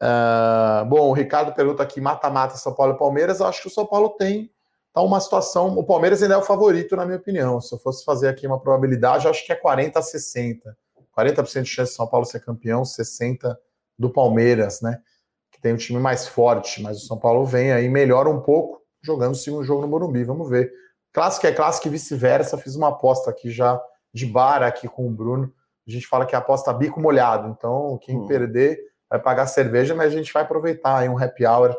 É, 0.01 0.85
bom, 0.85 1.09
o 1.09 1.13
Ricardo 1.13 1.53
pergunta 1.53 1.81
aqui: 1.81 2.01
mata-mata 2.01 2.57
São 2.57 2.73
Paulo 2.73 2.93
e 2.93 2.97
Palmeiras. 2.97 3.39
Eu 3.39 3.47
acho 3.47 3.61
que 3.61 3.67
o 3.67 3.71
São 3.71 3.85
Paulo 3.85 4.09
tem 4.09 4.51
tá 4.93 5.01
uma 5.01 5.19
situação. 5.19 5.77
O 5.77 5.83
Palmeiras 5.83 6.21
ainda 6.21 6.35
é 6.35 6.37
o 6.37 6.41
favorito, 6.41 6.95
na 6.95 7.05
minha 7.05 7.17
opinião. 7.17 7.61
Se 7.61 7.73
eu 7.73 7.79
fosse 7.79 8.03
fazer 8.03 8.27
aqui 8.27 8.47
uma 8.47 8.59
probabilidade, 8.59 9.25
eu 9.25 9.31
acho 9.31 9.45
que 9.45 9.51
é 9.51 9.55
40 9.55 9.99
a 9.99 10.01
60. 10.01 10.77
40% 11.17 11.63
de 11.63 11.69
chance 11.69 11.91
de 11.91 11.97
São 11.97 12.07
Paulo 12.07 12.25
ser 12.25 12.41
campeão, 12.41 12.83
60% 12.83 13.55
do 13.97 14.11
Palmeiras, 14.11 14.81
né? 14.81 14.99
Que 15.51 15.59
tem 15.59 15.73
um 15.73 15.77
time 15.77 15.99
mais 15.99 16.27
forte, 16.27 16.81
mas 16.81 16.97
o 16.97 17.05
São 17.07 17.17
Paulo 17.17 17.45
vem 17.45 17.71
aí, 17.71 17.89
melhora 17.89 18.29
um 18.29 18.41
pouco, 18.41 18.81
jogando 19.01 19.33
o 19.33 19.37
segundo 19.37 19.63
jogo 19.63 19.81
no 19.81 19.87
Morumbi. 19.87 20.23
Vamos 20.23 20.49
ver. 20.49 20.71
Clássico 21.17 21.47
é 21.47 21.51
clássico 21.51 21.87
e 21.87 21.89
vice-versa. 21.89 22.59
Fiz 22.59 22.75
uma 22.75 22.89
aposta 22.89 23.31
aqui 23.31 23.49
já 23.49 23.81
de 24.13 24.23
bar 24.23 24.61
aqui 24.61 24.87
com 24.87 25.07
o 25.07 25.09
Bruno. 25.09 25.51
A 25.87 25.89
gente 25.89 26.05
fala 26.05 26.27
que 26.27 26.35
é 26.35 26.37
aposta 26.37 26.71
bico 26.71 27.01
molhado. 27.01 27.47
Então, 27.57 27.97
quem 28.03 28.17
hum. 28.17 28.27
perder 28.27 28.77
vai 29.09 29.17
pagar 29.17 29.47
cerveja, 29.47 29.95
mas 29.95 30.13
a 30.13 30.15
gente 30.15 30.31
vai 30.31 30.43
aproveitar 30.43 30.99
aí 30.99 31.09
um 31.09 31.17
happy 31.17 31.43
hour 31.43 31.75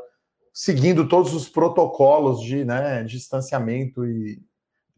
seguindo 0.53 1.09
todos 1.09 1.35
os 1.35 1.48
protocolos 1.48 2.42
de 2.42 2.64
né, 2.64 3.05
distanciamento 3.05 4.05
e 4.05 4.42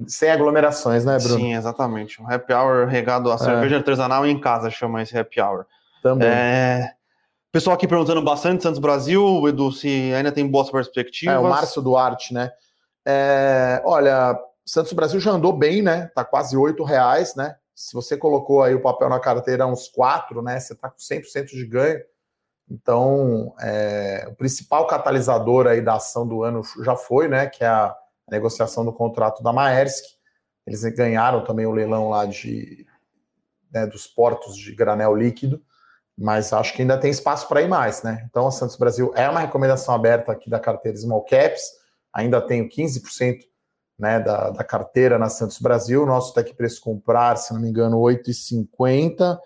sem 0.07 0.31
aglomerações, 0.31 1.05
né, 1.05 1.19
Bruno? 1.19 1.39
Sim, 1.39 1.55
exatamente. 1.55 2.23
Um 2.23 2.27
happy 2.27 2.55
hour 2.55 2.87
regado 2.87 3.31
a 3.31 3.35
é. 3.35 3.39
cerveja 3.39 3.77
artesanal 3.77 4.27
em 4.27 4.41
casa 4.41 4.71
chama 4.71 5.03
esse 5.03 5.19
happy 5.19 5.39
hour. 5.39 5.67
Também. 6.03 6.27
É... 6.27 6.91
Pessoal 7.53 7.77
aqui 7.77 7.87
perguntando 7.87 8.23
bastante, 8.23 8.63
Santos 8.63 8.81
Brasil, 8.81 9.47
Edu, 9.47 9.71
se 9.71 10.15
ainda 10.15 10.33
tem 10.33 10.49
boas 10.49 10.71
perspectivas. 10.71 11.37
É, 11.37 11.39
o 11.39 11.43
Márcio 11.43 11.83
Duarte, 11.83 12.33
né? 12.33 12.51
É, 13.07 13.83
olha, 13.85 14.39
Santos 14.65 14.93
Brasil 14.93 15.21
já 15.21 15.33
andou 15.33 15.53
bem, 15.53 15.83
né? 15.83 16.11
Tá 16.15 16.25
quase 16.25 16.57
oito 16.57 16.85
reais, 16.85 17.35
né? 17.35 17.57
Se 17.75 17.95
você 17.95 18.17
colocou 18.17 18.63
aí 18.63 18.75
o 18.75 18.83
papel 18.83 19.09
na 19.09 19.19
carteira 19.19 19.67
uns 19.67 19.89
quatro, 19.89 20.43
né? 20.43 20.61
Você 20.61 20.75
tá 20.75 20.91
com 20.91 20.99
100% 20.99 21.47
de 21.47 21.67
ganho. 21.67 22.01
Então, 22.69 23.55
é, 23.61 24.27
o 24.31 24.35
principal 24.35 24.87
catalisador 24.87 25.67
aí 25.67 25.81
da 25.81 25.95
ação 25.95 26.27
do 26.27 26.43
ano 26.43 26.63
já 26.85 26.95
foi, 26.95 27.27
né? 27.27 27.47
Que 27.47 27.65
é 27.65 27.69
a 27.69 27.97
negociação 28.31 28.85
do 28.85 28.93
contrato 28.93 29.43
da 29.43 29.53
Maersk. 29.53 30.05
Eles 30.67 30.83
ganharam 30.85 31.43
também 31.43 31.67
o 31.67 31.73
leilão 31.73 32.11
lá 32.11 32.27
de, 32.27 32.87
né, 33.73 33.87
dos 33.87 34.07
portos 34.07 34.57
de 34.57 34.75
granel 34.75 35.17
líquido 35.17 35.61
mas 36.21 36.53
acho 36.53 36.75
que 36.75 36.83
ainda 36.83 36.99
tem 36.99 37.11
espaço 37.11 37.49
para 37.49 37.63
ir 37.63 37.69
mais, 37.69 38.03
né? 38.03 38.27
Então, 38.29 38.47
a 38.47 38.51
Santos 38.51 38.77
Brasil 38.77 39.11
é 39.17 39.27
uma 39.27 39.41
recomendação 39.41 39.95
aberta 39.95 40.31
aqui 40.31 40.51
da 40.51 40.61
carteira 40.61 40.99
Small 40.99 41.25
Caps, 41.25 41.63
ainda 42.13 42.41
tenho 42.41 42.69
15% 42.69 43.39
né, 43.99 44.19
da, 44.19 44.51
da 44.51 44.65
carteira 44.65 45.19
na 45.19 45.29
Santos 45.29 45.61
Brasil, 45.61 46.07
nosso 46.07 46.33
tech 46.33 46.55
preço 46.55 46.81
comprar, 46.81 47.37
se 47.37 47.53
não 47.53 47.61
me 47.61 47.69
engano, 47.69 47.99
8,50, 47.99 49.39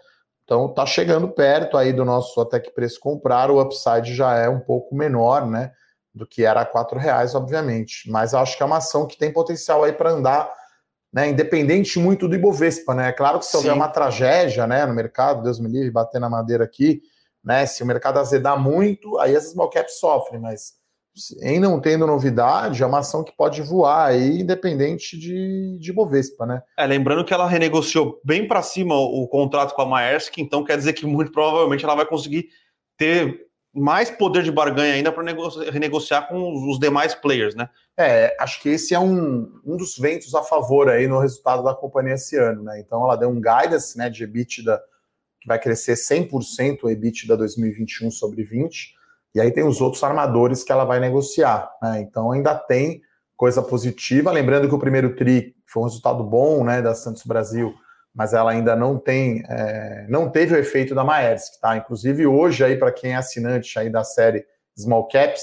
então 0.45 0.73
tá 0.73 0.87
chegando 0.87 1.29
perto 1.29 1.77
aí 1.77 1.93
do 1.93 2.05
nosso 2.05 2.41
até 2.41 2.61
que 2.61 2.71
preço 2.71 3.01
comprar, 3.01 3.51
o 3.51 3.61
upside 3.61 4.15
já 4.15 4.37
é 4.37 4.49
um 4.49 4.61
pouco 4.61 4.95
menor, 4.95 5.47
né, 5.47 5.73
do 6.15 6.27
que 6.27 6.45
era 6.45 6.61
a 6.61 6.99
reais, 6.99 7.35
obviamente, 7.35 8.09
mas 8.11 8.33
acho 8.33 8.57
que 8.57 8.63
é 8.63 8.67
uma 8.67 8.77
ação 8.77 9.07
que 9.07 9.19
tem 9.19 9.33
potencial 9.33 9.83
aí 9.83 9.93
para 9.93 10.13
andar 10.13 10.53
né, 11.13 11.29
independente 11.29 11.99
muito 11.99 12.27
do 12.27 12.35
Ibovespa, 12.35 12.93
né? 12.93 13.11
É 13.11 13.13
claro 13.13 13.39
que 13.39 13.47
se 13.47 13.57
houver 13.57 13.73
uma 13.73 13.89
tragédia, 13.89 14.67
né, 14.67 14.85
no 14.85 14.93
mercado, 14.93 15.45
Deus 15.45 15.61
me 15.61 15.69
livre, 15.69 15.91
bater 15.93 16.21
na 16.21 16.29
madeira 16.29 16.65
aqui, 16.65 17.03
né, 17.43 17.65
se 17.67 17.85
o 17.85 17.87
mercado 17.87 18.19
azedar 18.19 18.59
muito, 18.61 19.17
aí 19.19 19.37
as 19.37 19.45
small 19.45 19.71
caps 19.71 20.01
sofrem, 20.01 20.41
mas 20.41 20.75
em 21.43 21.61
não 21.61 21.81
tendo 21.81 22.07
novidade, 22.07 22.83
é 22.83 22.87
uma 22.87 22.99
ação 22.99 23.23
que 23.23 23.37
pode 23.37 23.63
voar 23.63 24.09
aí, 24.09 24.41
independente 24.41 25.19
de, 25.19 25.79
de 25.79 25.91
Ibovespa, 25.91 26.45
né? 26.45 26.63
É, 26.77 26.85
lembrando 26.87 27.25
que 27.25 27.33
ela 27.33 27.47
renegociou 27.47 28.21
bem 28.25 28.49
para 28.49 28.63
cima 28.63 28.95
o, 28.95 29.23
o, 29.23 29.29
contrato 29.29 29.75
com 29.75 29.83
a 29.83 29.87
Maersk, 29.87 30.39
então 30.39 30.65
quer 30.65 30.77
dizer 30.77 30.93
que 30.93 31.07
muito 31.07 31.31
provavelmente 31.31 31.85
ela 31.85 31.95
vai 31.95 32.07
conseguir 32.07 32.49
ter 32.97 33.47
mais 33.73 34.11
poder 34.11 34.43
de 34.43 34.53
barganha 34.53 34.95
ainda 34.95 35.11
para 35.11 35.25
renegociar 35.71 36.29
com 36.29 36.69
os 36.71 36.79
demais 36.79 37.15
players, 37.15 37.55
né? 37.55 37.69
É, 37.97 38.37
acho 38.41 38.61
que 38.61 38.69
esse 38.69 38.95
é 38.95 38.99
um, 38.99 39.61
um 39.65 39.77
dos 39.77 39.97
ventos 39.97 40.35
a 40.35 40.43
favor 40.43 40.89
aí 40.89 41.07
no 41.07 41.21
resultado 41.21 41.63
da 41.63 41.75
companhia 41.75 42.15
esse 42.15 42.37
ano, 42.37 42.63
né? 42.63 42.81
Então 42.81 43.03
ela 43.05 43.17
deu 43.17 43.29
um 43.29 43.41
guidance 43.41 43.97
né, 43.97 44.09
de 44.11 44.25
EBITDA 44.25 44.81
que 45.41 45.49
vai 45.49 45.59
crescer 45.59 45.95
100% 45.95 46.79
o 46.83 46.91
EBITDA 46.91 47.37
2021 47.37 48.11
sobre 48.11 48.43
20, 48.45 48.94
e 49.35 49.41
aí 49.41 49.51
tem 49.51 49.65
os 49.65 49.81
outros 49.81 50.03
armadores 50.03 50.63
que 50.63 50.71
ela 50.71 50.85
vai 50.85 51.01
negociar, 51.01 51.71
né? 51.83 52.01
Então 52.01 52.31
ainda 52.31 52.55
tem 52.55 53.03
coisa 53.37 53.63
positiva, 53.63 54.31
lembrando 54.31 54.69
que 54.69 54.75
o 54.75 54.79
primeiro 54.79 55.17
TRI 55.17 55.55
foi 55.67 55.83
um 55.83 55.87
resultado 55.87 56.23
bom, 56.23 56.63
né, 56.63 56.81
da 56.81 56.95
Santos 56.95 57.25
Brasil, 57.25 57.75
mas 58.15 58.33
ela 58.33 58.53
ainda 58.53 58.77
não 58.77 58.97
tem, 58.97 59.43
é, 59.49 60.07
não 60.09 60.31
teve 60.31 60.55
o 60.55 60.59
efeito 60.59 60.95
da 60.95 61.03
Maersk, 61.03 61.61
tá? 61.61 61.77
Inclusive 61.77 62.27
hoje 62.27 62.63
aí 62.63 62.77
para 62.77 62.93
quem 62.93 63.13
é 63.13 63.17
assinante 63.17 63.77
aí 63.77 63.91
da 63.91 64.05
série 64.05 64.47
Small 64.79 65.09
Caps, 65.09 65.43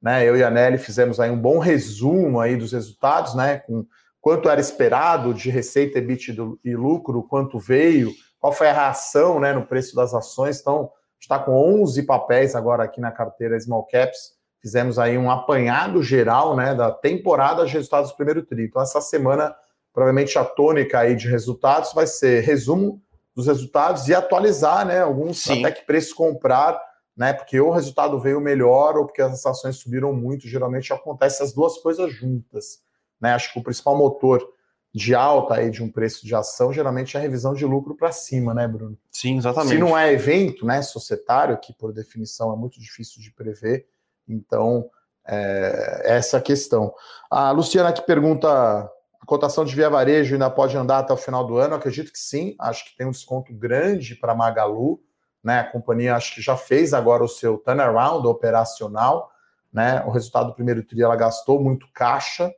né? 0.00 0.24
Eu 0.24 0.36
e 0.36 0.42
a 0.42 0.50
Nelly 0.50 0.78
fizemos 0.78 1.20
aí 1.20 1.30
um 1.30 1.38
bom 1.38 1.58
resumo 1.58 2.40
aí 2.40 2.56
dos 2.56 2.72
resultados, 2.72 3.34
né? 3.34 3.58
Com 3.58 3.84
quanto 4.20 4.48
era 4.48 4.60
esperado 4.60 5.34
de 5.34 5.50
receita, 5.50 5.98
EBITDA 5.98 6.42
e 6.64 6.74
lucro, 6.74 7.22
quanto 7.22 7.58
veio, 7.58 8.12
qual 8.40 8.52
foi 8.52 8.68
a 8.68 8.72
reação, 8.72 9.38
né, 9.38 9.52
no 9.52 9.66
preço 9.66 9.94
das 9.94 10.14
ações. 10.14 10.60
Então, 10.60 10.90
está 11.20 11.38
com 11.38 11.82
11 11.82 12.02
papéis 12.04 12.54
agora 12.54 12.84
aqui 12.84 13.00
na 13.00 13.10
carteira 13.10 13.58
Small 13.58 13.86
Caps. 13.86 14.36
Fizemos 14.60 14.98
aí 14.98 15.16
um 15.16 15.30
apanhado 15.30 16.02
geral, 16.02 16.56
né, 16.56 16.74
da 16.74 16.90
temporada 16.90 17.64
de 17.64 17.72
resultados 17.72 18.10
do 18.10 18.16
primeiro 18.16 18.42
tri. 18.42 18.64
Então, 18.64 18.82
essa 18.82 19.00
semana 19.00 19.54
provavelmente 19.92 20.38
a 20.38 20.44
tônica 20.44 20.98
aí 20.98 21.16
de 21.16 21.26
resultados 21.26 21.94
vai 21.94 22.06
ser 22.06 22.42
resumo 22.42 23.00
dos 23.34 23.46
resultados 23.46 24.08
e 24.08 24.14
atualizar, 24.14 24.86
né, 24.86 25.00
alguns 25.00 25.42
Sim. 25.42 25.64
até 25.64 25.72
que 25.72 25.86
preço 25.86 26.14
comprar, 26.14 26.80
né, 27.16 27.32
porque 27.32 27.58
ou 27.58 27.68
o 27.68 27.72
resultado 27.72 28.18
veio 28.20 28.40
melhor 28.40 28.96
ou 28.96 29.06
porque 29.06 29.22
as 29.22 29.44
ações 29.46 29.76
subiram 29.76 30.12
muito, 30.12 30.46
geralmente 30.46 30.92
acontece 30.92 31.42
as 31.42 31.52
duas 31.52 31.78
coisas 31.78 32.12
juntas, 32.12 32.80
né? 33.18 33.32
Acho 33.32 33.52
que 33.52 33.58
o 33.58 33.62
principal 33.62 33.96
motor 33.96 34.46
de 34.94 35.14
alta 35.14 35.54
aí 35.54 35.70
de 35.70 35.82
um 35.82 35.90
preço 35.90 36.26
de 36.26 36.34
ação 36.34 36.72
geralmente 36.72 37.16
é 37.16 37.20
a 37.20 37.22
revisão 37.22 37.52
de 37.52 37.66
lucro 37.66 37.94
para 37.94 38.10
cima, 38.12 38.54
né, 38.54 38.66
Bruno? 38.66 38.96
Sim, 39.10 39.36
exatamente. 39.36 39.74
Se 39.74 39.78
não 39.78 39.96
é 39.96 40.12
evento, 40.12 40.64
né, 40.64 40.80
societário, 40.82 41.58
que 41.58 41.72
por 41.72 41.92
definição 41.92 42.52
é 42.52 42.56
muito 42.56 42.80
difícil 42.80 43.20
de 43.20 43.30
prever, 43.30 43.86
então 44.26 44.88
é, 45.26 46.02
essa 46.04 46.36
é 46.36 46.40
a 46.40 46.42
questão. 46.42 46.94
A 47.30 47.50
Luciana 47.50 47.92
que 47.92 48.02
pergunta 48.02 48.90
a 49.26 49.26
cotação 49.26 49.64
de 49.64 49.74
Via 49.74 49.90
Varejo 49.90 50.34
ainda 50.34 50.48
pode 50.48 50.76
andar 50.76 51.00
até 51.00 51.12
o 51.12 51.16
final 51.16 51.44
do 51.44 51.58
ano? 51.58 51.74
acredito 51.74 52.12
que 52.12 52.18
sim. 52.18 52.54
Acho 52.60 52.84
que 52.84 52.96
tem 52.96 53.06
um 53.06 53.10
desconto 53.10 53.52
grande 53.52 54.14
para 54.14 54.32
a 54.32 54.36
Magalu. 54.36 55.00
Né? 55.42 55.60
A 55.60 55.64
companhia 55.64 56.14
acho 56.14 56.34
que 56.34 56.40
já 56.40 56.56
fez 56.56 56.94
agora 56.94 57.24
o 57.24 57.28
seu 57.28 57.58
turnaround 57.58 58.26
operacional. 58.26 59.30
Né? 59.72 60.00
O 60.06 60.10
resultado 60.10 60.46
do 60.46 60.54
primeiro 60.54 60.84
tri 60.84 61.02
ela 61.02 61.16
gastou 61.16 61.60
muito 61.60 61.88
caixa, 61.92 62.54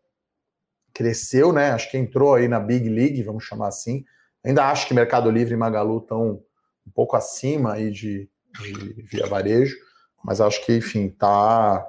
cresceu, 0.98 1.52
né? 1.52 1.70
Acho 1.70 1.88
que 1.88 1.96
entrou 1.96 2.34
aí 2.34 2.48
na 2.48 2.58
Big 2.58 2.88
League, 2.88 3.22
vamos 3.22 3.44
chamar 3.44 3.68
assim. 3.68 4.04
Ainda 4.44 4.68
acho 4.68 4.88
que 4.88 4.92
Mercado 4.92 5.30
Livre 5.30 5.54
e 5.54 5.56
Magalu 5.56 5.98
estão 5.98 6.42
um 6.84 6.90
pouco 6.92 7.14
acima 7.16 7.74
aí 7.74 7.92
de, 7.92 8.28
de 8.60 9.02
Via 9.04 9.26
Varejo, 9.28 9.76
mas 10.24 10.40
acho 10.40 10.66
que, 10.66 10.76
enfim, 10.76 11.08
tá 11.08 11.86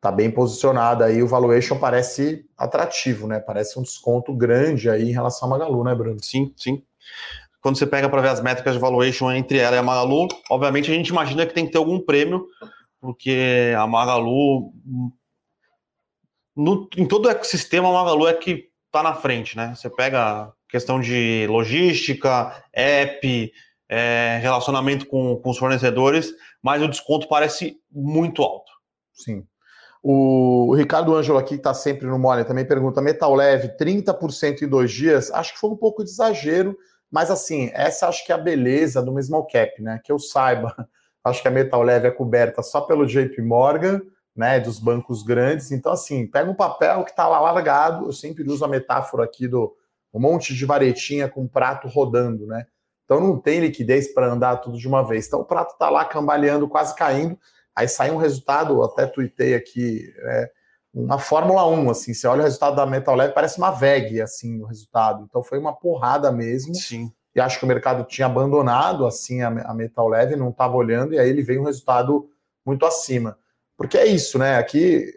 tá 0.00 0.12
bem 0.12 0.30
posicionada 0.30 1.06
aí, 1.06 1.20
o 1.20 1.26
valuation 1.26 1.76
parece 1.80 2.46
atrativo, 2.56 3.26
né? 3.26 3.40
Parece 3.40 3.76
um 3.76 3.82
desconto 3.82 4.32
grande 4.32 4.88
aí 4.88 5.08
em 5.08 5.12
relação 5.12 5.48
à 5.48 5.50
Magalu, 5.50 5.82
né, 5.82 5.94
Bruno? 5.96 6.22
Sim, 6.22 6.52
sim. 6.56 6.84
Quando 7.60 7.76
você 7.76 7.86
pega 7.86 8.08
para 8.08 8.22
ver 8.22 8.28
as 8.28 8.40
métricas 8.40 8.74
de 8.74 8.80
valuation 8.80 9.32
entre 9.32 9.58
ela 9.58 9.74
e 9.74 9.78
a 9.80 9.82
Magalu, 9.82 10.28
obviamente 10.48 10.92
a 10.92 10.94
gente 10.94 11.08
imagina 11.08 11.44
que 11.44 11.52
tem 11.52 11.66
que 11.66 11.72
ter 11.72 11.78
algum 11.78 11.98
prêmio, 11.98 12.46
porque 13.00 13.74
a 13.76 13.84
Magalu 13.88 14.72
no, 16.56 16.88
em 16.96 17.06
todo 17.06 17.26
o 17.26 17.30
ecossistema 17.30 17.88
a 17.88 17.92
Magalu 17.92 18.28
é 18.28 18.34
que 18.34 18.70
tá 18.90 19.02
na 19.02 19.14
frente, 19.14 19.56
né? 19.56 19.74
Você 19.76 19.90
pega 19.90 20.52
questão 20.68 21.00
de 21.00 21.46
logística, 21.48 22.64
app, 22.72 23.52
é, 23.88 24.38
relacionamento 24.40 25.06
com, 25.06 25.36
com 25.36 25.50
os 25.50 25.58
fornecedores, 25.58 26.32
mas 26.62 26.82
o 26.82 26.88
desconto 26.88 27.28
parece 27.28 27.76
muito 27.92 28.42
alto. 28.42 28.72
Sim. 29.12 29.46
O, 30.02 30.74
Ricardo 30.74 31.14
Ângelo 31.14 31.38
aqui, 31.38 31.50
que 31.50 31.54
está 31.56 31.74
sempre 31.74 32.06
no 32.06 32.18
mole, 32.18 32.44
também 32.44 32.64
pergunta: 32.64 33.02
metal 33.02 33.34
leve, 33.34 33.76
30% 33.76 34.62
em 34.62 34.68
dois 34.68 34.90
dias? 34.90 35.30
Acho 35.32 35.54
que 35.54 35.60
foi 35.60 35.70
um 35.70 35.76
pouco 35.76 36.04
de 36.04 36.10
exagero. 36.10 36.76
Mas 37.10 37.30
assim, 37.30 37.70
essa 37.72 38.08
acho 38.08 38.24
que 38.24 38.32
é 38.32 38.34
a 38.34 38.38
beleza 38.38 39.02
do 39.02 39.20
small 39.22 39.46
cap, 39.46 39.80
né? 39.82 40.00
Que 40.04 40.10
eu 40.10 40.18
saiba, 40.18 40.74
acho 41.24 41.42
que 41.42 41.48
a 41.48 41.50
Metal 41.50 41.82
Leve 41.82 42.08
é 42.08 42.10
coberta 42.10 42.62
só 42.62 42.80
pelo 42.80 43.06
JP 43.06 43.40
Morgan, 43.42 44.00
né? 44.36 44.60
Dos 44.60 44.78
bancos 44.78 45.22
grandes. 45.22 45.72
Então, 45.72 45.92
assim, 45.92 46.26
pega 46.26 46.50
um 46.50 46.54
papel 46.54 47.04
que 47.04 47.10
está 47.10 47.26
lá 47.26 47.40
largado. 47.40 48.06
Eu 48.06 48.12
sempre 48.12 48.48
uso 48.48 48.64
a 48.64 48.68
metáfora 48.68 49.24
aqui 49.24 49.48
do 49.48 49.74
um 50.12 50.20
monte 50.20 50.54
de 50.54 50.64
varetinha 50.64 51.28
com 51.28 51.42
um 51.42 51.48
prato 51.48 51.88
rodando, 51.88 52.46
né? 52.46 52.66
Então 53.04 53.20
não 53.20 53.38
tem 53.38 53.60
liquidez 53.60 54.12
para 54.12 54.32
andar 54.32 54.56
tudo 54.56 54.78
de 54.78 54.88
uma 54.88 55.06
vez. 55.06 55.26
Então 55.26 55.40
o 55.40 55.44
prato 55.44 55.72
está 55.72 55.88
lá 55.88 56.04
cambaleando, 56.04 56.68
quase 56.68 56.94
caindo. 56.94 57.38
Aí 57.74 57.86
sai 57.86 58.10
um 58.10 58.16
resultado, 58.16 58.82
até 58.82 59.06
tuitei 59.06 59.54
aqui, 59.54 60.12
é, 60.18 60.50
uma 60.92 61.18
Fórmula 61.18 61.68
1, 61.68 61.90
assim, 61.90 62.14
você 62.14 62.26
olha 62.26 62.40
o 62.40 62.44
resultado 62.44 62.74
da 62.74 62.86
Metal 62.86 63.14
Leve, 63.14 63.34
parece 63.34 63.58
uma 63.58 63.70
VEG, 63.70 64.22
assim, 64.22 64.62
o 64.62 64.64
resultado. 64.64 65.26
Então 65.28 65.42
foi 65.42 65.58
uma 65.58 65.74
porrada 65.74 66.32
mesmo. 66.32 66.74
Sim. 66.74 67.12
E 67.34 67.40
acho 67.40 67.58
que 67.58 67.66
o 67.66 67.68
mercado 67.68 68.02
tinha 68.04 68.26
abandonado, 68.26 69.06
assim, 69.06 69.42
a, 69.42 69.48
a 69.48 69.74
Metal 69.74 70.08
Leve, 70.08 70.36
não 70.36 70.48
estava 70.48 70.74
olhando, 70.74 71.12
e 71.12 71.18
aí 71.18 71.28
ele 71.28 71.42
veio 71.42 71.60
um 71.60 71.66
resultado 71.66 72.30
muito 72.64 72.86
acima. 72.86 73.38
Porque 73.76 73.98
é 73.98 74.06
isso, 74.06 74.38
né? 74.38 74.56
Aqui 74.56 75.12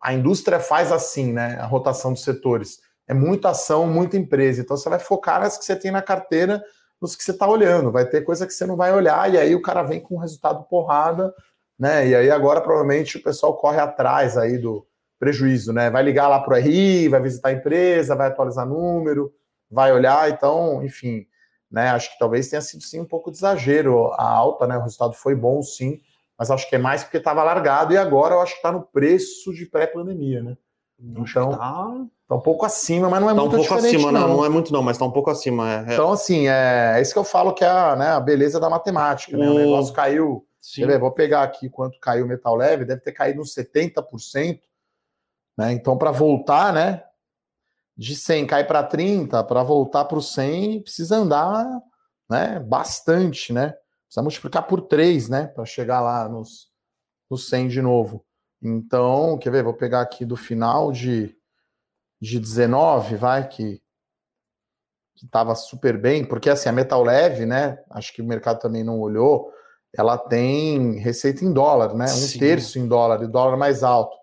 a 0.00 0.12
indústria 0.12 0.60
faz 0.60 0.92
assim, 0.92 1.32
né? 1.32 1.56
A 1.60 1.66
rotação 1.66 2.12
dos 2.12 2.22
setores. 2.22 2.80
É 3.08 3.14
muita 3.14 3.50
ação, 3.50 3.86
muita 3.86 4.16
empresa. 4.16 4.60
Então 4.60 4.76
você 4.76 4.88
vai 4.88 4.98
focar 4.98 5.40
nas 5.40 5.58
que 5.58 5.64
você 5.64 5.76
tem 5.76 5.90
na 5.90 6.02
carteira 6.02 6.62
nos 7.02 7.16
que 7.16 7.24
você 7.24 7.32
está 7.32 7.48
olhando. 7.48 7.90
Vai 7.90 8.06
ter 8.06 8.22
coisa 8.22 8.46
que 8.46 8.52
você 8.52 8.64
não 8.64 8.76
vai 8.76 8.94
olhar, 8.94 9.32
e 9.34 9.36
aí 9.36 9.54
o 9.56 9.60
cara 9.60 9.82
vem 9.82 10.00
com 10.00 10.14
um 10.14 10.18
resultado 10.18 10.62
porrada, 10.64 11.34
né? 11.76 12.06
E 12.06 12.14
aí 12.14 12.30
agora 12.30 12.60
provavelmente 12.60 13.16
o 13.16 13.22
pessoal 13.22 13.56
corre 13.56 13.80
atrás 13.80 14.38
aí 14.38 14.56
do 14.56 14.86
prejuízo, 15.18 15.72
né? 15.72 15.90
Vai 15.90 16.02
ligar 16.04 16.28
lá 16.28 16.40
para 16.40 16.54
o 16.54 16.56
RI, 16.56 17.08
vai 17.08 17.20
visitar 17.20 17.48
a 17.48 17.52
empresa, 17.52 18.14
vai 18.14 18.28
atualizar 18.28 18.66
número, 18.66 19.32
vai 19.68 19.92
olhar, 19.92 20.30
então, 20.30 20.82
enfim, 20.84 21.26
né? 21.70 21.88
Acho 21.88 22.12
que 22.12 22.18
talvez 22.18 22.48
tenha 22.48 22.62
sido 22.62 22.82
sim 22.84 23.00
um 23.00 23.04
pouco 23.04 23.30
de 23.32 23.38
exagero 23.38 24.12
a 24.12 24.24
alta, 24.24 24.66
né? 24.66 24.76
O 24.78 24.82
resultado 24.82 25.14
foi 25.14 25.34
bom, 25.34 25.60
sim, 25.60 26.00
mas 26.38 26.50
acho 26.50 26.68
que 26.68 26.76
é 26.76 26.78
mais 26.78 27.04
porque 27.04 27.18
estava 27.18 27.42
largado 27.42 27.92
e 27.92 27.96
agora 27.96 28.34
eu 28.34 28.40
acho 28.40 28.52
que 28.52 28.58
está 28.58 28.72
no 28.72 28.82
preço 28.82 29.52
de 29.52 29.66
pré-pandemia, 29.66 30.42
né? 30.42 30.56
Então, 30.98 31.50
tá... 31.50 31.58
tá... 32.28 32.34
um 32.34 32.40
pouco 32.40 32.64
acima, 32.64 33.10
mas 33.10 33.20
não 33.20 33.30
é 33.30 33.34
tá 33.34 33.40
muito 33.40 33.56
um 33.56 33.58
pouco 33.58 33.74
acima, 33.74 34.12
não. 34.12 34.28
não. 34.28 34.44
é 34.44 34.48
muito 34.48 34.72
não, 34.72 34.82
mas 34.82 34.96
tá 34.96 35.04
um 35.04 35.10
pouco 35.10 35.30
acima. 35.30 35.68
É, 35.68 35.90
é... 35.90 35.92
Então, 35.94 36.12
assim, 36.12 36.46
é, 36.46 36.94
é, 36.96 37.02
isso 37.02 37.12
que 37.12 37.18
eu 37.18 37.24
falo 37.24 37.52
que 37.52 37.64
é 37.64 37.68
a, 37.68 37.96
né, 37.96 38.08
a 38.08 38.20
beleza 38.20 38.60
da 38.60 38.70
matemática, 38.70 39.36
né? 39.36 39.48
O, 39.48 39.54
o 39.54 39.58
negócio 39.58 39.92
caiu. 39.92 40.46
Ver, 40.76 41.00
vou 41.00 41.10
pegar 41.10 41.42
aqui 41.42 41.68
quanto 41.68 41.98
caiu 41.98 42.24
o 42.24 42.28
metal 42.28 42.54
leve, 42.54 42.84
deve 42.84 43.00
ter 43.00 43.10
caído 43.10 43.40
uns 43.40 43.52
70%. 43.52 44.60
Né? 45.58 45.72
Então, 45.72 45.98
para 45.98 46.12
voltar, 46.12 46.72
né? 46.72 47.02
De 47.96 48.14
100 48.14 48.46
cai 48.46 48.64
para 48.64 48.84
30, 48.84 49.42
para 49.42 49.62
voltar 49.64 50.04
para 50.04 50.18
o 50.18 50.22
100, 50.22 50.82
precisa 50.82 51.16
andar 51.16 51.66
né, 52.30 52.60
bastante, 52.60 53.52
né? 53.52 53.74
Precisa 54.12 54.22
multiplicar 54.22 54.66
por 54.66 54.82
3, 54.82 55.30
né? 55.30 55.46
Para 55.46 55.64
chegar 55.64 56.02
lá 56.02 56.28
nos, 56.28 56.68
nos 57.30 57.48
100 57.48 57.68
de 57.68 57.80
novo. 57.80 58.22
Então, 58.62 59.38
quer 59.38 59.50
ver? 59.50 59.64
Vou 59.64 59.72
pegar 59.72 60.02
aqui 60.02 60.26
do 60.26 60.36
final 60.36 60.92
de, 60.92 61.34
de 62.20 62.38
19, 62.38 63.16
vai, 63.16 63.48
que 63.48 63.80
estava 65.16 65.54
super 65.54 65.96
bem, 65.96 66.26
porque 66.26 66.50
assim, 66.50 66.68
a 66.68 66.72
Metal 66.72 67.02
Leve, 67.02 67.46
né? 67.46 67.82
Acho 67.88 68.12
que 68.12 68.20
o 68.20 68.26
mercado 68.26 68.58
também 68.58 68.84
não 68.84 69.00
olhou, 69.00 69.50
ela 69.96 70.18
tem 70.18 70.98
receita 70.98 71.42
em 71.42 71.50
dólar, 71.50 71.94
né? 71.94 72.04
Um 72.04 72.08
Sim. 72.08 72.38
terço 72.38 72.78
em 72.78 72.86
dólar, 72.86 73.22
e 73.22 73.26
dólar 73.26 73.56
mais 73.56 73.82
alto. 73.82 74.14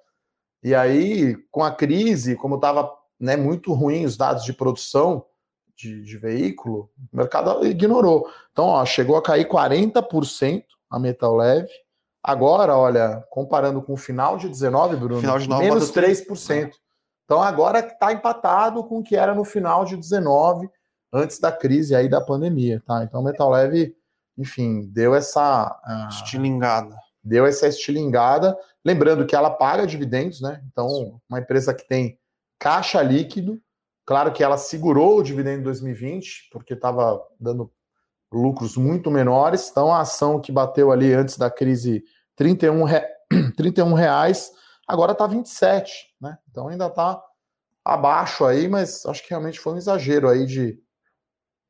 E 0.61 0.75
aí, 0.75 1.35
com 1.49 1.63
a 1.63 1.71
crise, 1.71 2.35
como 2.35 2.55
estava 2.55 2.95
né, 3.19 3.35
muito 3.35 3.73
ruim 3.73 4.05
os 4.05 4.15
dados 4.15 4.43
de 4.43 4.53
produção 4.53 5.25
de, 5.79 6.03
de 6.03 6.17
veículo, 6.17 6.89
o 7.11 7.17
mercado 7.17 7.65
ignorou. 7.65 8.29
Então, 8.51 8.65
ó, 8.65 8.85
chegou 8.85 9.15
a 9.15 9.23
cair 9.23 9.47
40% 9.47 10.63
a 10.89 10.99
Metal 10.99 11.35
Leve 11.35 11.69
Agora, 12.23 12.75
olha, 12.75 13.25
comparando 13.29 13.81
com 13.81 13.93
o 13.93 13.97
final 13.97 14.37
de 14.37 14.49
19, 14.49 14.97
Bruno, 14.97 15.21
final 15.21 15.39
de 15.39 15.47
19, 15.47 15.65
menos 15.65 15.91
3%. 15.91 16.71
Então 17.23 17.41
agora 17.41 17.79
está 17.79 18.11
empatado 18.11 18.83
com 18.83 18.99
o 18.99 19.03
que 19.03 19.15
era 19.15 19.33
no 19.33 19.45
final 19.45 19.85
de 19.85 19.95
19, 19.95 20.69
antes 21.13 21.39
da 21.39 21.51
crise 21.51 21.95
aí 21.95 22.09
da 22.09 22.19
pandemia, 22.19 22.83
tá? 22.85 23.03
Então 23.03 23.23
Metal 23.23 23.49
Leve, 23.49 23.95
enfim, 24.37 24.87
deu 24.91 25.15
essa 25.15 25.79
uh, 25.87 26.09
estilingada. 26.09 26.95
Deu 27.23 27.45
essa 27.45 27.67
estilingada, 27.67 28.57
lembrando 28.83 29.25
que 29.25 29.35
ela 29.35 29.49
paga 29.49 29.87
dividendos, 29.87 30.41
né? 30.41 30.61
Então, 30.71 31.19
uma 31.29 31.39
empresa 31.39 31.73
que 31.73 31.87
tem 31.87 32.17
caixa 32.57 33.01
líquido, 33.01 33.61
claro 34.09 34.33
que 34.33 34.43
ela 34.43 34.57
segurou 34.57 35.19
o 35.19 35.23
dividendo 35.23 35.59
em 35.59 35.63
2020, 35.63 36.49
porque 36.51 36.73
estava 36.73 37.23
dando 37.39 37.71
lucros 38.33 38.75
muito 38.75 39.11
menores. 39.11 39.69
Então, 39.69 39.93
a 39.93 39.99
ação 39.99 40.41
que 40.41 40.51
bateu 40.51 40.91
ali 40.91 41.13
antes 41.13 41.37
da 41.37 41.51
crise 41.51 42.03
31, 42.35 42.83
re... 42.85 43.03
31 43.55 43.93
reais, 43.93 44.51
agora 44.87 45.11
está 45.11 45.27
27, 45.27 45.91
né? 46.19 46.39
Então 46.49 46.69
ainda 46.69 46.87
está 46.87 47.21
abaixo 47.85 48.45
aí, 48.45 48.67
mas 48.67 49.05
acho 49.05 49.21
que 49.21 49.29
realmente 49.29 49.59
foi 49.59 49.73
um 49.73 49.77
exagero 49.77 50.27
aí 50.27 50.47
de 50.47 50.79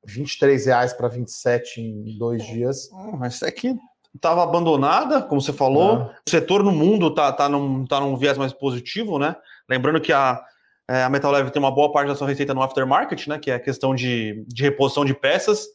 23 0.06 0.66
reais 0.66 0.94
para 0.94 1.10
27 1.10 1.82
em 1.82 2.18
dois 2.18 2.42
dias. 2.46 2.90
Ah, 2.94 3.18
mas 3.18 3.42
é 3.42 3.52
que 3.52 3.76
estava 4.16 4.44
abandonada, 4.44 5.22
como 5.24 5.42
você 5.42 5.52
falou. 5.52 6.04
É. 6.04 6.16
O 6.26 6.30
setor 6.30 6.64
no 6.64 6.72
mundo 6.72 7.10
está 7.10 7.34
tá 7.34 7.50
num, 7.50 7.86
tá 7.86 8.00
num 8.00 8.16
viés 8.16 8.38
mais 8.38 8.54
positivo, 8.54 9.20
né? 9.20 9.36
Lembrando 9.68 10.00
que 10.00 10.14
a, 10.14 10.42
é, 10.90 11.04
a 11.04 11.10
Metal 11.10 11.32
Leve 11.32 11.52
tem 11.52 11.62
uma 11.62 11.72
boa 11.74 11.92
parte 11.92 12.08
da 12.08 12.16
sua 12.16 12.28
receita 12.28 12.54
no 12.54 12.64
aftermarket, 12.64 13.28
né? 13.28 13.38
Que 13.38 13.52
é 13.52 13.56
a 13.56 13.60
questão 13.60 13.94
de, 13.94 14.44
de 14.48 14.64
reposição 14.64 15.06
de 15.06 15.14
peças 15.14 15.68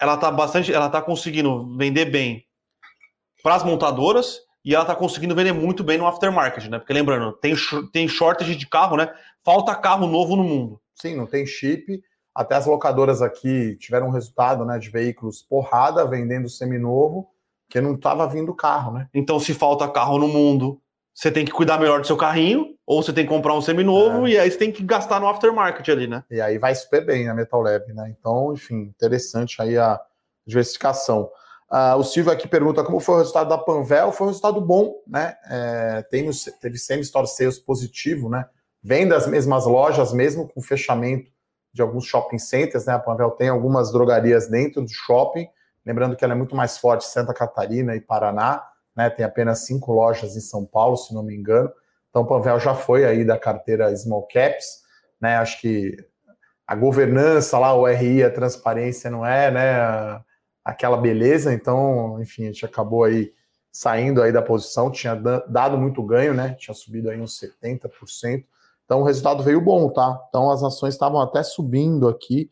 ela 0.00 0.16
tá 0.16 0.30
bastante, 0.30 0.72
ela 0.72 0.88
tá 0.88 1.00
conseguindo 1.00 1.76
vender 1.76 2.06
bem 2.06 2.44
para 3.42 3.54
as 3.54 3.64
montadoras 3.64 4.40
e 4.64 4.74
ela 4.74 4.84
tá 4.84 4.94
conseguindo 4.94 5.34
vender 5.34 5.52
muito 5.52 5.84
bem 5.84 5.98
no 5.98 6.06
aftermarket, 6.06 6.68
né? 6.68 6.78
Porque 6.78 6.92
lembrando, 6.92 7.32
tem, 7.34 7.54
tem 7.92 8.08
shortage 8.08 8.56
de 8.56 8.66
carro, 8.66 8.96
né? 8.96 9.12
Falta 9.42 9.74
carro 9.74 10.06
novo 10.06 10.36
no 10.36 10.44
mundo. 10.44 10.80
Sim, 10.94 11.16
não 11.16 11.26
tem 11.26 11.46
chip. 11.46 12.02
Até 12.34 12.56
as 12.56 12.66
locadoras 12.66 13.22
aqui 13.22 13.76
tiveram 13.76 14.08
um 14.08 14.10
resultado, 14.10 14.64
né, 14.64 14.78
de 14.78 14.90
veículos 14.90 15.42
porrada 15.42 16.04
vendendo 16.06 16.48
seminovo, 16.48 17.28
que 17.68 17.80
não 17.80 17.94
estava 17.94 18.26
vindo 18.26 18.54
carro, 18.54 18.92
né? 18.92 19.08
Então, 19.14 19.38
se 19.38 19.54
falta 19.54 19.88
carro 19.88 20.18
no 20.18 20.26
mundo, 20.26 20.80
você 21.14 21.30
tem 21.30 21.44
que 21.44 21.52
cuidar 21.52 21.78
melhor 21.78 22.00
do 22.00 22.06
seu 22.06 22.16
carrinho, 22.16 22.74
ou 22.84 23.00
você 23.00 23.12
tem 23.12 23.24
que 23.24 23.32
comprar 23.32 23.54
um 23.54 23.62
seminovo, 23.62 24.26
é. 24.26 24.30
e 24.30 24.38
aí 24.38 24.50
você 24.50 24.58
tem 24.58 24.72
que 24.72 24.82
gastar 24.82 25.20
no 25.20 25.28
aftermarket 25.28 25.88
ali, 25.88 26.08
né? 26.08 26.24
E 26.28 26.40
aí 26.40 26.58
vai 26.58 26.74
super 26.74 27.06
bem 27.06 27.28
a 27.28 27.34
Metal 27.34 27.62
Lab, 27.62 27.92
né? 27.94 28.12
Então, 28.18 28.52
enfim, 28.52 28.92
interessante 28.94 29.62
aí 29.62 29.78
a 29.78 30.00
diversificação. 30.44 31.30
Uh, 31.70 31.96
o 31.96 32.04
Silvio 32.04 32.32
aqui 32.32 32.48
pergunta 32.48 32.84
como 32.84 33.00
foi 33.00 33.14
o 33.14 33.18
resultado 33.18 33.48
da 33.48 33.56
Panvel. 33.56 34.12
Foi 34.12 34.26
um 34.26 34.30
resultado 34.30 34.60
bom, 34.60 34.96
né? 35.06 35.36
É, 35.48 36.02
tem, 36.10 36.28
teve 36.60 36.78
semi-store 36.78 37.26
sales 37.28 37.58
positivo, 37.58 38.28
né? 38.28 38.44
Vem 38.82 39.08
das 39.08 39.26
mesmas 39.26 39.66
lojas, 39.66 40.12
mesmo 40.12 40.48
com 40.48 40.60
fechamento 40.60 41.30
de 41.72 41.80
alguns 41.80 42.04
shopping 42.04 42.38
centers, 42.38 42.86
né? 42.86 42.92
A 42.92 42.98
Panvel 42.98 43.30
tem 43.30 43.48
algumas 43.48 43.90
drogarias 43.92 44.48
dentro 44.48 44.82
do 44.82 44.90
shopping. 44.90 45.48
Lembrando 45.86 46.16
que 46.16 46.24
ela 46.24 46.34
é 46.34 46.36
muito 46.36 46.54
mais 46.54 46.76
forte 46.76 47.06
em 47.06 47.10
Santa 47.10 47.32
Catarina 47.32 47.94
e 47.94 48.00
Paraná 48.00 48.62
né? 48.96 49.10
Tem 49.10 49.24
apenas 49.24 49.60
cinco 49.60 49.92
lojas 49.92 50.36
em 50.36 50.40
São 50.40 50.64
Paulo, 50.64 50.96
se 50.96 51.14
não 51.14 51.22
me 51.22 51.34
engano. 51.34 51.70
Então, 52.10 52.22
o 52.22 52.26
Panvel 52.26 52.60
já 52.60 52.74
foi 52.74 53.04
aí 53.04 53.24
da 53.24 53.38
carteira 53.38 53.94
Small 53.96 54.26
Caps, 54.28 54.82
né? 55.20 55.36
Acho 55.36 55.60
que 55.60 55.96
a 56.66 56.74
governança 56.74 57.58
lá, 57.58 57.74
o 57.74 57.86
RI, 57.86 58.22
a 58.22 58.30
transparência 58.30 59.10
não 59.10 59.26
é, 59.26 59.50
né? 59.50 60.20
Aquela 60.64 60.96
beleza. 60.96 61.52
Então, 61.52 62.20
enfim, 62.20 62.44
a 62.44 62.46
gente 62.46 62.64
acabou 62.64 63.04
aí 63.04 63.32
saindo 63.74 64.22
aí 64.22 64.30
da 64.30 64.40
posição, 64.40 64.88
tinha 64.88 65.16
dado 65.48 65.76
muito 65.76 66.00
ganho, 66.04 66.32
né? 66.32 66.54
Tinha 66.54 66.72
subido 66.72 67.10
aí 67.10 67.20
uns 67.20 67.40
70%. 67.40 68.44
Então 68.84 69.00
o 69.00 69.04
resultado 69.04 69.42
veio 69.42 69.60
bom, 69.60 69.90
tá? 69.90 70.24
Então 70.28 70.48
as 70.50 70.62
ações 70.62 70.94
estavam 70.94 71.20
até 71.20 71.42
subindo 71.42 72.06
aqui. 72.06 72.48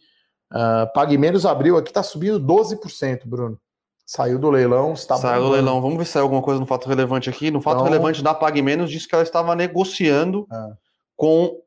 Uh, 0.51 0.93
Pague 0.93 1.17
Menos 1.17 1.47
abriu 1.47 1.77
aqui, 1.77 1.93
tá 1.93 2.03
subindo 2.03 2.41
12%, 2.41 3.21
Bruno. 3.25 3.59
Saiu 4.05 4.39
do 4.39 4.51
leilão. 4.51 4.93
Está 4.93 5.17
Saiu 5.17 5.45
do 5.45 5.51
leilão. 5.51 5.81
Vamos 5.81 5.97
ver 5.97 6.05
se 6.05 6.13
saiu 6.13 6.25
alguma 6.25 6.43
coisa 6.43 6.61
no 6.61 6.67
fato 6.67 6.89
relevante 6.89 7.31
aqui. 7.31 7.51
No 7.51 7.61
fato 7.61 7.77
então... 7.77 7.85
relevante 7.85 8.23
da 8.23 8.35
Pague 8.35 8.61
Menos, 8.63 8.91
disse 8.91 9.09
que 9.09 9.15
ela 9.15 9.25
estava 9.25 9.55
negociando 9.55 10.47
é. 10.53 10.73
com. 11.17 11.61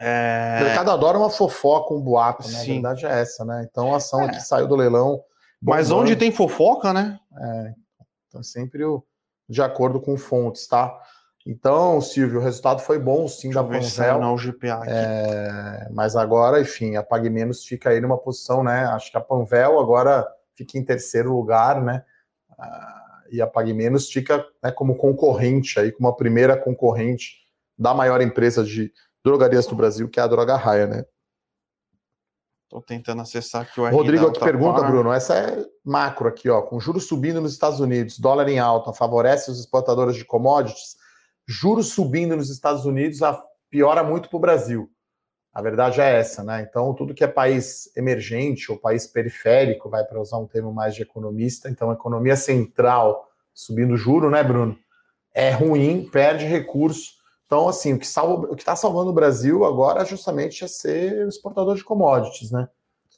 É... 0.00 0.58
O 0.60 0.64
mercado 0.64 0.90
adora 0.90 1.18
uma 1.18 1.30
fofoca, 1.30 1.94
um 1.94 2.00
boato, 2.00 2.48
né? 2.48 2.58
Sim. 2.58 2.70
A 2.70 2.74
verdade 2.74 3.06
é 3.06 3.20
essa, 3.20 3.44
né? 3.44 3.66
Então 3.70 3.92
a 3.92 3.98
ação 3.98 4.22
é. 4.22 4.26
aqui 4.26 4.40
saiu 4.40 4.66
do 4.66 4.76
leilão. 4.76 5.22
Mas 5.62 5.90
onde 5.90 6.16
tem 6.16 6.32
fofoca, 6.32 6.92
né? 6.92 7.18
É. 7.38 7.74
Então 8.26 8.42
sempre 8.42 8.82
o... 8.84 9.04
de 9.48 9.60
acordo 9.60 10.00
com 10.00 10.16
fontes, 10.16 10.66
tá? 10.66 10.98
Então, 11.46 12.00
Silvio, 12.00 12.38
o 12.38 12.42
resultado 12.42 12.80
foi 12.80 12.98
bom, 12.98 13.26
sim, 13.26 13.48
Deixa 13.48 13.62
da 13.62 13.68
Panvel. 13.68 14.20
Não, 14.20 14.34
o 14.34 14.36
GPA. 14.36 14.82
É... 14.86 15.88
Mas 15.90 16.14
agora, 16.14 16.60
enfim, 16.60 16.96
a 16.96 17.02
Pague 17.02 17.30
Menos 17.30 17.64
fica 17.64 17.90
aí 17.90 18.00
numa 18.00 18.18
posição, 18.18 18.62
né? 18.62 18.84
Acho 18.86 19.10
que 19.10 19.16
a 19.16 19.22
Panvel 19.22 19.78
agora 19.78 20.26
fica 20.60 20.78
em 20.78 20.84
terceiro 20.84 21.32
lugar, 21.32 21.82
né? 21.82 22.04
Ah, 22.58 23.22
e 23.30 23.40
a 23.40 23.46
Pague 23.46 23.72
Menos 23.72 24.10
fica 24.10 24.44
né, 24.62 24.70
como 24.70 24.96
concorrente 24.96 25.78
aí, 25.78 25.90
como 25.90 26.08
a 26.08 26.16
primeira 26.16 26.56
concorrente 26.56 27.38
da 27.78 27.94
maior 27.94 28.20
empresa 28.20 28.62
de 28.62 28.92
drogarias 29.24 29.66
do 29.66 29.74
Brasil, 29.74 30.08
que 30.08 30.20
é 30.20 30.22
a 30.22 30.26
Droga 30.26 30.56
Raia, 30.56 30.86
né? 30.86 31.04
Estou 32.64 32.82
tentando 32.82 33.22
acessar 33.22 33.62
aqui 33.62 33.80
o 33.80 33.86
RI 33.86 33.92
Rodrigo 33.92 34.26
aqui 34.28 34.38
pergunta, 34.38 34.82
Bruno, 34.82 35.12
essa 35.12 35.34
é 35.34 35.64
macro 35.84 36.28
aqui, 36.28 36.48
ó, 36.48 36.62
com 36.62 36.78
juros 36.78 37.06
subindo 37.06 37.40
nos 37.40 37.52
Estados 37.52 37.80
Unidos, 37.80 38.18
dólar 38.18 38.48
em 38.48 38.58
alta, 38.58 38.92
favorece 38.92 39.50
os 39.50 39.58
exportadores 39.58 40.14
de 40.14 40.24
commodities, 40.24 40.96
juros 41.48 41.88
subindo 41.88 42.36
nos 42.36 42.50
Estados 42.50 42.84
Unidos 42.84 43.20
piora 43.70 44.04
muito 44.04 44.28
para 44.28 44.36
o 44.36 44.40
Brasil. 44.40 44.90
A 45.52 45.60
verdade 45.60 46.00
é 46.00 46.18
essa, 46.18 46.44
né? 46.44 46.66
Então, 46.68 46.94
tudo 46.94 47.12
que 47.12 47.24
é 47.24 47.26
país 47.26 47.90
emergente 47.96 48.70
ou 48.70 48.78
país 48.78 49.06
periférico, 49.06 49.90
vai 49.90 50.04
para 50.04 50.20
usar 50.20 50.38
um 50.38 50.46
termo 50.46 50.72
mais 50.72 50.94
de 50.94 51.02
economista, 51.02 51.68
então, 51.68 51.92
economia 51.92 52.36
central 52.36 53.28
subindo 53.52 53.96
juro, 53.96 54.30
né, 54.30 54.42
Bruno? 54.42 54.78
É 55.34 55.50
ruim, 55.50 56.08
perde 56.10 56.44
recurso. 56.44 57.20
Então, 57.46 57.68
assim, 57.68 57.94
o 57.94 57.98
que 57.98 58.06
salva, 58.06 58.46
o 58.46 58.54
que 58.54 58.62
está 58.62 58.76
salvando 58.76 59.10
o 59.10 59.14
Brasil 59.14 59.64
agora 59.64 60.04
justamente 60.04 60.64
é 60.64 60.68
ser 60.68 61.26
exportador 61.26 61.74
de 61.74 61.82
commodities, 61.82 62.50
né? 62.52 62.68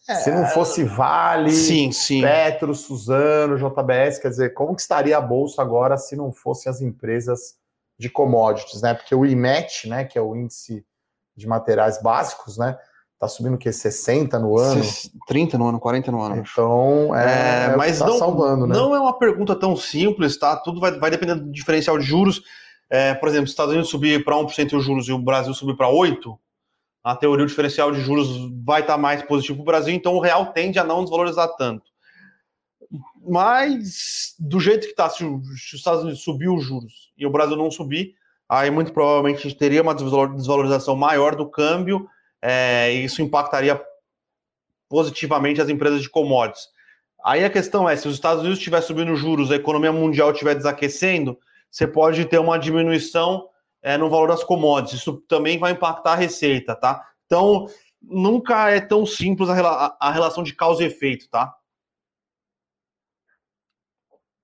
É, 0.08 0.14
Se 0.16 0.30
não 0.32 0.46
fosse 0.46 0.82
Vale, 0.82 1.52
sim, 1.52 1.92
sim. 1.92 2.22
Petro, 2.22 2.74
Suzano, 2.74 3.56
JBS, 3.56 4.18
quer 4.18 4.30
dizer, 4.30 4.52
como 4.52 4.74
que 4.74 4.80
estaria 4.80 5.16
a 5.16 5.20
bolsa 5.20 5.62
agora 5.62 5.96
se 5.96 6.16
não 6.16 6.32
fossem 6.32 6.68
as 6.70 6.80
empresas 6.80 7.56
de 7.96 8.10
commodities, 8.10 8.82
né? 8.82 8.94
Porque 8.94 9.14
o 9.14 9.24
IMET, 9.24 9.88
né, 9.88 10.04
que 10.04 10.18
é 10.18 10.22
o 10.22 10.34
índice 10.34 10.84
de 11.36 11.46
materiais 11.46 12.00
básicos, 12.02 12.58
né? 12.58 12.76
Tá 13.18 13.28
subindo 13.28 13.54
o 13.54 13.58
quê? 13.58 13.72
60 13.72 14.36
no 14.40 14.58
ano? 14.58 14.82
30 15.28 15.56
no 15.56 15.68
ano, 15.68 15.78
40 15.78 16.10
no 16.10 16.20
ano. 16.20 16.36
Então, 16.38 17.14
é, 17.14 17.66
é 17.66 17.76
mas 17.76 18.00
tá 18.00 18.06
não, 18.06 18.18
salvando, 18.18 18.66
né? 18.66 18.74
Não 18.74 18.96
é 18.96 19.00
uma 19.00 19.16
pergunta 19.16 19.54
tão 19.54 19.76
simples, 19.76 20.36
tá? 20.36 20.56
Tudo 20.56 20.80
vai, 20.80 20.98
vai 20.98 21.10
depender 21.10 21.36
do 21.36 21.50
diferencial 21.52 21.96
de 21.96 22.04
juros. 22.04 22.42
É, 22.90 23.14
por 23.14 23.28
exemplo, 23.28 23.46
se 23.46 23.50
os 23.50 23.52
Estados 23.52 23.72
Unidos 23.72 23.90
subir 23.90 24.24
para 24.24 24.34
1% 24.36 24.76
os 24.76 24.84
juros 24.84 25.06
e 25.08 25.12
o 25.12 25.18
Brasil 25.18 25.54
subir 25.54 25.76
para 25.76 25.88
8%, 25.88 26.36
a 27.04 27.16
teoria 27.16 27.44
o 27.44 27.48
diferencial 27.48 27.90
de 27.92 28.00
juros 28.00 28.28
vai 28.64 28.80
estar 28.80 28.94
tá 28.94 28.98
mais 28.98 29.22
positivo 29.22 29.58
para 29.58 29.62
o 29.62 29.66
Brasil, 29.66 29.94
então 29.94 30.14
o 30.14 30.20
real 30.20 30.46
tende 30.46 30.78
a 30.78 30.84
não 30.84 31.02
desvalorizar 31.02 31.48
tanto. 31.56 31.92
Mas, 33.24 34.34
do 34.38 34.60
jeito 34.60 34.86
que 34.86 34.92
está, 34.92 35.08
se, 35.08 35.18
se 35.18 35.24
os 35.24 35.72
Estados 35.74 36.02
Unidos 36.02 36.22
subir 36.22 36.48
os 36.48 36.64
juros 36.64 37.12
e 37.16 37.24
o 37.24 37.30
Brasil 37.30 37.56
não 37.56 37.70
subir, 37.70 38.14
aí 38.52 38.70
muito 38.70 38.92
provavelmente 38.92 39.38
a 39.38 39.42
gente 39.42 39.56
teria 39.56 39.80
uma 39.80 39.94
desvalorização 39.94 40.94
maior 40.94 41.34
do 41.34 41.48
câmbio, 41.48 42.06
é, 42.40 42.92
e 42.92 43.04
isso 43.04 43.22
impactaria 43.22 43.80
positivamente 44.90 45.60
as 45.60 45.70
empresas 45.70 46.02
de 46.02 46.10
commodities. 46.10 46.68
Aí 47.24 47.44
a 47.44 47.50
questão 47.50 47.88
é, 47.88 47.96
se 47.96 48.06
os 48.06 48.14
Estados 48.14 48.40
Unidos 48.40 48.58
estiver 48.58 48.82
subindo 48.82 49.16
juros, 49.16 49.50
a 49.50 49.56
economia 49.56 49.90
mundial 49.90 50.32
estiver 50.32 50.54
desaquecendo, 50.54 51.38
você 51.70 51.86
pode 51.86 52.26
ter 52.26 52.38
uma 52.38 52.58
diminuição 52.58 53.48
é, 53.80 53.96
no 53.96 54.10
valor 54.10 54.28
das 54.28 54.44
commodities. 54.44 55.00
Isso 55.00 55.14
também 55.26 55.58
vai 55.58 55.72
impactar 55.72 56.12
a 56.12 56.16
receita, 56.16 56.74
tá? 56.74 57.02
Então, 57.24 57.66
nunca 58.02 58.68
é 58.68 58.80
tão 58.80 59.06
simples 59.06 59.48
a, 59.48 59.96
a 59.98 60.10
relação 60.10 60.42
de 60.42 60.54
causa 60.54 60.82
e 60.82 60.86
efeito, 60.86 61.26
tá? 61.30 61.54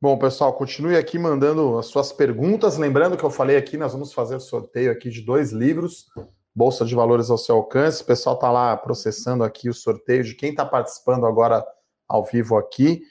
Bom, 0.01 0.17
pessoal, 0.17 0.53
continue 0.53 0.97
aqui 0.97 1.19
mandando 1.19 1.77
as 1.77 1.87
suas 1.87 2.13
perguntas. 2.13 2.79
Lembrando 2.79 3.17
que 3.17 3.25
eu 3.25 3.31
falei 3.31 3.57
aqui, 3.57 3.77
nós 3.77 3.93
vamos 3.93 4.13
fazer 4.13 4.39
sorteio 4.39 4.93
aqui 4.93 5.11
de 5.11 5.23
dois 5.23 5.51
livros, 5.51 6.07
Bolsa 6.55 6.85
de 6.85 6.95
Valores 6.95 7.31
ao 7.31 7.37
seu 7.37 7.57
alcance. 7.57 8.05
O 8.05 8.07
pessoal 8.07 8.37
está 8.37 8.49
lá 8.49 8.77
processando 8.77 9.43
aqui 9.43 9.69
o 9.69 9.75
sorteio 9.75 10.23
de 10.23 10.37
quem 10.37 10.51
está 10.51 10.65
participando 10.65 11.27
agora 11.27 11.67
ao 12.07 12.25
vivo 12.25 12.57
aqui. 12.57 13.03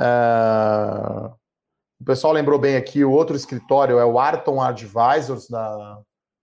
Uh... 0.00 1.32
O 2.00 2.04
pessoal 2.04 2.32
lembrou 2.32 2.58
bem 2.58 2.74
aqui, 2.74 3.04
o 3.04 3.12
outro 3.12 3.36
escritório 3.36 4.00
é 4.00 4.04
o 4.04 4.18
Arton 4.18 4.60
Advisors, 4.60 5.48
da... 5.48 6.00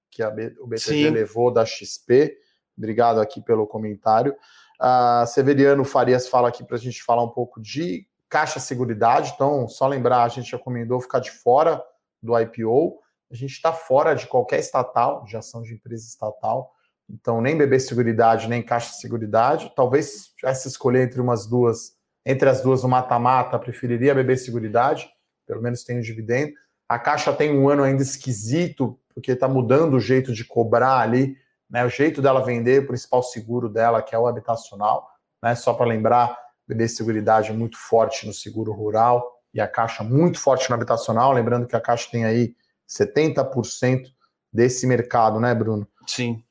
que 0.10 0.26
B... 0.32 0.56
o 0.62 0.68
BTG 0.68 1.08
Sim. 1.08 1.10
levou 1.10 1.52
da 1.52 1.66
XP. 1.66 2.38
Obrigado 2.78 3.20
aqui 3.20 3.42
pelo 3.42 3.68
comentário. 3.68 4.34
Uh, 4.82 5.28
Severiano 5.28 5.84
Farias 5.84 6.30
fala 6.30 6.48
aqui 6.48 6.64
para 6.64 6.78
a 6.78 6.80
gente 6.80 7.04
falar 7.04 7.22
um 7.22 7.30
pouco 7.30 7.62
de 7.62 8.08
Caixa 8.30 8.60
Seguridade, 8.60 9.32
então, 9.34 9.68
só 9.68 9.88
lembrar, 9.88 10.24
a 10.24 10.28
gente 10.28 10.52
recomendou 10.52 11.02
ficar 11.02 11.20
de 11.20 11.32
fora 11.32 11.84
do 12.22 12.38
IPO. 12.40 13.00
A 13.32 13.36
gente 13.36 13.52
está 13.52 13.74
fora 13.74 14.14
de 14.14 14.28
qualquer 14.28 14.60
estatal, 14.60 15.24
de 15.26 15.36
ação 15.36 15.62
de 15.64 15.74
empresa 15.74 16.06
estatal. 16.08 16.72
Então, 17.10 17.42
nem 17.42 17.58
BB 17.58 17.80
Seguridade, 17.80 18.48
nem 18.48 18.62
Caixa 18.62 18.94
Seguridade. 18.94 19.74
Talvez 19.76 20.28
tivesse 20.38 20.68
escolher 20.68 21.04
entre 21.04 21.20
umas 21.20 21.48
duas, 21.48 21.94
entre 22.24 22.48
as 22.48 22.62
duas 22.62 22.84
no 22.84 22.90
mata-mata, 22.90 23.58
preferiria 23.58 24.14
BB 24.14 24.38
Seguridade, 24.38 25.10
pelo 25.48 25.62
menos 25.62 25.84
tem 25.84 25.98
um 25.98 26.02
dividendo. 26.02 26.54
A 26.88 27.00
Caixa 27.00 27.34
tem 27.34 27.58
um 27.58 27.68
ano 27.68 27.84
ainda 27.84 28.04
esquisito, 28.04 29.00
porque 29.14 29.32
está 29.32 29.48
mudando 29.48 29.96
o 29.96 30.00
jeito 30.00 30.34
de 30.34 30.46
cobrar 30.46 31.00
ali, 31.00 31.36
né? 31.70 31.84
O 31.86 31.90
jeito 31.90 32.22
dela 32.22 32.44
vender 32.44 32.84
o 32.84 32.88
principal 32.88 33.24
seguro 33.24 33.70
dela, 33.70 34.02
que 34.02 34.14
é 34.14 34.20
o 34.20 34.28
habitacional, 34.28 35.08
né? 35.42 35.56
Só 35.56 35.74
para 35.74 35.88
lembrar, 35.88 36.38
BB 36.70 36.88
Seguridade 36.88 37.52
muito 37.52 37.78
forte 37.78 38.28
no 38.28 38.34
seguro 38.34 38.72
rural 38.72 39.28
e 39.52 39.60
a 39.60 39.68
Caixa 39.68 40.04
muito 40.04 40.40
forte 40.40 40.70
no 40.70 40.76
habitacional. 40.76 41.34
Lembrando 41.34 41.66
que 41.66 41.76
a 41.76 41.82
Caixa 41.82 42.08
tem 42.12 42.26
aí 42.26 42.54
70% 42.88 44.04
desse 44.54 44.86
mercado, 44.86 45.40
né, 45.40 45.54
Bruno? 45.56 45.88
Sim. 46.06 46.44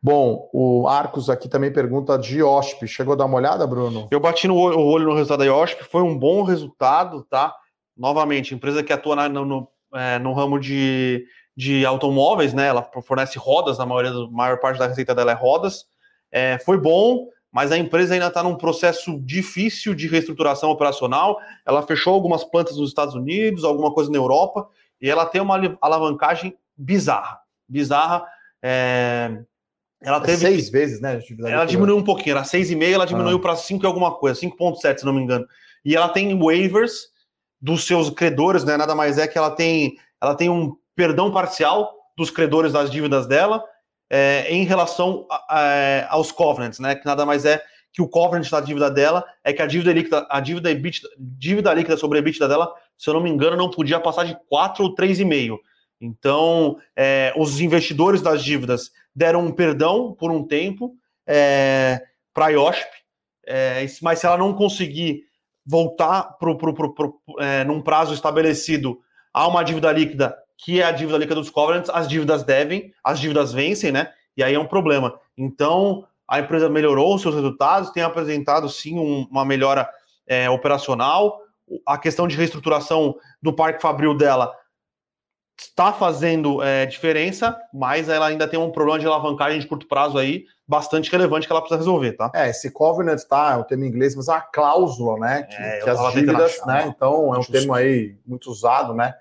Bom, 0.00 0.48
o 0.52 0.86
Arcos 0.86 1.28
aqui 1.28 1.48
também 1.48 1.72
pergunta 1.72 2.16
de 2.16 2.40
OSP. 2.40 2.86
Chegou 2.86 3.14
a 3.14 3.16
dar 3.16 3.24
uma 3.24 3.36
olhada, 3.36 3.66
Bruno? 3.66 4.06
Eu 4.12 4.20
bati 4.20 4.46
no 4.46 4.56
olho, 4.56 4.78
olho 4.78 5.08
no 5.08 5.14
resultado 5.14 5.44
da 5.44 5.52
OSP, 5.52 5.82
foi 5.82 6.02
um 6.02 6.16
bom 6.16 6.44
resultado, 6.44 7.24
tá? 7.24 7.52
Novamente, 7.96 8.54
empresa 8.54 8.84
que 8.84 8.92
atua 8.92 9.16
na, 9.16 9.28
no, 9.28 9.44
no, 9.44 9.68
é, 9.92 10.20
no 10.20 10.32
ramo 10.34 10.60
de, 10.60 11.26
de 11.56 11.84
automóveis, 11.84 12.54
né? 12.54 12.68
Ela 12.68 12.88
fornece 13.04 13.40
rodas, 13.40 13.76
na 13.76 13.84
maioria, 13.84 14.12
maior 14.30 14.60
parte 14.60 14.78
da 14.78 14.86
receita 14.86 15.16
dela 15.16 15.32
é 15.32 15.34
rodas. 15.34 15.84
É, 16.30 16.58
foi 16.58 16.80
bom, 16.80 17.26
mas 17.52 17.72
a 17.72 17.78
empresa 17.78 18.14
ainda 18.14 18.26
está 18.28 18.42
num 18.42 18.56
processo 18.56 19.18
difícil 19.20 19.94
de 19.94 20.06
reestruturação 20.06 20.70
operacional. 20.70 21.40
Ela 21.64 21.82
fechou 21.82 22.12
algumas 22.12 22.44
plantas 22.44 22.76
nos 22.76 22.90
Estados 22.90 23.14
Unidos, 23.14 23.64
alguma 23.64 23.92
coisa 23.92 24.10
na 24.10 24.18
Europa, 24.18 24.68
e 25.00 25.08
ela 25.08 25.24
tem 25.24 25.40
uma 25.40 25.58
alavancagem 25.80 26.56
bizarra. 26.76 27.40
Bizarra. 27.68 28.24
É... 28.62 29.42
Ela 30.00 30.20
teve. 30.20 30.46
É 30.46 30.50
seis 30.50 30.68
vezes, 30.68 31.00
né? 31.00 31.20
Ela 31.40 31.64
diminuiu 31.64 31.96
um 31.96 32.04
pouquinho, 32.04 32.36
era 32.36 32.44
seis 32.44 32.70
e 32.70 32.76
meio, 32.76 32.94
ela 32.94 33.06
diminuiu 33.06 33.38
ah. 33.38 33.40
para 33.40 33.56
cinco 33.56 33.84
e 33.84 33.86
alguma 33.86 34.14
coisa, 34.14 34.40
5,7, 34.40 34.98
se 34.98 35.04
não 35.04 35.12
me 35.12 35.22
engano. 35.22 35.46
E 35.84 35.96
ela 35.96 36.08
tem 36.08 36.38
waivers 36.38 37.08
dos 37.60 37.86
seus 37.86 38.10
credores, 38.10 38.62
né? 38.62 38.76
Nada 38.76 38.94
mais 38.94 39.18
é 39.18 39.26
que 39.26 39.36
ela 39.36 39.50
tem, 39.50 39.96
ela 40.22 40.34
tem 40.34 40.48
um 40.48 40.76
perdão 40.94 41.32
parcial 41.32 41.92
dos 42.16 42.30
credores 42.30 42.72
das 42.72 42.90
dívidas 42.90 43.26
dela 43.26 43.64
é, 44.10 44.46
em 44.52 44.64
relação 44.64 45.26
a, 45.30 45.44
a, 45.48 46.14
aos 46.14 46.32
covenants, 46.32 46.78
né? 46.78 46.94
Que 46.94 47.06
nada 47.06 47.26
mais 47.26 47.44
é 47.44 47.62
que 47.92 48.02
o 48.02 48.08
covenant 48.08 48.48
da 48.50 48.60
dívida 48.60 48.90
dela 48.90 49.24
é 49.42 49.52
que 49.52 49.62
a 49.62 49.66
dívida 49.66 49.92
líquida, 49.92 50.26
a 50.30 50.40
dívida, 50.40 50.70
EBITDA, 50.70 51.08
dívida 51.18 51.74
líquida 51.74 51.96
sobre 51.96 52.18
a 52.18 52.20
EBITDA 52.20 52.48
dela, 52.48 52.72
se 52.96 53.08
eu 53.08 53.14
não 53.14 53.20
me 53.20 53.30
engano, 53.30 53.56
não 53.56 53.70
podia 53.70 53.98
passar 53.98 54.24
de 54.24 54.36
4 54.48 54.84
ou 54.84 54.94
3,5. 54.94 55.58
Então, 56.00 56.78
é, 56.94 57.32
os 57.36 57.60
investidores 57.60 58.22
das 58.22 58.44
dívidas 58.44 58.90
deram 59.14 59.44
um 59.44 59.52
perdão 59.52 60.14
por 60.14 60.30
um 60.30 60.46
tempo 60.46 60.94
é, 61.26 62.00
para 62.32 62.46
a 62.46 62.48
IOSP, 62.50 62.88
é, 63.46 63.86
mas 64.00 64.20
se 64.20 64.26
ela 64.26 64.38
não 64.38 64.54
conseguir 64.54 65.24
voltar 65.66 66.36
pro, 66.38 66.56
pro, 66.56 66.72
pro, 66.72 66.94
pro 66.94 67.20
é, 67.40 67.64
num 67.64 67.82
prazo 67.82 68.14
estabelecido 68.14 69.00
a 69.34 69.46
uma 69.46 69.62
dívida 69.62 69.90
líquida 69.92 70.36
que 70.58 70.80
é 70.82 70.84
a 70.84 70.90
dívida 70.90 71.16
líquida 71.16 71.36
dos 71.36 71.50
covenants, 71.50 71.88
as 71.88 72.08
dívidas 72.08 72.42
devem, 72.42 72.92
as 73.02 73.20
dívidas 73.20 73.52
vencem, 73.52 73.92
né? 73.92 74.12
E 74.36 74.42
aí 74.42 74.54
é 74.54 74.58
um 74.58 74.66
problema. 74.66 75.18
Então, 75.36 76.04
a 76.26 76.40
empresa 76.40 76.68
melhorou 76.68 77.14
os 77.14 77.22
seus 77.22 77.34
resultados, 77.34 77.90
tem 77.90 78.02
apresentado 78.02 78.68
sim 78.68 78.98
um, 78.98 79.26
uma 79.30 79.44
melhora 79.44 79.88
é, 80.26 80.50
operacional. 80.50 81.40
A 81.86 81.96
questão 81.96 82.26
de 82.26 82.36
reestruturação 82.36 83.16
do 83.40 83.52
Parque 83.52 83.80
Fabril 83.80 84.14
dela 84.16 84.52
está 85.58 85.92
fazendo 85.92 86.62
é, 86.62 86.86
diferença, 86.86 87.56
mas 87.72 88.08
ela 88.08 88.26
ainda 88.26 88.46
tem 88.46 88.58
um 88.58 88.70
problema 88.70 88.98
de 88.98 89.06
alavancagem 89.06 89.58
de 89.58 89.66
curto 89.66 89.88
prazo 89.88 90.18
aí 90.18 90.44
bastante 90.66 91.10
relevante 91.10 91.46
que 91.46 91.52
ela 91.52 91.60
precisa 91.60 91.78
resolver, 91.78 92.12
tá? 92.12 92.30
É, 92.34 92.50
esse 92.50 92.70
covenant 92.70 93.20
tá, 93.22 93.52
é 93.52 93.56
um 93.56 93.62
termo 93.62 93.84
em 93.84 93.88
inglês, 93.88 94.14
mas 94.14 94.28
é 94.28 94.32
a 94.32 94.40
cláusula, 94.40 95.18
né? 95.18 95.42
Que, 95.44 95.56
é, 95.56 95.80
que 95.80 95.90
as 95.90 96.12
dívidas, 96.12 96.60
achar, 96.60 96.66
né? 96.66 96.92
Então 96.94 97.34
é 97.34 97.38
um 97.38 97.44
termo 97.44 97.74
aí 97.74 98.16
muito 98.26 98.50
usado, 98.50 98.92
né? 98.94 99.14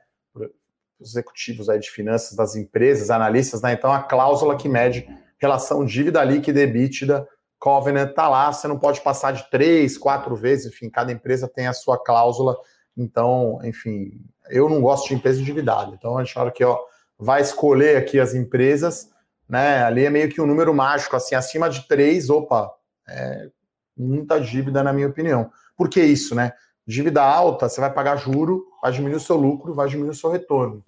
Executivos 0.99 1.69
aí 1.69 1.79
de 1.79 1.89
finanças 1.89 2.35
das 2.35 2.55
empresas, 2.55 3.09
analistas, 3.09 3.61
né? 3.61 3.73
Então 3.73 3.91
a 3.91 4.01
cláusula 4.01 4.57
que 4.57 4.67
mede 4.67 5.07
relação 5.39 5.85
dívida 5.85 6.23
líquida 6.23 6.59
e 6.59 6.63
EBITDA, 6.63 7.27
covenant 7.59 8.13
tá 8.13 8.27
lá, 8.27 8.51
você 8.51 8.67
não 8.67 8.79
pode 8.79 9.01
passar 9.01 9.31
de 9.31 9.49
três, 9.49 9.97
quatro 9.97 10.35
vezes, 10.35 10.73
enfim, 10.73 10.89
cada 10.89 11.11
empresa 11.11 11.47
tem 11.47 11.67
a 11.67 11.73
sua 11.73 11.97
cláusula. 11.97 12.55
Então, 12.95 13.59
enfim, 13.63 14.11
eu 14.49 14.67
não 14.67 14.81
gosto 14.81 15.07
de 15.07 15.15
empresa 15.15 15.39
endividada. 15.39 15.93
Então 15.93 16.17
a 16.17 16.23
gente 16.23 16.33
fala 16.33 16.51
que 16.51 16.63
ó, 16.63 16.79
vai 17.17 17.41
escolher 17.41 17.97
aqui 17.97 18.19
as 18.19 18.33
empresas, 18.33 19.09
né? 19.47 19.83
Ali 19.83 20.05
é 20.05 20.09
meio 20.09 20.29
que 20.29 20.41
um 20.41 20.47
número 20.47 20.73
mágico, 20.73 21.15
assim, 21.15 21.35
acima 21.35 21.69
de 21.69 21.87
três, 21.87 22.29
opa, 22.29 22.71
é 23.07 23.49
muita 23.95 24.39
dívida, 24.39 24.83
na 24.83 24.93
minha 24.93 25.07
opinião. 25.07 25.49
Por 25.75 25.89
que 25.89 26.01
isso, 26.01 26.35
né? 26.35 26.51
Dívida 26.87 27.21
alta, 27.21 27.67
você 27.67 27.81
vai 27.81 27.93
pagar 27.93 28.15
juro, 28.15 28.65
vai 28.81 28.91
diminuir 28.93 29.17
o 29.17 29.19
seu 29.19 29.35
lucro, 29.35 29.73
vai 29.73 29.89
diminuir 29.89 30.11
o 30.11 30.15
seu 30.15 30.29
retorno. 30.31 30.85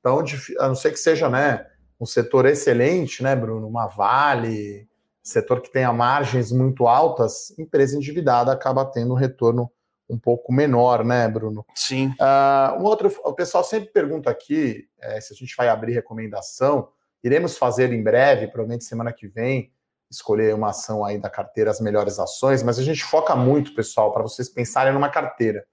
Então, 0.00 0.22
a 0.58 0.68
não 0.68 0.74
ser 0.74 0.90
que 0.90 0.98
seja 0.98 1.28
né, 1.28 1.64
um 2.00 2.04
setor 2.04 2.46
excelente, 2.46 3.22
né, 3.22 3.36
Bruno? 3.36 3.68
Uma 3.68 3.86
Vale, 3.86 4.88
setor 5.22 5.60
que 5.60 5.72
tenha 5.72 5.92
margens 5.92 6.50
muito 6.50 6.86
altas, 6.86 7.56
empresa 7.58 7.96
endividada 7.96 8.52
acaba 8.52 8.84
tendo 8.84 9.12
um 9.12 9.16
retorno 9.16 9.70
um 10.08 10.18
pouco 10.18 10.52
menor, 10.52 11.04
né, 11.04 11.28
Bruno? 11.28 11.64
Sim. 11.74 12.08
Uh, 12.20 12.80
um 12.80 12.84
outro, 12.84 13.12
o 13.24 13.32
pessoal 13.32 13.64
sempre 13.64 13.90
pergunta 13.90 14.30
aqui 14.30 14.88
é, 15.00 15.20
se 15.20 15.32
a 15.32 15.36
gente 15.36 15.54
vai 15.56 15.68
abrir 15.68 15.92
recomendação. 15.92 16.88
Iremos 17.24 17.58
fazer 17.58 17.92
em 17.92 18.02
breve, 18.02 18.46
provavelmente 18.46 18.84
semana 18.84 19.12
que 19.12 19.26
vem, 19.26 19.72
escolher 20.10 20.54
uma 20.54 20.70
ação 20.70 21.04
aí 21.04 21.18
da 21.18 21.28
carteira, 21.28 21.70
as 21.70 21.80
melhores 21.80 22.18
ações, 22.18 22.62
mas 22.62 22.78
a 22.78 22.82
gente 22.82 23.04
foca 23.04 23.34
muito, 23.34 23.74
pessoal, 23.74 24.12
para 24.12 24.22
vocês 24.22 24.48
pensarem 24.48 24.92
numa 24.92 25.08
carteira, 25.08 25.64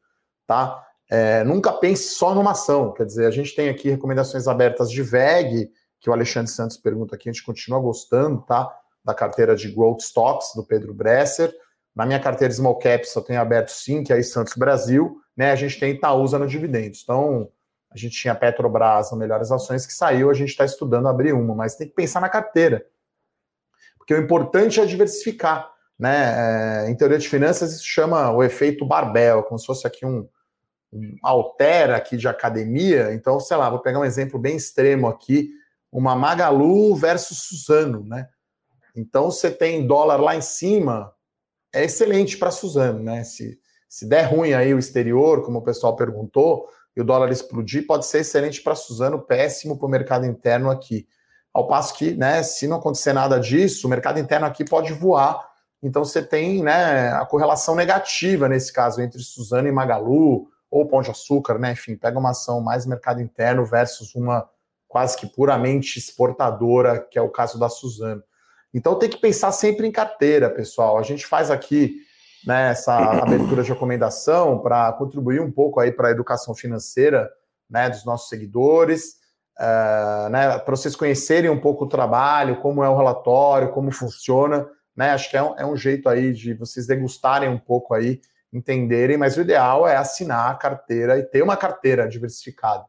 tá? 0.47 0.84
É, 1.09 1.43
nunca 1.43 1.71
pense 1.73 2.15
só 2.15 2.34
numa 2.34 2.51
ação, 2.51 2.93
quer 2.93 3.05
dizer, 3.05 3.27
a 3.27 3.31
gente 3.31 3.55
tem 3.55 3.69
aqui 3.69 3.89
recomendações 3.89 4.47
abertas 4.47 4.89
de 4.89 5.03
VEG, 5.03 5.69
que 5.99 6.09
o 6.09 6.13
Alexandre 6.13 6.51
Santos 6.51 6.77
pergunta 6.77 7.15
aqui, 7.15 7.29
a 7.29 7.31
gente 7.31 7.45
continua 7.45 7.79
gostando, 7.79 8.41
tá? 8.41 8.69
Da 9.05 9.13
carteira 9.13 9.55
de 9.55 9.71
Growth 9.71 10.01
Stocks, 10.01 10.53
do 10.55 10.65
Pedro 10.65 10.93
Bresser. 10.93 11.53
Na 11.95 12.05
minha 12.05 12.19
carteira 12.19 12.53
Small 12.53 12.77
Caps, 12.77 13.15
eu 13.15 13.21
tenho 13.21 13.39
aberto 13.39 13.69
sim, 13.69 14.03
que 14.03 14.11
é 14.11 14.21
Santos 14.21 14.55
Brasil, 14.55 15.17
né? 15.38 15.51
A 15.51 15.55
gente 15.55 15.79
tem 15.79 15.91
Itaúsa 15.91 16.39
no 16.39 16.47
dividendos. 16.47 17.01
Então, 17.03 17.49
a 17.91 17.97
gente 17.97 18.17
tinha 18.17 18.34
Petrobras 18.34 19.11
no 19.11 19.17
Melhores 19.17 19.51
Ações 19.51 19.86
que 19.86 19.93
saiu, 19.93 20.29
a 20.29 20.34
gente 20.34 20.49
está 20.49 20.65
estudando 20.65 21.07
abrir 21.07 21.34
uma, 21.34 21.53
mas 21.53 21.75
tem 21.75 21.88
que 21.88 21.93
pensar 21.93 22.19
na 22.19 22.27
carteira. 22.27 22.86
Porque 24.03 24.13
o 24.13 24.21
importante 24.21 24.81
é 24.81 24.85
diversificar. 24.85 25.71
Né? 25.97 26.85
É, 26.85 26.89
em 26.89 26.95
teoria 26.95 27.17
de 27.17 27.29
finanças, 27.29 27.71
isso 27.71 27.85
chama 27.85 28.29
o 28.31 28.43
efeito 28.43 28.85
barbel, 28.85 29.43
como 29.43 29.57
se 29.57 29.65
fosse 29.65 29.87
aqui 29.87 30.05
um, 30.05 30.27
um 30.91 31.15
altera 31.23 31.95
aqui 31.95 32.17
de 32.17 32.27
academia. 32.27 33.13
Então, 33.13 33.39
sei 33.39 33.55
lá, 33.55 33.69
vou 33.69 33.79
pegar 33.79 33.99
um 33.99 34.05
exemplo 34.05 34.37
bem 34.37 34.57
extremo 34.57 35.07
aqui, 35.07 35.51
uma 35.89 36.15
Magalu 36.15 36.93
versus 36.95 37.43
Suzano, 37.43 38.03
né? 38.03 38.27
Então, 38.93 39.31
você 39.31 39.49
tem 39.49 39.87
dólar 39.87 40.17
lá 40.17 40.35
em 40.35 40.41
cima, 40.41 41.13
é 41.73 41.85
excelente 41.85 42.37
para 42.37 42.51
Suzano, 42.51 43.01
né? 43.01 43.23
Se, 43.23 43.57
se 43.87 44.05
der 44.05 44.23
ruim 44.23 44.53
aí 44.53 44.73
o 44.73 44.79
exterior, 44.79 45.43
como 45.43 45.59
o 45.59 45.63
pessoal 45.63 45.95
perguntou, 45.95 46.67
e 46.95 47.01
o 47.01 47.05
dólar 47.05 47.31
explodir, 47.31 47.87
pode 47.87 48.05
ser 48.05 48.19
excelente 48.19 48.61
para 48.61 48.75
Suzano, 48.75 49.21
péssimo 49.21 49.77
para 49.77 49.87
o 49.87 49.89
mercado 49.89 50.25
interno 50.25 50.69
aqui. 50.69 51.07
Ao 51.53 51.67
passo 51.67 51.93
que, 51.93 52.15
né, 52.15 52.41
se 52.41 52.67
não 52.67 52.77
acontecer 52.77 53.13
nada 53.13 53.39
disso, 53.39 53.85
o 53.85 53.89
mercado 53.89 54.19
interno 54.19 54.47
aqui 54.47 54.65
pode 54.65 54.91
voar. 54.91 55.47
Então 55.83 56.03
você 56.03 56.23
tem 56.23 56.63
né, 56.63 57.09
a 57.13 57.25
correlação 57.25 57.75
negativa 57.75 58.49
nesse 58.49 58.73
caso 58.73 59.01
entre 59.01 59.21
Suzano 59.21 59.67
e 59.67 59.71
Magalu, 59.71 60.47
ou 60.73 60.87
Pão 60.87 61.03
de 61.03 61.11
Açúcar, 61.11 61.59
né? 61.59 61.73
Enfim, 61.73 61.95
pega 61.95 62.17
uma 62.17 62.31
ação 62.31 62.59
mais 62.59 62.83
mercado 62.87 63.21
interno 63.21 63.63
versus 63.63 64.15
uma 64.15 64.49
quase 64.87 65.15
que 65.15 65.27
puramente 65.27 65.99
exportadora, 65.99 66.99
que 66.99 67.19
é 67.19 67.21
o 67.21 67.29
caso 67.29 67.59
da 67.59 67.69
Suzano. 67.69 68.23
Então 68.73 68.97
tem 68.97 69.07
que 69.07 69.17
pensar 69.17 69.51
sempre 69.51 69.87
em 69.87 69.91
carteira, 69.91 70.49
pessoal. 70.49 70.97
A 70.97 71.03
gente 71.03 71.27
faz 71.27 71.51
aqui 71.51 71.97
né, 72.45 72.71
essa 72.71 72.95
abertura 72.97 73.61
de 73.61 73.69
recomendação 73.69 74.59
para 74.59 74.91
contribuir 74.93 75.41
um 75.41 75.51
pouco 75.51 75.79
aí 75.79 75.91
para 75.91 76.07
a 76.07 76.11
educação 76.11 76.55
financeira 76.55 77.31
né, 77.69 77.87
dos 77.87 78.03
nossos 78.03 78.29
seguidores 78.29 79.17
uh, 79.59 80.29
né, 80.29 80.57
para 80.59 80.75
vocês 80.75 80.95
conhecerem 80.95 81.49
um 81.49 81.59
pouco 81.59 81.85
o 81.85 81.89
trabalho, 81.89 82.61
como 82.61 82.83
é 82.83 82.89
o 82.89 82.97
relatório, 82.97 83.71
como 83.71 83.91
funciona, 83.91 84.67
né? 84.95 85.11
Acho 85.11 85.29
que 85.29 85.37
é 85.37 85.43
um, 85.43 85.57
é 85.57 85.65
um 85.65 85.75
jeito 85.75 86.07
aí 86.07 86.33
de 86.33 86.53
vocês 86.53 86.87
degustarem 86.87 87.49
um 87.49 87.57
pouco 87.57 87.93
aí, 87.93 88.21
entenderem, 88.51 89.17
mas 89.17 89.35
o 89.37 89.41
ideal 89.41 89.87
é 89.87 89.95
assinar 89.95 90.51
a 90.51 90.55
carteira 90.55 91.17
e 91.17 91.23
ter 91.23 91.41
uma 91.41 91.57
carteira 91.57 92.07
diversificada 92.07 92.85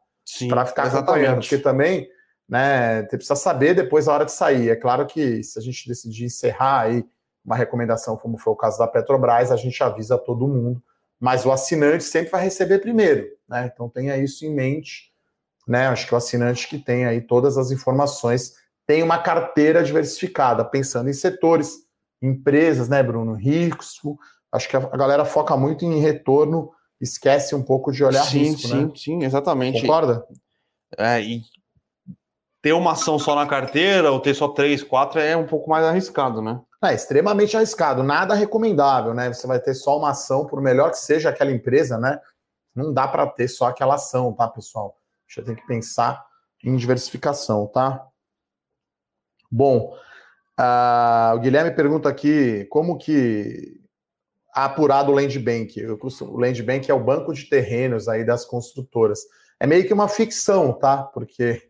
para 0.48 0.66
ficar 0.66 0.86
exatamente. 0.86 1.04
acompanhando, 1.04 1.40
porque 1.40 1.58
também 1.58 2.08
né, 2.48 3.02
você 3.02 3.16
precisa 3.16 3.36
saber 3.36 3.74
depois 3.74 4.06
a 4.06 4.12
hora 4.12 4.24
de 4.24 4.32
sair. 4.32 4.68
É 4.70 4.76
claro 4.76 5.06
que 5.06 5.42
se 5.42 5.58
a 5.58 5.62
gente 5.62 5.88
decidir 5.88 6.26
encerrar 6.26 6.82
aí 6.82 7.04
uma 7.44 7.56
recomendação, 7.56 8.16
como 8.16 8.38
foi 8.38 8.52
o 8.52 8.56
caso 8.56 8.78
da 8.78 8.86
Petrobras, 8.86 9.50
a 9.50 9.56
gente 9.56 9.82
avisa 9.82 10.18
todo 10.18 10.48
mundo, 10.48 10.82
mas 11.18 11.46
o 11.46 11.52
assinante 11.52 12.04
sempre 12.04 12.30
vai 12.30 12.42
receber 12.42 12.78
primeiro, 12.80 13.26
né? 13.48 13.70
Então 13.72 13.88
tenha 13.88 14.16
isso 14.16 14.44
em 14.44 14.54
mente 14.54 15.13
né? 15.66 15.88
Acho 15.88 16.06
que 16.06 16.14
o 16.14 16.16
assinante 16.16 16.68
que 16.68 16.78
tem 16.78 17.06
aí 17.06 17.20
todas 17.20 17.56
as 17.56 17.70
informações 17.70 18.54
tem 18.86 19.02
uma 19.02 19.18
carteira 19.18 19.82
diversificada, 19.82 20.64
pensando 20.64 21.08
em 21.08 21.14
setores, 21.14 21.78
empresas, 22.22 22.88
né, 22.88 23.02
Bruno? 23.02 23.34
Risco. 23.34 24.18
Acho 24.52 24.68
que 24.68 24.76
a 24.76 24.96
galera 24.96 25.24
foca 25.24 25.56
muito 25.56 25.84
em 25.84 25.98
retorno, 26.00 26.70
esquece 27.00 27.54
um 27.54 27.62
pouco 27.62 27.90
de 27.90 28.04
olhar 28.04 28.24
sim, 28.24 28.38
risco, 28.38 28.68
sim, 28.68 28.84
né? 28.84 28.92
Sim, 28.94 29.24
exatamente. 29.24 29.80
Concorda? 29.80 30.24
É, 30.96 31.20
e 31.20 31.42
ter 32.62 32.72
uma 32.72 32.92
ação 32.92 33.18
só 33.18 33.34
na 33.34 33.46
carteira 33.46 34.10
ou 34.10 34.20
ter 34.20 34.32
só 34.34 34.48
três, 34.48 34.82
quatro 34.82 35.20
é 35.20 35.36
um 35.36 35.46
pouco 35.46 35.68
mais 35.68 35.84
arriscado, 35.84 36.40
né? 36.40 36.60
É 36.82 36.94
extremamente 36.94 37.56
arriscado, 37.56 38.02
nada 38.02 38.34
recomendável, 38.34 39.12
né? 39.12 39.32
Você 39.32 39.46
vai 39.46 39.58
ter 39.58 39.74
só 39.74 39.98
uma 39.98 40.10
ação, 40.10 40.46
por 40.46 40.60
melhor 40.60 40.90
que 40.90 40.98
seja 40.98 41.30
aquela 41.30 41.50
empresa, 41.50 41.98
né? 41.98 42.20
Não 42.74 42.92
dá 42.92 43.08
para 43.08 43.26
ter 43.26 43.48
só 43.48 43.66
aquela 43.66 43.94
ação, 43.94 44.32
tá, 44.32 44.48
pessoal? 44.48 44.96
Já 45.28 45.42
tem 45.42 45.54
que 45.54 45.66
pensar 45.66 46.24
em 46.62 46.76
diversificação, 46.76 47.66
tá? 47.66 48.06
Bom, 49.50 49.96
uh, 50.58 51.36
o 51.36 51.40
Guilherme 51.40 51.70
pergunta 51.70 52.08
aqui 52.08 52.64
como 52.66 52.98
que 52.98 53.80
apurado 54.54 55.10
o 55.10 55.14
Land 55.14 55.38
Bank. 55.38 55.84
O 55.86 56.36
Land 56.38 56.62
Bank 56.62 56.90
é 56.90 56.94
o 56.94 57.02
banco 57.02 57.34
de 57.34 57.48
terrenos 57.48 58.08
aí 58.08 58.24
das 58.24 58.44
construtoras. 58.44 59.20
É 59.58 59.66
meio 59.66 59.86
que 59.86 59.92
uma 59.92 60.08
ficção, 60.08 60.72
tá? 60.72 61.02
Porque 61.02 61.62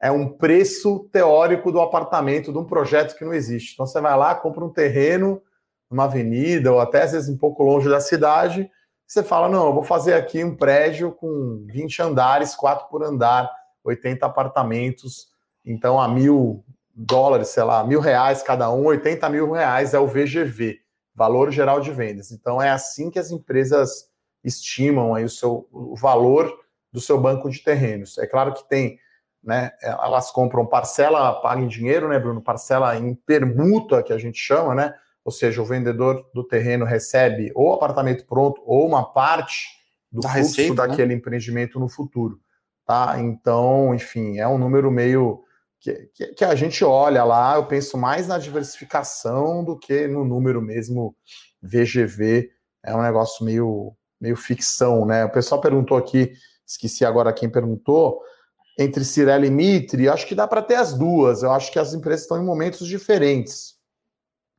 é 0.00 0.10
um 0.10 0.28
preço 0.28 1.08
teórico 1.10 1.72
do 1.72 1.80
apartamento 1.80 2.52
de 2.52 2.58
um 2.58 2.64
projeto 2.64 3.16
que 3.16 3.24
não 3.24 3.32
existe. 3.32 3.72
Então 3.72 3.86
você 3.86 4.00
vai 4.00 4.16
lá, 4.16 4.34
compra 4.34 4.64
um 4.64 4.72
terreno 4.72 5.42
numa 5.90 6.04
avenida 6.04 6.72
ou 6.72 6.80
até 6.80 7.02
às 7.02 7.12
vezes 7.12 7.28
um 7.28 7.38
pouco 7.38 7.62
longe 7.62 7.88
da 7.88 8.00
cidade 8.00 8.70
você 9.06 9.22
fala, 9.22 9.48
não, 9.48 9.66
eu 9.66 9.72
vou 9.72 9.84
fazer 9.84 10.14
aqui 10.14 10.42
um 10.42 10.56
prédio 10.56 11.12
com 11.12 11.64
20 11.68 12.02
andares, 12.02 12.56
4 12.56 12.88
por 12.88 13.04
andar, 13.04 13.50
80 13.84 14.26
apartamentos, 14.26 15.28
então 15.64 16.00
a 16.00 16.08
mil 16.08 16.64
dólares, 16.94 17.48
sei 17.48 17.62
lá, 17.62 17.84
mil 17.84 18.00
reais 18.00 18.42
cada 18.42 18.70
um, 18.70 18.86
80 18.86 19.28
mil 19.28 19.52
reais 19.52 19.94
é 19.94 19.98
o 19.98 20.06
VGV, 20.06 20.78
Valor 21.14 21.50
Geral 21.50 21.80
de 21.80 21.92
Vendas. 21.92 22.32
Então 22.32 22.60
é 22.60 22.70
assim 22.70 23.10
que 23.10 23.18
as 23.18 23.30
empresas 23.30 24.08
estimam 24.42 25.14
aí 25.14 25.24
o, 25.24 25.28
seu, 25.28 25.68
o 25.70 25.94
valor 25.94 26.52
do 26.92 27.00
seu 27.00 27.20
banco 27.20 27.50
de 27.50 27.62
terrenos. 27.62 28.16
É 28.18 28.26
claro 28.26 28.54
que 28.54 28.66
tem, 28.68 28.98
né, 29.42 29.72
elas 29.82 30.30
compram 30.30 30.66
parcela, 30.66 31.40
paga 31.40 31.60
em 31.60 31.68
dinheiro, 31.68 32.08
né, 32.08 32.18
Bruno, 32.18 32.40
parcela 32.40 32.96
em 32.96 33.14
permuta, 33.14 34.02
que 34.02 34.12
a 34.12 34.18
gente 34.18 34.38
chama, 34.38 34.74
né, 34.74 34.94
ou 35.26 35.32
seja, 35.32 35.60
o 35.60 35.64
vendedor 35.64 36.24
do 36.32 36.44
terreno 36.44 36.84
recebe 36.84 37.50
ou 37.52 37.74
apartamento 37.74 38.24
pronto 38.24 38.62
ou 38.64 38.86
uma 38.86 39.12
parte 39.12 39.66
do 40.10 40.20
da 40.20 40.28
fluxo 40.28 40.50
receita, 40.50 40.82
né? 40.82 40.88
daquele 40.88 41.08
né? 41.08 41.14
empreendimento 41.14 41.80
no 41.80 41.88
futuro. 41.88 42.40
Tá? 42.86 43.16
Então, 43.18 43.92
enfim, 43.92 44.38
é 44.38 44.46
um 44.46 44.56
número 44.56 44.88
meio 44.88 45.42
que, 45.80 45.92
que, 46.14 46.26
que, 46.28 46.44
a 46.44 46.54
gente 46.54 46.84
olha 46.84 47.24
lá, 47.24 47.56
eu 47.56 47.66
penso 47.66 47.98
mais 47.98 48.28
na 48.28 48.38
diversificação 48.38 49.64
do 49.64 49.76
que 49.76 50.06
no 50.06 50.24
número 50.24 50.62
mesmo 50.62 51.16
VGV. 51.60 52.48
É 52.84 52.94
um 52.94 53.02
negócio 53.02 53.44
meio, 53.44 53.96
meio 54.20 54.36
ficção, 54.36 55.04
né? 55.04 55.24
O 55.24 55.32
pessoal 55.32 55.60
perguntou 55.60 55.98
aqui, 55.98 56.34
esqueci 56.64 57.04
agora 57.04 57.32
quem 57.32 57.50
perguntou, 57.50 58.20
entre 58.78 59.04
Cirela 59.04 59.44
e 59.44 59.50
Mitre, 59.50 60.08
acho 60.08 60.24
que 60.24 60.36
dá 60.36 60.46
para 60.46 60.62
ter 60.62 60.76
as 60.76 60.96
duas. 60.96 61.42
Eu 61.42 61.50
acho 61.50 61.72
que 61.72 61.80
as 61.80 61.92
empresas 61.92 62.22
estão 62.22 62.40
em 62.40 62.46
momentos 62.46 62.86
diferentes. 62.86 63.75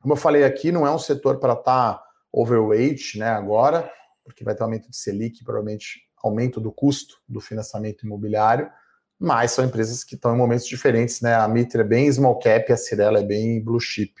Como 0.00 0.14
eu 0.14 0.16
falei 0.16 0.44
aqui, 0.44 0.70
não 0.70 0.86
é 0.86 0.90
um 0.90 0.98
setor 0.98 1.38
para 1.38 1.54
estar 1.54 1.94
tá 1.94 2.04
overweight 2.32 3.18
né, 3.18 3.28
agora, 3.28 3.90
porque 4.24 4.44
vai 4.44 4.54
ter 4.54 4.62
aumento 4.62 4.90
de 4.90 4.96
Selic, 4.96 5.42
provavelmente 5.42 6.08
aumento 6.22 6.60
do 6.60 6.72
custo 6.72 7.16
do 7.28 7.40
financiamento 7.40 8.04
imobiliário, 8.04 8.70
mas 9.18 9.52
são 9.52 9.64
empresas 9.64 10.04
que 10.04 10.14
estão 10.14 10.34
em 10.34 10.38
momentos 10.38 10.66
diferentes, 10.66 11.20
né? 11.20 11.34
A 11.34 11.48
Mitre 11.48 11.80
é 11.80 11.84
bem 11.84 12.10
small 12.12 12.38
cap, 12.38 12.72
a 12.72 12.76
Cirela 12.76 13.18
é 13.18 13.24
bem 13.24 13.62
blue 13.62 13.80
chip. 13.80 14.14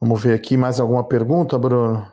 Vamos 0.00 0.22
ver 0.22 0.34
aqui 0.34 0.56
mais 0.56 0.78
alguma 0.80 1.06
pergunta, 1.06 1.58
Bruno? 1.58 2.10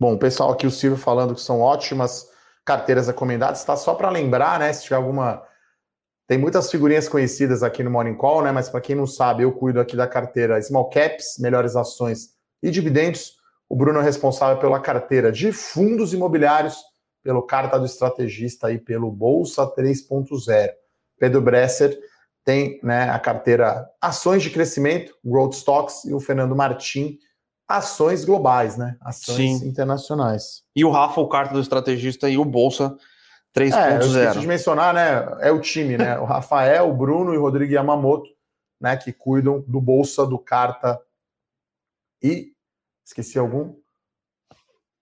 Bom, 0.00 0.14
o 0.14 0.18
pessoal 0.18 0.52
aqui, 0.52 0.66
o 0.66 0.70
Silvio 0.70 0.98
falando 0.98 1.34
que 1.34 1.40
são 1.40 1.60
ótimas 1.60 2.28
carteiras 2.64 3.08
recomendadas, 3.08 3.64
tá? 3.64 3.76
Só 3.76 3.94
para 3.94 4.10
lembrar, 4.10 4.58
né? 4.58 4.72
Se 4.72 4.84
tiver 4.84 4.96
alguma 4.96 5.44
tem 6.28 6.36
muitas 6.36 6.70
figurinhas 6.70 7.08
conhecidas 7.08 7.62
aqui 7.62 7.82
no 7.82 7.90
Morning 7.90 8.14
Call, 8.14 8.42
né? 8.42 8.52
Mas 8.52 8.68
para 8.68 8.82
quem 8.82 8.94
não 8.94 9.06
sabe, 9.06 9.44
eu 9.44 9.50
cuido 9.50 9.80
aqui 9.80 9.96
da 9.96 10.06
carteira 10.06 10.60
Small 10.60 10.90
Caps, 10.90 11.38
melhores 11.38 11.74
ações 11.74 12.34
e 12.62 12.70
dividendos. 12.70 13.38
O 13.66 13.74
Bruno 13.74 13.98
é 13.98 14.02
responsável 14.02 14.58
pela 14.58 14.78
carteira 14.78 15.32
de 15.32 15.50
fundos 15.52 16.12
imobiliários, 16.12 16.76
pelo 17.22 17.42
Carta 17.42 17.78
do 17.78 17.86
Estrategista 17.86 18.70
e 18.70 18.78
pelo 18.78 19.10
Bolsa 19.10 19.66
3.0. 19.74 20.70
Pedro 21.18 21.40
Bresser 21.40 21.98
tem 22.44 22.78
né, 22.82 23.08
a 23.08 23.18
carteira 23.18 23.88
Ações 23.98 24.42
de 24.42 24.50
Crescimento, 24.50 25.14
Growth 25.24 25.54
Stocks, 25.54 26.04
e 26.04 26.12
o 26.12 26.20
Fernando 26.20 26.54
Martim, 26.54 27.18
Ações 27.66 28.26
Globais, 28.26 28.76
né? 28.76 28.98
Ações 29.00 29.60
Sim. 29.60 29.66
internacionais. 29.66 30.62
E 30.76 30.84
o 30.84 30.90
Rafa, 30.90 31.22
o 31.22 31.28
Carta 31.28 31.54
do 31.54 31.60
Estrategista 31.60 32.28
e 32.28 32.36
o 32.36 32.44
Bolsa 32.44 32.94
3.0. 33.56 34.16
É, 34.16 34.38
de 34.38 34.46
mencionar, 34.46 34.94
né? 34.94 35.36
É 35.40 35.50
o 35.50 35.60
time, 35.60 35.96
né? 35.96 36.18
O 36.18 36.24
Rafael, 36.24 36.88
o 36.88 36.94
Bruno 36.94 37.34
e 37.34 37.38
o 37.38 37.40
Rodrigo 37.40 37.72
Yamamoto, 37.72 38.28
né? 38.80 38.96
Que 38.96 39.12
cuidam 39.12 39.64
do 39.66 39.80
Bolsa, 39.80 40.26
do 40.26 40.38
Carta 40.38 41.00
e. 42.22 42.52
Esqueci 43.04 43.38
algum? 43.38 43.74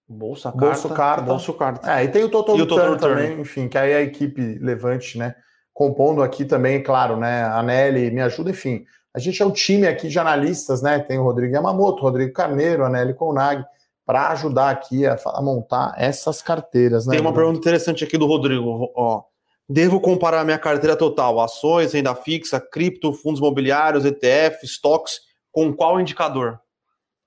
Bolsa 0.08 0.52
Carta. 0.52 0.66
Bolsa 0.66 0.88
Carta. 0.94 1.22
Bolsa 1.22 1.52
Carta. 1.52 1.92
É, 1.92 2.04
e 2.04 2.08
tem 2.08 2.22
o 2.22 2.28
Total, 2.28 2.56
Return 2.56 2.98
também, 2.98 3.40
enfim, 3.40 3.68
que 3.68 3.76
aí 3.76 3.90
é 3.90 3.96
a 3.96 4.02
equipe 4.02 4.40
levante, 4.60 5.18
né? 5.18 5.34
Compondo 5.74 6.22
aqui 6.22 6.44
também, 6.44 6.82
claro, 6.82 7.16
né? 7.16 7.44
A 7.44 7.62
Nelly 7.62 8.10
me 8.12 8.20
ajuda, 8.20 8.50
enfim. 8.50 8.86
A 9.12 9.18
gente 9.18 9.42
é 9.42 9.46
um 9.46 9.50
time 9.50 9.86
aqui 9.86 10.08
de 10.08 10.18
analistas, 10.18 10.80
né? 10.80 11.00
Tem 11.00 11.18
o 11.18 11.24
Rodrigo 11.24 11.54
Yamamoto, 11.54 12.00
o 12.00 12.02
Rodrigo 12.02 12.32
Carneiro, 12.32 12.84
a 12.84 12.88
Nelly 12.88 13.14
Konag, 13.14 13.64
para 14.06 14.28
ajudar 14.28 14.70
aqui 14.70 15.04
a, 15.04 15.16
a, 15.26 15.42
montar 15.42 15.92
essas 15.96 16.40
carteiras. 16.40 17.06
Né, 17.06 17.12
Tem 17.16 17.20
uma 17.20 17.32
Bruno? 17.32 17.46
pergunta 17.46 17.58
interessante 17.58 18.04
aqui 18.04 18.16
do 18.16 18.26
Rodrigo. 18.26 18.92
Ó, 18.94 19.24
devo 19.68 20.00
comparar 20.00 20.44
minha 20.44 20.58
carteira 20.58 20.96
total, 20.96 21.40
ações, 21.40 21.92
renda 21.92 22.14
fixa, 22.14 22.60
cripto, 22.60 23.12
fundos 23.12 23.40
imobiliários, 23.40 24.04
ETF, 24.04 24.64
estoques, 24.64 25.20
com 25.50 25.74
qual 25.74 26.00
indicador? 26.00 26.60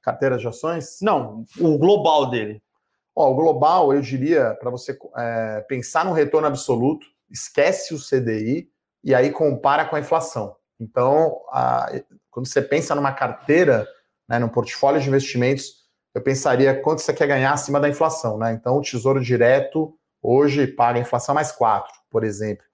Carteira 0.02 0.38
de 0.38 0.48
ações? 0.48 1.00
Não, 1.02 1.44
o 1.60 1.78
global 1.78 2.30
dele. 2.30 2.64
Ó, 3.14 3.30
o 3.30 3.36
global, 3.36 3.94
eu 3.94 4.00
diria, 4.00 4.56
para 4.62 4.72
você 4.72 4.98
é, 5.18 5.66
pensar 5.68 6.06
no 6.06 6.14
retorno 6.14 6.48
absoluto, 6.48 7.06
esquece 7.30 7.94
o 7.94 8.00
CDI 8.00 8.70
e 9.04 9.14
aí 9.14 9.32
compara 9.32 9.84
com 9.84 9.98
a 9.98 10.00
inflação. 10.00 10.56
Então, 10.80 11.42
a, 11.50 11.92
quando 12.32 12.48
você 12.48 12.62
pensa 12.62 12.96
numa 12.96 13.12
carteira, 13.12 13.86
né, 14.30 14.40
num 14.40 14.48
portfólio 14.48 15.02
de 15.02 15.10
investimentos, 15.10 15.79
eu 16.20 16.24
pensaria 16.24 16.76
quanto 16.76 17.02
você 17.02 17.14
quer 17.14 17.28
ganhar 17.28 17.54
acima 17.54 17.80
da 17.80 17.88
inflação, 17.88 18.38
né? 18.38 18.52
Então, 18.52 18.78
o 18.78 18.82
Tesouro 18.82 19.22
Direto 19.22 19.94
hoje 20.22 20.68
paga 20.68 21.00
a 21.00 21.02
inflação 21.02 21.34
mais 21.34 21.52
4, 21.52 21.92
por 22.12 22.26
exemplo. 22.26 22.66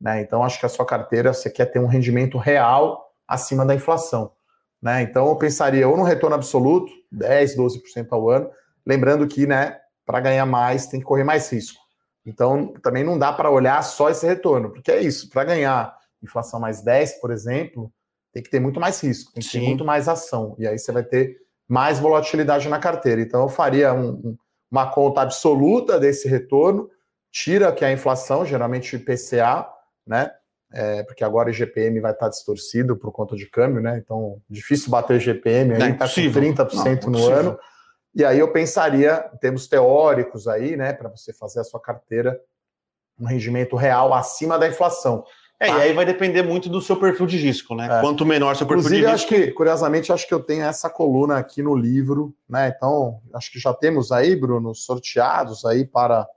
Né? 0.00 0.20
Então, 0.20 0.42
acho 0.42 0.58
que 0.58 0.66
a 0.66 0.68
sua 0.68 0.84
carteira 0.84 1.32
você 1.32 1.48
quer 1.48 1.66
ter 1.66 1.78
um 1.78 1.86
rendimento 1.86 2.36
real 2.38 3.12
acima 3.26 3.64
da 3.64 3.74
inflação. 3.74 4.32
Né? 4.82 5.02
Então, 5.02 5.28
eu 5.28 5.36
pensaria 5.36 5.88
ou 5.88 5.96
no 5.96 6.02
retorno 6.02 6.34
absoluto, 6.34 6.92
10, 7.10 7.56
12% 7.56 8.08
ao 8.10 8.28
ano, 8.28 8.50
lembrando 8.84 9.26
que, 9.28 9.46
né, 9.46 9.78
para 10.04 10.20
ganhar 10.20 10.46
mais 10.46 10.86
tem 10.86 10.98
que 10.98 11.06
correr 11.06 11.24
mais 11.24 11.50
risco. 11.52 11.80
Então, 12.26 12.74
também 12.82 13.04
não 13.04 13.18
dá 13.18 13.32
para 13.32 13.50
olhar 13.50 13.82
só 13.82 14.10
esse 14.10 14.26
retorno, 14.26 14.70
porque 14.70 14.90
é 14.90 15.00
isso, 15.00 15.30
para 15.30 15.44
ganhar 15.44 15.96
inflação 16.22 16.58
mais 16.58 16.82
10, 16.82 17.20
por 17.20 17.30
exemplo, 17.30 17.92
tem 18.32 18.42
que 18.42 18.50
ter 18.50 18.60
muito 18.60 18.80
mais 18.80 19.00
risco, 19.00 19.32
tem 19.32 19.42
que 19.42 19.48
Sim. 19.48 19.60
ter 19.60 19.66
muito 19.66 19.84
mais 19.84 20.08
ação. 20.08 20.54
E 20.58 20.66
aí 20.66 20.78
você 20.78 20.92
vai 20.92 21.02
ter 21.02 21.47
mais 21.68 21.98
volatilidade 21.98 22.68
na 22.68 22.78
carteira. 22.78 23.20
Então, 23.20 23.42
eu 23.42 23.48
faria 23.48 23.92
um, 23.92 24.36
uma 24.70 24.90
conta 24.90 25.20
absoluta 25.20 26.00
desse 26.00 26.26
retorno, 26.26 26.88
tira 27.30 27.70
que 27.72 27.84
é 27.84 27.88
a 27.88 27.92
inflação, 27.92 28.46
geralmente 28.46 28.96
IPCA, 28.96 29.68
né? 30.06 30.30
É, 30.72 31.02
porque 31.02 31.24
agora 31.24 31.48
o 31.48 31.50
IGPM 31.50 31.98
vai 32.00 32.12
estar 32.12 32.28
distorcido 32.28 32.94
por 32.96 33.10
conta 33.10 33.34
de 33.34 33.46
câmbio, 33.46 33.80
né? 33.80 33.98
Então, 33.98 34.40
difícil 34.48 34.90
bater 34.90 35.14
o 35.14 35.16
IGPM, 35.16 35.74
aí 35.74 35.92
está 35.92 36.06
com 36.06 36.14
30% 36.14 37.04
não, 37.04 37.12
no 37.12 37.26
ano. 37.26 37.58
E 38.14 38.24
aí 38.24 38.38
eu 38.38 38.52
pensaria, 38.52 39.30
em 39.32 39.36
termos 39.38 39.66
teóricos 39.66 40.48
aí, 40.48 40.76
né, 40.76 40.92
para 40.92 41.08
você 41.08 41.32
fazer 41.32 41.60
a 41.60 41.64
sua 41.64 41.80
carteira, 41.80 42.38
um 43.18 43.26
rendimento 43.26 43.76
real 43.76 44.12
acima 44.12 44.58
da 44.58 44.68
inflação. 44.68 45.24
É, 45.60 45.66
tá. 45.66 45.78
e 45.78 45.82
aí 45.82 45.92
vai 45.92 46.04
depender 46.04 46.42
muito 46.42 46.68
do 46.68 46.80
seu 46.80 46.96
perfil 46.96 47.26
de 47.26 47.36
risco, 47.36 47.74
né? 47.74 47.98
É. 47.98 48.00
Quanto 48.00 48.24
menor 48.24 48.54
seu 48.54 48.66
perfil 48.66 48.80
Inclusive, 48.80 49.06
de 49.06 49.12
risco. 49.12 49.34
acho 49.34 49.44
que, 49.44 49.52
curiosamente, 49.52 50.12
acho 50.12 50.26
que 50.26 50.34
eu 50.34 50.40
tenho 50.40 50.62
essa 50.62 50.88
coluna 50.88 51.36
aqui 51.36 51.62
no 51.62 51.74
livro, 51.74 52.34
né? 52.48 52.72
Então, 52.74 53.20
acho 53.34 53.50
que 53.50 53.58
já 53.58 53.74
temos 53.74 54.12
aí, 54.12 54.36
Bruno, 54.36 54.74
sorteados 54.74 55.64
aí 55.64 55.84
para, 55.84 56.28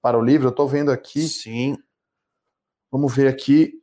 para 0.00 0.18
o 0.18 0.24
livro. 0.24 0.48
Eu 0.48 0.52
estou 0.52 0.66
vendo 0.66 0.90
aqui. 0.90 1.20
Sim. 1.20 1.76
Vamos 2.90 3.14
ver 3.14 3.28
aqui. 3.28 3.74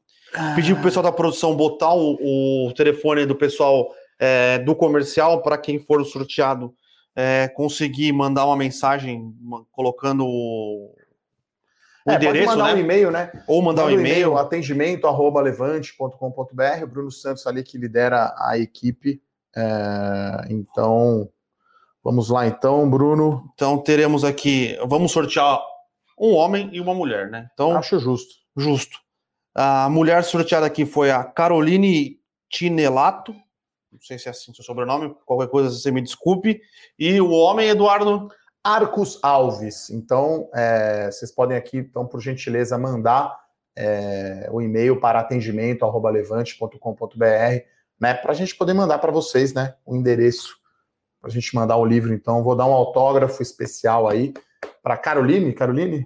Pedir 0.55 0.73
para 0.73 0.81
o 0.81 0.83
pessoal 0.83 1.03
da 1.03 1.11
produção 1.11 1.55
botar 1.55 1.93
o, 1.93 2.67
o 2.67 2.73
telefone 2.73 3.25
do 3.25 3.35
pessoal 3.35 3.91
é, 4.19 4.59
do 4.59 4.75
comercial 4.75 5.41
para 5.41 5.57
quem 5.57 5.79
for 5.79 6.03
sorteado 6.05 6.73
é, 7.15 7.47
conseguir 7.47 8.11
mandar 8.11 8.45
uma 8.45 8.55
mensagem 8.55 9.33
colocando 9.71 10.25
o 10.25 10.95
é, 12.11 12.15
endereço, 12.15 12.45
pode 12.45 12.57
mandar 12.57 12.73
né? 12.73 12.73
um 12.73 12.83
e-mail, 12.83 13.11
né? 13.11 13.31
Ou 13.47 13.61
mandar 13.61 13.83
Manda 13.83 13.95
um 13.95 13.99
e-mail. 13.99 14.37
atendimento 14.37 15.07
arroba 15.07 15.41
levante.com.br. 15.41 16.83
O 16.83 16.87
Bruno 16.87 17.11
Santos 17.11 17.45
ali 17.47 17.63
que 17.63 17.77
lidera 17.77 18.33
a 18.37 18.57
equipe. 18.57 19.21
É, 19.55 20.47
então, 20.49 21.29
vamos 22.03 22.29
lá 22.29 22.47
então, 22.47 22.89
Bruno. 22.89 23.49
Então 23.53 23.77
teremos 23.77 24.23
aqui, 24.23 24.77
vamos 24.87 25.11
sortear 25.11 25.59
um 26.19 26.33
homem 26.33 26.69
e 26.73 26.81
uma 26.81 26.93
mulher, 26.93 27.29
né? 27.29 27.49
Então, 27.53 27.75
Acho 27.77 27.99
justo. 27.99 28.35
Justo. 28.55 28.97
A 29.55 29.89
mulher 29.89 30.23
sorteada 30.23 30.65
aqui 30.65 30.85
foi 30.85 31.11
a 31.11 31.23
Caroline 31.23 32.19
Tinelato. 32.49 33.33
Não 33.91 33.99
sei 34.01 34.19
se 34.19 34.27
é 34.27 34.31
assim 34.31 34.53
seu 34.53 34.63
sobrenome, 34.63 35.15
qualquer 35.25 35.47
coisa 35.47 35.69
você 35.69 35.91
me 35.91 36.01
desculpe. 36.01 36.61
E 36.97 37.19
o 37.19 37.31
homem, 37.31 37.69
Eduardo. 37.69 38.29
Arcos 38.75 39.17
Alves. 39.23 39.89
Então, 39.89 40.47
é, 40.53 41.09
vocês 41.11 41.31
podem 41.31 41.57
aqui, 41.57 41.77
então, 41.77 42.05
por 42.05 42.21
gentileza, 42.21 42.77
mandar 42.77 43.35
é, 43.75 44.47
o 44.51 44.61
e-mail 44.61 44.99
para 44.99 45.19
atendimento@levante.com.br, 45.19 47.63
né, 47.99 48.13
para 48.13 48.31
a 48.31 48.35
gente 48.35 48.55
poder 48.55 48.73
mandar 48.73 48.99
para 48.99 49.11
vocês, 49.11 49.53
né, 49.53 49.73
o 49.85 49.95
endereço 49.95 50.59
para 51.19 51.29
a 51.29 51.31
gente 51.31 51.55
mandar 51.55 51.77
o 51.77 51.85
livro. 51.85 52.13
Então, 52.13 52.43
vou 52.43 52.55
dar 52.55 52.67
um 52.67 52.73
autógrafo 52.73 53.41
especial 53.41 54.07
aí 54.07 54.33
para 54.83 54.97
Caroline. 54.97 55.51
Caroline, 55.51 56.05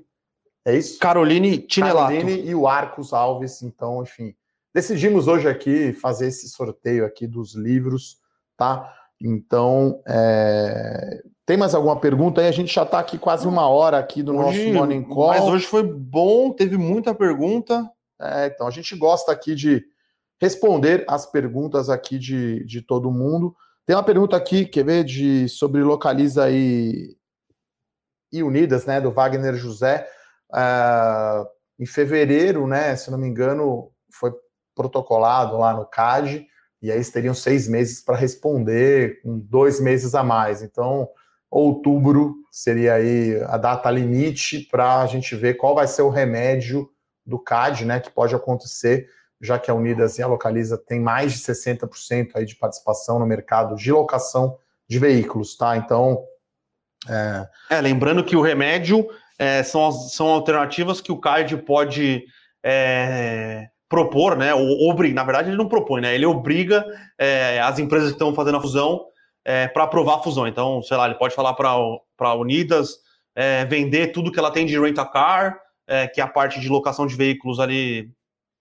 é 0.66 0.76
isso? 0.76 0.98
Caroline 1.00 1.58
Tinelato. 1.60 2.14
Caroline 2.14 2.48
e 2.48 2.56
o 2.56 2.68
Arcos 2.68 3.14
Alves. 3.14 3.62
Então, 3.62 4.02
enfim, 4.02 4.36
decidimos 4.74 5.28
hoje 5.28 5.48
aqui 5.48 5.94
fazer 5.94 6.28
esse 6.28 6.50
sorteio 6.50 7.06
aqui 7.06 7.28
dos 7.28 7.54
livros, 7.56 8.18
tá? 8.58 8.92
Então, 9.22 10.02
é, 10.08 11.22
tem 11.46 11.58
mais 11.58 11.76
alguma 11.76 12.00
pergunta 12.00 12.42
aí? 12.42 12.48
A 12.48 12.52
gente 12.52 12.74
já 12.74 12.84
está 12.84 13.00
aqui 13.00 13.18
quase 13.18 13.48
uma 13.48 13.68
hora 13.68 13.98
aqui 13.98 14.24
do 14.24 14.36
hoje, 14.36 14.66
nosso 14.66 14.74
Morning 14.74 15.04
Call. 15.04 15.28
Mas 15.30 15.44
hoje 15.44 15.66
foi 15.66 15.84
bom, 15.84 16.52
teve 16.52 16.78
muita 16.78 17.14
pergunta. 17.14 17.90
É, 18.22 18.48
então 18.48 18.68
a 18.68 18.72
gente 18.72 18.96
gosta 18.96 19.32
aqui 19.32 19.54
de 19.54 19.84
responder 20.42 21.04
as 21.08 21.26
perguntas 21.26 21.90
aqui 21.90 22.18
de, 22.18 22.66
de 22.66 22.82
todo 22.82 23.12
mundo. 23.12 23.56
Tem 23.86 23.96
uma 23.96 24.04
pergunta 24.04 24.38
aqui, 24.38 24.66
quer 24.66 24.86
ver, 24.86 25.04
de, 25.04 25.50
sobre 25.50 25.84
Localiza 25.84 26.50
e, 26.50 27.18
e 28.32 28.42
Unidas, 28.42 28.86
né, 28.86 29.02
do 29.02 29.12
Wagner 29.12 29.56
José. 29.56 30.08
Uh, 30.50 31.46
em 31.80 31.86
fevereiro, 31.86 32.68
né, 32.68 32.96
se 32.96 33.12
não 33.12 33.18
me 33.18 33.28
engano, 33.28 33.92
foi 34.12 34.32
protocolado 34.76 35.58
lá 35.58 35.74
no 35.74 35.86
CAD, 35.86 36.48
e 36.84 36.92
aí 36.92 36.98
eles 36.98 37.10
teriam 37.10 37.34
seis 37.34 37.66
meses 37.66 38.02
para 38.02 38.18
responder, 38.18 39.22
com 39.22 39.40
dois 39.40 39.80
meses 39.80 40.14
a 40.14 40.22
mais. 40.22 40.62
Então, 40.62 41.08
outubro 41.50 42.36
seria 42.52 42.96
aí 42.96 43.42
a 43.48 43.58
data 43.58 43.90
limite 43.90 44.68
para 44.70 45.00
a 45.00 45.08
gente 45.08 45.34
ver 45.34 45.54
qual 45.54 45.74
vai 45.74 45.88
ser 45.88 46.02
o 46.02 46.10
remédio 46.10 46.90
do 47.26 47.40
CAD, 47.40 47.86
né, 47.86 48.02
que 48.02 48.12
pode 48.12 48.36
acontecer, 48.36 49.08
já 49.40 49.58
que 49.58 49.72
a 49.72 49.74
Unidas 49.74 50.18
e 50.18 50.24
a 50.24 50.28
Localiza 50.28 50.78
tem 50.78 51.00
mais 51.00 51.32
de 51.32 51.40
60% 51.40 52.32
aí 52.36 52.46
de 52.46 52.58
participação 52.58 53.18
no 53.18 53.26
mercado 53.26 53.76
de 53.76 53.90
locação 53.90 54.58
de 54.86 55.00
veículos, 55.00 55.56
tá? 55.56 55.78
Então. 55.78 56.22
É, 57.08 57.78
é 57.78 57.82
lembrando 57.82 58.26
que 58.26 58.36
o 58.36 58.42
remédio 58.42 59.08
é, 59.40 59.64
são, 59.64 59.90
são 59.90 60.28
alternativas 60.28 61.00
que 61.00 61.14
o 61.14 61.20
CAD 61.20 61.56
pode 61.58 62.26
é, 62.62 63.70
propor, 63.94 64.36
né? 64.36 64.56
Ou 64.56 64.90
obriga, 64.90 65.14
na 65.14 65.24
verdade, 65.24 65.50
ele 65.50 65.58
não 65.58 65.68
propõe, 65.68 66.02
né? 66.02 66.16
Ele 66.16 66.26
obriga 66.26 66.84
é, 67.16 67.62
as 67.62 67.78
empresas 67.78 68.10
que 68.10 68.16
estão 68.16 68.34
fazendo 68.34 68.58
a 68.58 68.62
fusão 68.62 69.06
é, 69.46 69.68
para 69.68 69.84
aprovar 69.84 70.16
a 70.16 70.24
fusão. 70.24 70.48
Então, 70.48 70.82
sei 70.82 70.98
lá, 70.98 71.06
ele 71.06 71.14
pode 71.14 71.36
falar 71.36 71.54
para 71.54 71.70
a 71.70 72.34
Unidas 72.34 72.98
é, 73.36 73.66
vender 73.66 74.08
tudo 74.08 74.32
que 74.32 74.40
ela 74.40 74.50
tem 74.50 74.66
de 74.66 74.80
rent-a-car, 74.80 75.60
é, 75.86 76.08
que 76.08 76.20
é 76.20 76.24
a 76.24 76.28
parte 76.28 76.60
de 76.60 76.68
locação 76.70 77.06
de 77.06 77.16
veículos 77.16 77.60
ali. 77.60 78.10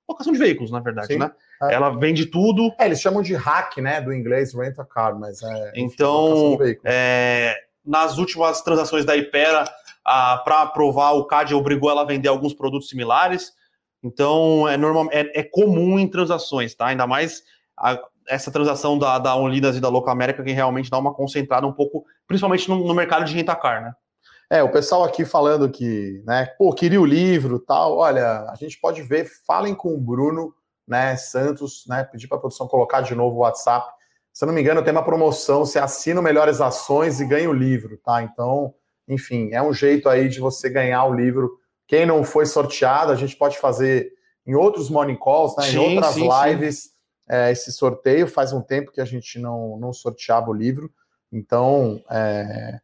Locação 0.07 0.35
de 0.35 0.39
veículos, 0.39 0.71
na 0.71 0.81
verdade, 0.81 1.07
Sim. 1.07 1.19
né? 1.19 1.31
É. 1.63 1.73
Ela 1.73 1.89
vende 1.89 2.27
tudo. 2.27 2.71
É, 2.79 2.85
eles 2.85 3.01
chamam 3.01 3.23
de 3.23 3.35
hack, 3.35 3.79
né? 3.79 4.03
Do 4.03 4.13
inglês 4.13 4.53
rent-a-car, 4.53 5.19
mas 5.19 5.43
é. 5.43 5.73
Então, 5.77 6.59
é, 6.85 7.57
nas 7.83 8.19
últimas 8.19 8.61
transações 8.61 9.07
da 9.07 9.17
Ipera, 9.17 9.65
para 10.05 10.61
aprovar, 10.61 11.13
o 11.13 11.25
CAD 11.25 11.55
obrigou 11.55 11.91
ela 11.91 12.03
a 12.03 12.05
vender 12.05 12.29
alguns 12.29 12.53
produtos 12.53 12.91
similares. 12.91 13.55
Então, 14.03 14.69
é, 14.69 14.77
normal, 14.77 15.09
é, 15.13 15.41
é 15.41 15.43
comum 15.43 15.99
em 15.99 16.09
transações, 16.09 16.75
tá? 16.75 16.87
Ainda 16.87 17.07
mais 17.07 17.43
a, 17.77 17.99
essa 18.29 18.51
transação 18.51 18.99
da, 18.99 19.19
da 19.19 19.37
Unidas 19.37 19.77
e 19.77 19.81
da 19.81 19.89
Local 19.89 20.13
América 20.13 20.43
que 20.43 20.53
realmente 20.53 20.91
dá 20.91 20.99
uma 20.99 21.15
concentrada 21.15 21.67
um 21.67 21.73
pouco, 21.73 22.05
principalmente 22.27 22.69
no, 22.69 22.87
no 22.87 22.95
mercado 22.95 23.25
de 23.25 23.35
rentacar, 23.35 23.83
né? 23.83 23.93
É, 24.51 24.63
o 24.63 24.71
pessoal 24.71 25.03
aqui 25.03 25.25
falando 25.25 25.71
que, 25.71 26.23
né, 26.27 26.45
pô, 26.59 26.75
queria 26.75 27.01
o 27.01 27.07
livro 27.07 27.59
tal. 27.59 27.97
Olha, 27.97 28.51
a 28.51 28.55
gente 28.55 28.79
pode 28.79 29.01
ver, 29.01 29.27
falem 29.47 29.75
com 29.75 29.95
o 29.95 29.99
Bruno, 29.99 30.55
né, 30.87 31.17
Santos, 31.17 31.85
né, 31.89 32.05
pedir 32.05 32.29
para 32.29 32.37
a 32.37 32.41
produção 32.41 32.69
colocar 32.69 33.01
de 33.01 33.15
novo 33.15 33.37
o 33.37 33.41
WhatsApp. 33.41 33.91
Se 34.31 34.45
eu 34.45 34.47
não 34.47 34.55
me 34.55 34.61
engano, 34.61 34.83
tem 34.83 34.93
uma 34.93 35.05
promoção, 35.05 35.65
você 35.65 35.79
assina 35.79 36.21
o 36.21 36.23
Melhores 36.23 36.61
Ações 36.61 37.19
e 37.19 37.25
ganha 37.25 37.49
o 37.49 37.53
livro, 37.55 37.97
tá? 38.05 38.23
Então, 38.23 38.75
enfim, 39.09 39.51
é 39.53 39.63
um 39.63 39.73
jeito 39.73 40.07
aí 40.09 40.29
de 40.29 40.39
você 40.39 40.69
ganhar 40.69 41.05
o 41.05 41.15
livro 41.15 41.59
Quem 41.87 42.07
não 42.07 42.25
foi 42.25 42.47
sorteado, 42.47 43.13
a 43.13 43.17
gente 43.17 43.37
pode 43.37 43.59
fazer 43.59 44.13
em 44.47 44.55
outros 44.55 44.91
morning 44.91 45.19
calls, 45.19 45.57
né, 45.57 45.65
sim, 45.65 45.77
em 45.77 45.97
outras 45.97 46.15
sim, 46.15 46.29
lives, 46.29 46.83
sim. 46.83 46.91
É, 47.29 47.51
esse 47.53 47.73
sorteio. 47.73 48.27
Faz 48.27 48.53
um 48.53 48.61
tempo 48.61 48.91
que 48.91 49.01
a 49.01 49.05
gente 49.05 49.39
não, 49.39 49.79
não 49.79 49.93
sorteava 49.93 50.51
o 50.51 50.55
livro. 50.55 50.93
Então, 51.31 52.03
é, 52.11 52.81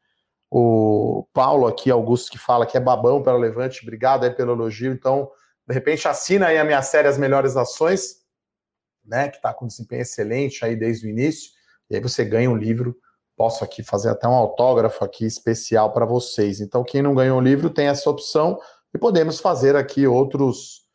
o 0.51 1.27
Paulo 1.33 1.67
aqui, 1.67 1.91
Augusto, 1.91 2.31
que 2.31 2.39
fala 2.39 2.65
que 2.65 2.77
é 2.77 2.81
babão 2.81 3.23
pelo 3.23 3.39
Levante, 3.39 3.83
obrigado 3.83 4.25
aí 4.25 4.31
pelo 4.31 4.53
elogio. 4.53 4.93
Então, 4.93 5.31
de 5.67 5.75
repente, 5.75 6.09
assina 6.09 6.47
aí 6.47 6.59
a 6.59 6.65
minha 6.65 6.81
série 6.81 7.09
As 7.09 7.19
Melhores 7.19 7.57
Ações, 7.57 8.23
né, 9.05 9.29
que 9.29 9.37
está 9.37 9.53
com 9.53 9.67
desempenho 9.67 10.03
excelente 10.03 10.65
aí 10.65 10.75
desde 10.75 11.07
o 11.07 11.11
início, 11.11 11.51
e 11.91 11.97
aí 11.97 12.01
você 12.01 12.25
ganha 12.25 12.51
um 12.51 12.57
livro. 12.57 12.97
Posso 13.37 13.63
aqui 13.63 13.83
fazer 13.83 14.09
até 14.09 14.27
um 14.27 14.35
autógrafo 14.35 15.05
aqui 15.05 15.25
especial 15.25 15.93
para 15.93 16.05
vocês. 16.05 16.61
Então, 16.61 16.83
quem 16.83 17.03
não 17.03 17.15
ganhou 17.15 17.39
o 17.39 17.43
livro 17.43 17.71
tem 17.71 17.87
essa 17.87 18.09
opção 18.09 18.59
e 18.95 18.99
podemos 18.99 19.41
fazer 19.41 19.77
aqui 19.77 20.07
outros 20.07 20.87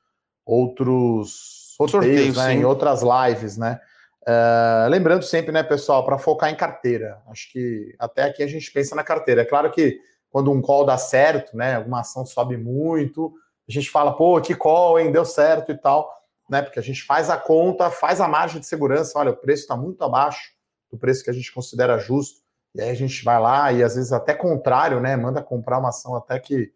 outros 0.45 1.75
sorteios, 1.77 2.37
né, 2.37 2.53
em 2.53 2.65
outras 2.65 3.01
lives, 3.01 3.57
né? 3.57 3.79
Uh, 4.23 4.89
lembrando 4.89 5.23
sempre, 5.23 5.51
né, 5.51 5.63
pessoal, 5.63 6.05
para 6.05 6.17
focar 6.17 6.49
em 6.49 6.55
carteira. 6.55 7.21
Acho 7.27 7.51
que 7.51 7.93
até 7.99 8.23
aqui 8.23 8.43
a 8.43 8.47
gente 8.47 8.71
pensa 8.71 8.95
na 8.95 9.03
carteira. 9.03 9.41
É 9.41 9.45
claro 9.45 9.71
que 9.71 9.99
quando 10.29 10.51
um 10.51 10.61
call 10.61 10.85
dá 10.85 10.97
certo, 10.97 11.55
né, 11.55 11.75
alguma 11.75 12.01
ação 12.01 12.25
sobe 12.25 12.57
muito, 12.57 13.33
a 13.67 13.71
gente 13.71 13.89
fala, 13.89 14.15
pô, 14.15 14.39
que 14.41 14.55
call, 14.55 14.99
hein, 14.99 15.11
deu 15.11 15.25
certo 15.25 15.71
e 15.71 15.77
tal, 15.77 16.09
né? 16.49 16.61
Porque 16.61 16.79
a 16.79 16.83
gente 16.83 17.03
faz 17.03 17.29
a 17.29 17.37
conta, 17.37 17.89
faz 17.89 18.19
a 18.19 18.27
margem 18.27 18.59
de 18.59 18.65
segurança. 18.65 19.17
Olha, 19.17 19.31
o 19.31 19.37
preço 19.37 19.63
está 19.63 19.75
muito 19.75 20.03
abaixo 20.03 20.51
do 20.91 20.97
preço 20.97 21.23
que 21.23 21.29
a 21.29 21.33
gente 21.33 21.51
considera 21.51 21.97
justo. 21.97 22.41
E 22.75 22.81
aí 22.81 22.89
a 22.89 22.95
gente 22.95 23.23
vai 23.23 23.39
lá 23.39 23.71
e 23.71 23.83
às 23.83 23.95
vezes 23.95 24.11
até 24.11 24.33
contrário, 24.33 24.99
né? 24.99 25.15
Manda 25.15 25.41
comprar 25.41 25.79
uma 25.79 25.89
ação 25.89 26.15
até 26.15 26.39
que 26.39 26.71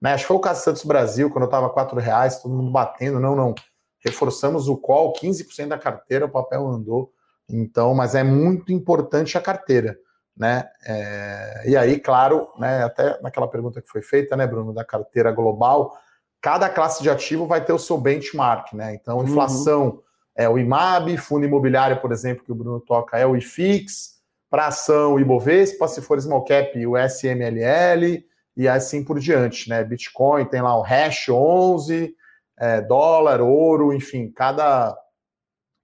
né? 0.00 0.14
Acho 0.14 0.24
que 0.24 0.28
foi 0.28 0.36
o 0.36 0.40
caso 0.40 0.62
Santos 0.62 0.84
Brasil, 0.84 1.30
quando 1.30 1.42
eu 1.42 1.48
estava 1.48 1.66
R$ 1.66 2.00
reais, 2.00 2.40
todo 2.40 2.54
mundo 2.54 2.70
batendo. 2.70 3.20
Não, 3.20 3.36
não. 3.36 3.54
Reforçamos 4.02 4.68
o 4.68 4.76
call, 4.76 5.12
15% 5.12 5.68
da 5.68 5.78
carteira, 5.78 6.24
o 6.24 6.30
papel 6.30 6.66
andou. 6.66 7.12
Então, 7.48 7.94
mas 7.94 8.14
é 8.14 8.22
muito 8.22 8.72
importante 8.72 9.36
a 9.36 9.40
carteira, 9.40 9.98
né? 10.36 10.68
É, 10.86 11.64
e 11.66 11.76
aí, 11.76 11.98
claro, 11.98 12.48
né, 12.58 12.84
até 12.84 13.20
naquela 13.20 13.48
pergunta 13.48 13.82
que 13.82 13.88
foi 13.88 14.00
feita, 14.00 14.36
né, 14.36 14.46
Bruno, 14.46 14.72
da 14.72 14.84
carteira 14.84 15.32
global, 15.32 15.92
cada 16.40 16.70
classe 16.70 17.02
de 17.02 17.10
ativo 17.10 17.46
vai 17.46 17.62
ter 17.62 17.72
o 17.72 17.78
seu 17.78 17.98
benchmark, 17.98 18.72
né? 18.72 18.94
Então, 18.94 19.18
uhum. 19.18 19.24
inflação 19.24 19.84
uhum. 19.86 20.02
é 20.36 20.48
o 20.48 20.58
IMAB, 20.58 21.16
fundo 21.18 21.44
imobiliário, 21.44 22.00
por 22.00 22.12
exemplo, 22.12 22.44
que 22.44 22.52
o 22.52 22.54
Bruno 22.54 22.80
toca, 22.80 23.18
é 23.18 23.26
o 23.26 23.36
IFIX, 23.36 24.20
para 24.48 24.66
ação 24.66 25.14
o 25.14 25.20
Ibovespa, 25.20 25.86
se 25.86 26.00
for 26.00 26.20
small 26.20 26.44
cap, 26.44 26.86
o 26.86 26.96
SMLL, 26.96 28.24
e 28.60 28.68
assim 28.68 29.02
por 29.02 29.18
diante, 29.18 29.70
né? 29.70 29.82
Bitcoin 29.82 30.44
tem 30.44 30.60
lá 30.60 30.76
o 30.76 30.82
hash 30.82 31.30
11, 31.30 32.14
é, 32.58 32.82
dólar, 32.82 33.40
ouro, 33.40 33.90
enfim, 33.90 34.30
cada, 34.30 34.94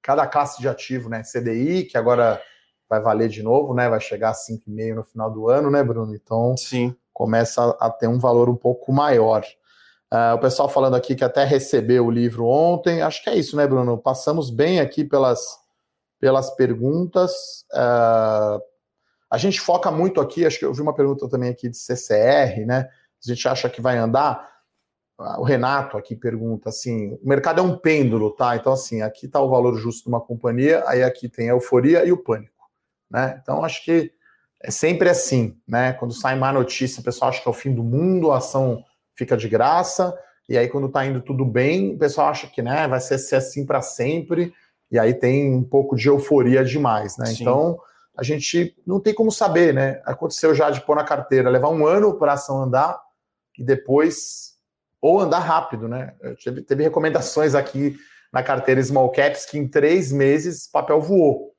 cada 0.03 0.27
classe 0.27 0.61
de 0.61 0.69
ativo, 0.69 1.09
né? 1.09 1.23
CDI, 1.23 1.85
que 1.85 1.97
agora 1.97 2.39
vai 2.87 3.01
valer 3.01 3.31
de 3.31 3.43
novo, 3.43 3.73
né? 3.73 3.89
Vai 3.89 3.99
chegar 3.99 4.29
a 4.29 4.35
5,5 4.35 4.95
no 4.95 5.05
final 5.05 5.31
do 5.31 5.49
ano, 5.49 5.71
né, 5.71 5.83
Bruno? 5.83 6.15
Então, 6.15 6.55
Sim. 6.55 6.95
começa 7.15 7.75
a 7.81 7.89
ter 7.89 8.09
um 8.09 8.19
valor 8.19 8.51
um 8.51 8.57
pouco 8.57 8.93
maior. 8.93 9.43
Uh, 10.13 10.35
o 10.35 10.39
pessoal 10.39 10.69
falando 10.69 10.97
aqui 10.97 11.15
que 11.15 11.25
até 11.25 11.45
recebeu 11.45 12.05
o 12.05 12.11
livro 12.11 12.45
ontem. 12.45 13.01
Acho 13.01 13.25
que 13.25 13.31
é 13.31 13.37
isso, 13.37 13.57
né, 13.57 13.67
Bruno? 13.67 13.97
Passamos 13.97 14.51
bem 14.51 14.81
aqui 14.81 15.03
pelas, 15.03 15.41
pelas 16.21 16.51
perguntas. 16.51 17.33
Uh, 17.73 18.61
a 19.37 19.39
gente 19.39 19.61
foca 19.61 19.91
muito 19.91 20.19
aqui, 20.19 20.47
acho 20.47 20.59
que 20.59 20.65
eu 20.65 20.73
vi 20.73 20.81
uma 20.81 20.95
pergunta 20.95 21.29
também 21.29 21.51
aqui 21.51 21.69
de 21.69 21.77
CCR, 21.77 22.65
né? 22.67 22.89
A 23.23 23.29
gente 23.29 23.47
acha 23.47 23.69
que 23.69 23.83
vai 23.83 23.99
andar. 23.99 24.57
O 25.39 25.45
Renato 25.45 25.99
aqui 25.99 26.17
pergunta 26.17 26.71
assim: 26.71 27.19
o 27.23 27.29
mercado 27.29 27.61
é 27.61 27.63
um 27.63 27.77
pêndulo, 27.77 28.31
tá? 28.31 28.57
Então, 28.57 28.73
assim, 28.73 29.03
aqui 29.03 29.27
está 29.27 29.39
o 29.41 29.51
valor 29.51 29.77
justo 29.77 30.05
de 30.05 30.09
uma 30.09 30.23
companhia, 30.23 30.83
aí 30.87 31.03
aqui 31.03 31.29
tem 31.29 31.51
a 31.51 31.53
euforia 31.53 32.05
e 32.07 32.13
o 32.13 32.17
pânico, 32.17 32.65
né? 33.11 33.39
Então, 33.43 33.63
acho 33.63 33.85
que 33.85 34.11
é 34.63 34.71
sempre 34.71 35.11
assim, 35.11 35.59
né? 35.69 35.93
Quando 35.93 36.15
sai 36.15 36.35
má 36.35 36.51
notícia, 36.51 37.01
o 37.01 37.05
pessoal 37.05 37.29
acha 37.29 37.43
que 37.43 37.49
é 37.49 37.51
o 37.51 37.55
fim 37.55 37.75
do 37.75 37.85
mundo, 37.85 38.33
a 38.33 38.39
ação 38.39 38.83
fica 39.15 39.37
de 39.37 39.51
graça, 39.51 40.19
e 40.49 40.57
aí 40.57 40.67
quando 40.67 40.87
está 40.87 41.05
indo 41.05 41.21
tudo 41.21 41.45
bem, 41.45 41.95
o 41.95 41.99
pessoal 41.99 42.29
acha 42.29 42.47
que 42.47 42.63
né, 42.63 42.89
vai 42.89 43.01
ser, 43.01 43.19
ser 43.19 43.37
assim 43.37 43.67
para 43.67 43.83
sempre, 43.83 44.55
e 44.91 44.99
aí 44.99 45.13
tem 45.13 45.55
um 45.55 45.63
pouco 45.63 45.95
de 45.95 46.09
euforia 46.09 46.65
demais, 46.65 47.19
né? 47.19 47.27
Sim. 47.27 47.43
Então 47.43 47.79
a 48.17 48.23
gente 48.23 48.75
não 48.87 48.99
tem 48.99 49.13
como 49.13 49.31
saber, 49.31 49.75
né? 49.75 50.01
Aconteceu 50.05 50.55
já 50.55 50.71
de 50.71 50.81
pôr 50.81 50.97
na 50.97 51.05
carteira, 51.05 51.51
levar 51.51 51.69
um 51.69 51.87
ano 51.87 52.19
para 52.19 52.33
a 52.33 52.35
ação 52.35 52.63
andar 52.63 52.99
e 53.59 53.63
depois 53.63 54.57
ou 55.01 55.21
andar 55.21 55.41
rápido, 55.41 55.87
né? 55.87 56.15
Teve, 56.43 56.63
teve, 56.63 56.83
recomendações 56.83 57.55
aqui 57.55 57.97
na 58.33 58.43
carteira 58.43 58.83
Small 58.83 59.11
Caps 59.13 59.45
que 59.45 59.59
em 59.59 59.69
três 59.69 60.11
meses 60.11 60.67
o 60.67 60.73
papel 60.73 61.01
voou. 61.01 61.55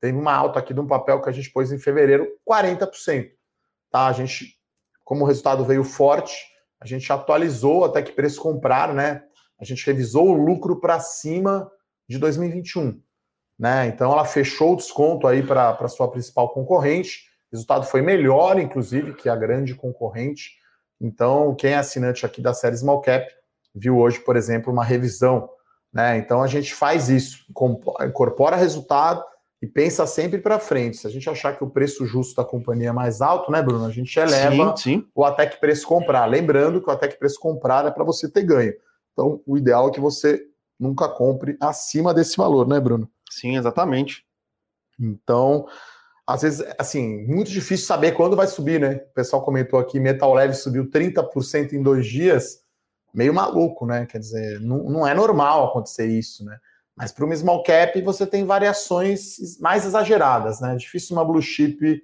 Teve 0.00 0.18
uma 0.18 0.34
alta 0.34 0.58
aqui 0.58 0.74
de 0.74 0.80
um 0.80 0.86
papel 0.86 1.20
que 1.22 1.28
a 1.28 1.32
gente 1.32 1.50
pôs 1.50 1.72
em 1.72 1.78
fevereiro, 1.78 2.28
40%. 2.48 3.30
Tá? 3.90 4.06
A 4.06 4.12
gente, 4.12 4.58
como 5.04 5.24
o 5.24 5.26
resultado 5.26 5.64
veio 5.64 5.84
forte, 5.84 6.34
a 6.80 6.86
gente 6.86 7.10
atualizou 7.10 7.84
até 7.84 8.02
que 8.02 8.12
preço 8.12 8.40
comprar, 8.40 8.92
né? 8.92 9.22
A 9.60 9.64
gente 9.64 9.86
revisou 9.86 10.28
o 10.28 10.44
lucro 10.44 10.80
para 10.80 10.98
cima 11.00 11.70
de 12.08 12.18
2021. 12.18 13.00
Né? 13.62 13.86
Então 13.86 14.10
ela 14.12 14.24
fechou 14.24 14.72
o 14.72 14.76
desconto 14.76 15.24
aí 15.24 15.40
para 15.40 15.70
a 15.70 15.88
sua 15.88 16.10
principal 16.10 16.48
concorrente. 16.48 17.28
O 17.52 17.54
resultado 17.54 17.86
foi 17.86 18.02
melhor, 18.02 18.58
inclusive, 18.58 19.14
que 19.14 19.28
a 19.28 19.36
grande 19.36 19.72
concorrente. 19.72 20.54
Então, 21.00 21.54
quem 21.54 21.70
é 21.70 21.76
assinante 21.76 22.26
aqui 22.26 22.42
da 22.42 22.52
série 22.52 22.76
Small 22.76 23.00
Cap 23.00 23.24
viu 23.72 23.98
hoje, 23.98 24.18
por 24.18 24.34
exemplo, 24.34 24.72
uma 24.72 24.82
revisão. 24.82 25.48
Né? 25.92 26.18
Então 26.18 26.42
a 26.42 26.48
gente 26.48 26.74
faz 26.74 27.08
isso, 27.08 27.44
incorpora 28.04 28.56
resultado 28.56 29.22
e 29.62 29.66
pensa 29.68 30.08
sempre 30.08 30.40
para 30.40 30.58
frente. 30.58 30.96
Se 30.96 31.06
a 31.06 31.10
gente 31.10 31.30
achar 31.30 31.56
que 31.56 31.62
o 31.62 31.70
preço 31.70 32.04
justo 32.04 32.34
da 32.34 32.44
companhia 32.44 32.88
é 32.88 32.92
mais 32.92 33.20
alto, 33.20 33.52
né, 33.52 33.62
Bruno? 33.62 33.86
A 33.86 33.90
gente 33.90 34.18
eleva 34.18 34.76
sim, 34.76 34.82
sim. 34.82 35.06
o 35.14 35.24
até 35.24 35.46
que 35.46 35.60
preço 35.60 35.86
comprar. 35.86 36.26
Lembrando 36.26 36.82
que 36.82 36.88
o 36.88 36.92
até 36.92 37.06
que 37.06 37.16
preço 37.16 37.38
comprar 37.38 37.86
é 37.86 37.92
para 37.92 38.02
você 38.02 38.28
ter 38.28 38.42
ganho. 38.42 38.74
Então, 39.12 39.40
o 39.46 39.56
ideal 39.56 39.86
é 39.86 39.92
que 39.92 40.00
você 40.00 40.42
nunca 40.80 41.08
compre 41.08 41.56
acima 41.60 42.12
desse 42.12 42.36
valor, 42.36 42.66
né, 42.66 42.80
Bruno? 42.80 43.08
Sim, 43.38 43.56
exatamente. 43.56 44.24
Então, 45.00 45.66
às 46.26 46.42
vezes, 46.42 46.64
assim, 46.78 47.26
muito 47.26 47.50
difícil 47.50 47.86
saber 47.86 48.12
quando 48.12 48.36
vai 48.36 48.46
subir, 48.46 48.80
né? 48.80 48.96
O 49.10 49.14
pessoal 49.14 49.44
comentou 49.44 49.78
aqui, 49.78 49.98
Metal 49.98 50.32
Leve 50.32 50.54
subiu 50.54 50.88
30% 50.88 51.72
em 51.72 51.82
dois 51.82 52.06
dias, 52.06 52.60
meio 53.12 53.32
maluco, 53.32 53.86
né? 53.86 54.06
Quer 54.06 54.18
dizer, 54.18 54.60
não, 54.60 54.84
não 54.84 55.06
é 55.06 55.14
normal 55.14 55.68
acontecer 55.68 56.06
isso, 56.06 56.44
né? 56.44 56.58
Mas 56.94 57.10
para 57.10 57.24
uma 57.24 57.34
small 57.34 57.62
cap 57.62 58.00
você 58.02 58.26
tem 58.26 58.44
variações 58.44 59.58
mais 59.60 59.86
exageradas, 59.86 60.60
né? 60.60 60.74
É 60.74 60.76
difícil 60.76 61.16
uma 61.16 61.24
blue 61.24 61.40
chip 61.40 62.02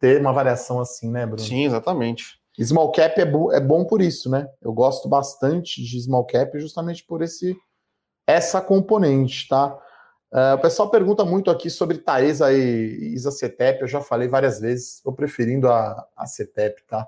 ter 0.00 0.20
uma 0.20 0.32
variação 0.32 0.80
assim, 0.80 1.10
né, 1.10 1.24
Bruno? 1.24 1.40
Sim, 1.40 1.66
exatamente. 1.66 2.38
Small 2.60 2.92
cap 2.92 3.20
é, 3.20 3.24
é 3.56 3.60
bom 3.60 3.84
por 3.84 4.02
isso, 4.02 4.28
né? 4.28 4.48
Eu 4.60 4.72
gosto 4.72 5.08
bastante 5.08 5.82
de 5.82 6.00
small 6.02 6.26
cap 6.26 6.58
justamente 6.58 7.04
por 7.04 7.22
esse 7.22 7.56
essa 8.26 8.60
componente, 8.60 9.46
tá? 9.48 9.78
Uh, 10.34 10.56
o 10.56 10.58
pessoal 10.58 10.90
pergunta 10.90 11.24
muito 11.24 11.48
aqui 11.48 11.70
sobre 11.70 11.98
Taesa 11.98 12.52
e 12.52 13.14
Isa-CETEP, 13.14 13.82
eu 13.82 13.86
já 13.86 14.00
falei 14.00 14.26
várias 14.26 14.58
vezes, 14.58 14.96
estou 14.96 15.12
preferindo 15.12 15.68
a, 15.68 16.08
a 16.16 16.26
CETEP, 16.26 16.82
tá? 16.88 17.06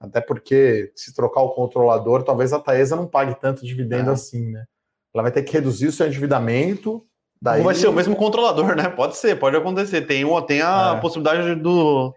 Até 0.00 0.22
porque 0.22 0.90
se 0.96 1.12
trocar 1.12 1.42
o 1.42 1.50
controlador, 1.50 2.22
talvez 2.22 2.54
a 2.54 2.58
Taesa 2.58 2.96
não 2.96 3.06
pague 3.06 3.38
tanto 3.38 3.62
dividendo 3.62 4.08
é. 4.08 4.14
assim, 4.14 4.52
né? 4.52 4.64
Ela 5.12 5.24
vai 5.24 5.30
ter 5.30 5.42
que 5.42 5.52
reduzir 5.52 5.88
o 5.88 5.92
seu 5.92 6.06
endividamento. 6.06 7.06
Daí... 7.42 7.58
Não 7.58 7.66
vai 7.66 7.74
ser 7.74 7.88
o 7.88 7.92
mesmo 7.92 8.16
controlador, 8.16 8.74
né? 8.74 8.88
Pode 8.88 9.18
ser, 9.18 9.38
pode 9.38 9.58
acontecer. 9.58 10.06
Tem, 10.06 10.24
uma, 10.24 10.40
tem 10.40 10.62
a 10.62 10.94
é. 10.96 11.00
possibilidade 11.02 11.54
do 11.56 12.14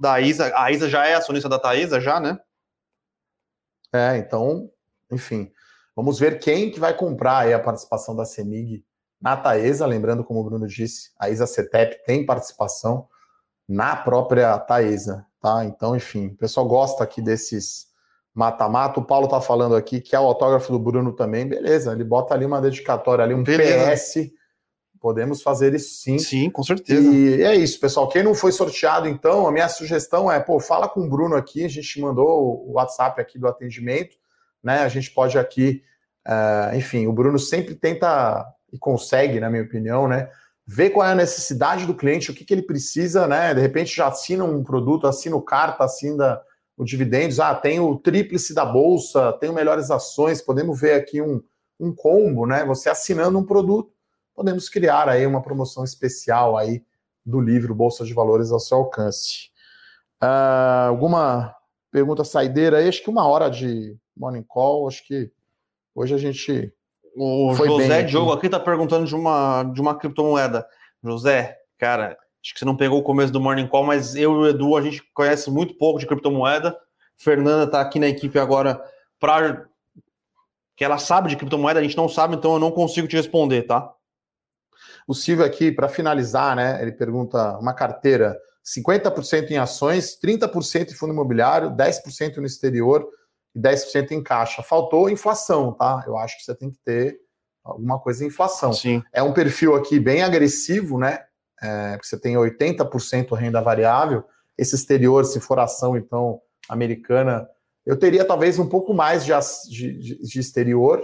da 0.00 0.18
Isa. 0.22 0.50
A 0.56 0.70
Isa 0.70 0.88
já 0.88 1.06
é 1.06 1.14
acionista 1.14 1.50
da 1.50 1.58
Taesa, 1.58 2.00
já, 2.00 2.18
né? 2.18 2.40
É, 3.92 4.16
então, 4.16 4.70
enfim. 5.12 5.52
Vamos 5.94 6.18
ver 6.18 6.38
quem 6.38 6.70
que 6.70 6.80
vai 6.80 6.96
comprar 6.96 7.52
a 7.52 7.58
participação 7.58 8.16
da 8.16 8.24
CEMIG 8.24 8.82
na 9.20 9.36
Taesa, 9.36 9.84
lembrando, 9.84 10.24
como 10.24 10.40
o 10.40 10.44
Bruno 10.44 10.66
disse, 10.66 11.10
a 11.18 11.28
Isa 11.28 11.46
CETEP 11.46 12.04
tem 12.06 12.24
participação 12.24 13.06
na 13.68 13.94
própria 13.94 14.58
Taesa, 14.58 15.26
tá? 15.40 15.64
Então, 15.64 15.94
enfim, 15.94 16.28
o 16.28 16.36
pessoal 16.36 16.66
gosta 16.66 17.04
aqui 17.04 17.20
desses 17.20 17.88
mata-mata. 18.34 18.98
O 18.98 19.04
Paulo 19.04 19.28
tá 19.28 19.40
falando 19.40 19.76
aqui 19.76 20.00
que 20.00 20.16
é 20.16 20.20
o 20.20 20.24
autógrafo 20.24 20.72
do 20.72 20.78
Bruno 20.78 21.12
também, 21.12 21.46
beleza, 21.46 21.92
ele 21.92 22.04
bota 22.04 22.34
ali 22.34 22.46
uma 22.46 22.60
dedicatória 22.60 23.24
ali, 23.24 23.34
um 23.34 23.42
beleza. 23.42 23.92
PS. 23.92 24.30
Podemos 25.00 25.40
fazer 25.42 25.74
isso 25.74 26.02
sim. 26.02 26.18
Sim, 26.18 26.50
com 26.50 26.62
certeza. 26.62 27.08
E 27.10 27.42
é 27.42 27.54
isso, 27.54 27.80
pessoal. 27.80 28.06
Quem 28.08 28.22
não 28.22 28.34
foi 28.34 28.52
sorteado, 28.52 29.08
então, 29.08 29.46
a 29.46 29.52
minha 29.52 29.66
sugestão 29.66 30.30
é, 30.30 30.38
pô, 30.38 30.60
fala 30.60 30.86
com 30.90 31.00
o 31.00 31.08
Bruno 31.08 31.36
aqui. 31.36 31.64
A 31.64 31.68
gente 31.68 31.98
mandou 32.00 32.68
o 32.68 32.72
WhatsApp 32.72 33.18
aqui 33.18 33.38
do 33.38 33.48
atendimento, 33.48 34.18
né? 34.62 34.80
A 34.80 34.88
gente 34.88 35.10
pode 35.10 35.38
aqui, 35.38 35.82
uh, 36.28 36.76
enfim, 36.76 37.06
o 37.06 37.14
Bruno 37.14 37.38
sempre 37.38 37.74
tenta 37.74 38.46
e 38.72 38.78
consegue, 38.78 39.40
na 39.40 39.50
minha 39.50 39.62
opinião, 39.62 40.08
né? 40.08 40.30
Ver 40.66 40.90
qual 40.90 41.06
é 41.06 41.12
a 41.12 41.16
necessidade 41.16 41.86
do 41.86 41.94
cliente, 41.94 42.30
o 42.30 42.34
que, 42.34 42.44
que 42.44 42.54
ele 42.54 42.62
precisa, 42.62 43.26
né? 43.26 43.52
De 43.54 43.60
repente 43.60 43.94
já 43.94 44.08
assina 44.08 44.44
um 44.44 44.62
produto, 44.62 45.06
assina 45.06 45.36
o 45.36 45.42
carta, 45.42 45.84
assina 45.84 46.40
o 46.76 46.84
dividendos. 46.84 47.40
Ah, 47.40 47.54
tem 47.54 47.80
o 47.80 47.96
tríplice 47.96 48.54
da 48.54 48.64
bolsa, 48.64 49.32
tem 49.34 49.52
melhores 49.52 49.90
ações. 49.90 50.40
Podemos 50.40 50.80
ver 50.80 50.94
aqui 50.94 51.20
um, 51.20 51.42
um 51.78 51.92
combo, 51.92 52.46
né? 52.46 52.64
Você 52.64 52.88
assinando 52.88 53.38
um 53.38 53.44
produto, 53.44 53.92
podemos 54.34 54.68
criar 54.68 55.08
aí 55.08 55.26
uma 55.26 55.42
promoção 55.42 55.82
especial 55.84 56.56
aí 56.56 56.84
do 57.24 57.40
livro 57.40 57.74
Bolsa 57.74 58.04
de 58.04 58.14
Valores 58.14 58.50
ao 58.50 58.60
seu 58.60 58.78
alcance. 58.78 59.50
Uh, 60.22 60.88
alguma 60.88 61.54
pergunta 61.90 62.24
saideira 62.24 62.78
aí? 62.78 62.88
Acho 62.88 63.02
que 63.02 63.10
uma 63.10 63.26
hora 63.26 63.48
de 63.48 63.96
morning 64.16 64.42
call. 64.42 64.86
Acho 64.86 65.06
que 65.06 65.30
hoje 65.94 66.14
a 66.14 66.18
gente. 66.18 66.72
O 67.16 67.54
José 67.54 68.02
Diogo 68.02 68.32
aqui 68.32 68.46
está 68.46 68.60
perguntando 68.60 69.06
de 69.06 69.14
uma, 69.14 69.62
de 69.64 69.80
uma 69.80 69.98
criptomoeda. 69.98 70.66
José, 71.02 71.56
cara, 71.78 72.16
Acho 72.42 72.54
que 72.54 72.58
você 72.58 72.64
não 72.64 72.76
pegou 72.76 72.98
o 72.98 73.02
começo 73.02 73.30
do 73.30 73.40
Morning 73.40 73.68
Call, 73.68 73.84
mas 73.84 74.16
eu 74.16 74.32
e 74.32 74.36
o 74.36 74.48
Edu, 74.48 74.74
a 74.74 74.80
gente 74.80 75.02
conhece 75.12 75.50
muito 75.50 75.74
pouco 75.74 75.98
de 75.98 76.06
criptomoeda. 76.06 76.74
Fernanda 77.18 77.64
está 77.64 77.82
aqui 77.82 77.98
na 77.98 78.08
equipe 78.08 78.38
agora 78.38 78.82
para 79.18 79.66
que 80.74 80.82
ela 80.82 80.96
sabe 80.96 81.28
de 81.28 81.36
criptomoeda, 81.36 81.78
a 81.78 81.82
gente 81.82 81.96
não 81.98 82.08
sabe, 82.08 82.34
então 82.34 82.54
eu 82.54 82.58
não 82.58 82.70
consigo 82.70 83.06
te 83.06 83.14
responder, 83.14 83.64
tá? 83.64 83.92
O 85.06 85.12
Silvio 85.12 85.44
aqui, 85.44 85.70
para 85.70 85.86
finalizar, 85.86 86.56
né? 86.56 86.80
Ele 86.80 86.92
pergunta 86.92 87.58
uma 87.58 87.74
carteira: 87.74 88.34
50% 88.64 89.50
em 89.50 89.58
ações, 89.58 90.18
30% 90.18 90.92
em 90.92 90.94
fundo 90.94 91.12
imobiliário, 91.12 91.70
10% 91.72 92.38
no 92.38 92.46
exterior 92.46 93.06
e 93.54 93.60
10% 93.60 94.12
em 94.12 94.22
caixa. 94.22 94.62
Faltou 94.62 95.10
inflação, 95.10 95.72
tá? 95.72 96.04
Eu 96.06 96.16
acho 96.16 96.38
que 96.38 96.44
você 96.44 96.54
tem 96.54 96.70
que 96.70 96.78
ter 96.84 97.18
alguma 97.64 97.98
coisa 97.98 98.24
em 98.24 98.28
inflação. 98.28 98.72
Sim. 98.72 99.02
É 99.12 99.22
um 99.22 99.32
perfil 99.32 99.74
aqui 99.74 99.98
bem 100.00 100.22
agressivo, 100.22 100.98
né? 100.98 101.20
é, 101.62 101.98
você 102.02 102.18
tem 102.18 102.34
80% 102.36 103.36
renda 103.36 103.60
variável, 103.60 104.24
esse 104.56 104.74
exterior, 104.74 105.24
se 105.24 105.40
for 105.40 105.58
ação, 105.58 105.96
então, 105.96 106.40
americana, 106.68 107.48
eu 107.84 107.98
teria 107.98 108.24
talvez 108.24 108.58
um 108.58 108.68
pouco 108.68 108.94
mais 108.94 109.24
de, 109.24 109.32
de, 109.68 110.22
de 110.22 110.40
exterior 110.40 111.02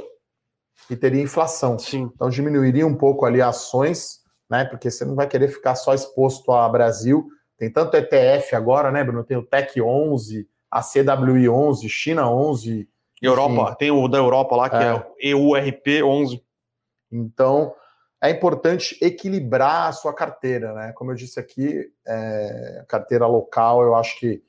e 0.91 0.97
teria 0.97 1.23
inflação. 1.23 1.79
Sim. 1.79 2.11
Então, 2.15 2.29
diminuiria 2.29 2.87
um 2.87 2.95
pouco 2.95 3.25
ali 3.25 3.41
ações, 3.41 4.21
né? 4.49 4.65
Porque 4.65 4.91
você 4.91 5.05
não 5.05 5.15
vai 5.15 5.27
querer 5.27 5.49
ficar 5.49 5.75
só 5.75 5.95
exposto 5.95 6.53
a 6.53 6.69
Brasil. 6.69 7.27
Tem 7.59 7.73
tanto 7.73 7.97
ETF 7.97 8.55
agora, 8.55 8.91
né, 8.91 9.03
Bruno? 9.03 9.25
Tem 9.25 9.37
o 9.37 9.47
TEC 9.47 9.81
11, 9.81 10.47
a 10.71 10.83
CWI 10.83 11.49
11, 11.49 11.89
China 11.89 12.31
11. 12.31 12.89
Europa, 13.23 13.63
enfim. 13.63 13.75
tem 13.79 13.91
o 13.91 14.07
da 14.09 14.19
Europa 14.19 14.57
lá, 14.57 14.69
que 14.69 14.77
é, 14.77 14.95
é 14.95 15.29
EURP 15.31 16.03
11. 16.03 16.43
Então, 17.11 17.75
é 18.23 18.31
importante 18.31 18.97
equilibrar 19.01 19.89
a 19.89 19.93
sua 19.93 20.13
carteira, 20.13 20.75
né? 20.75 20.93
Como 20.95 21.11
eu 21.11 21.15
disse 21.15 21.41
aqui, 21.41 21.91
é, 22.07 22.85
carteira 22.89 23.27
local, 23.27 23.83
eu 23.83 23.95
acho 23.95 24.19
que 24.19 24.43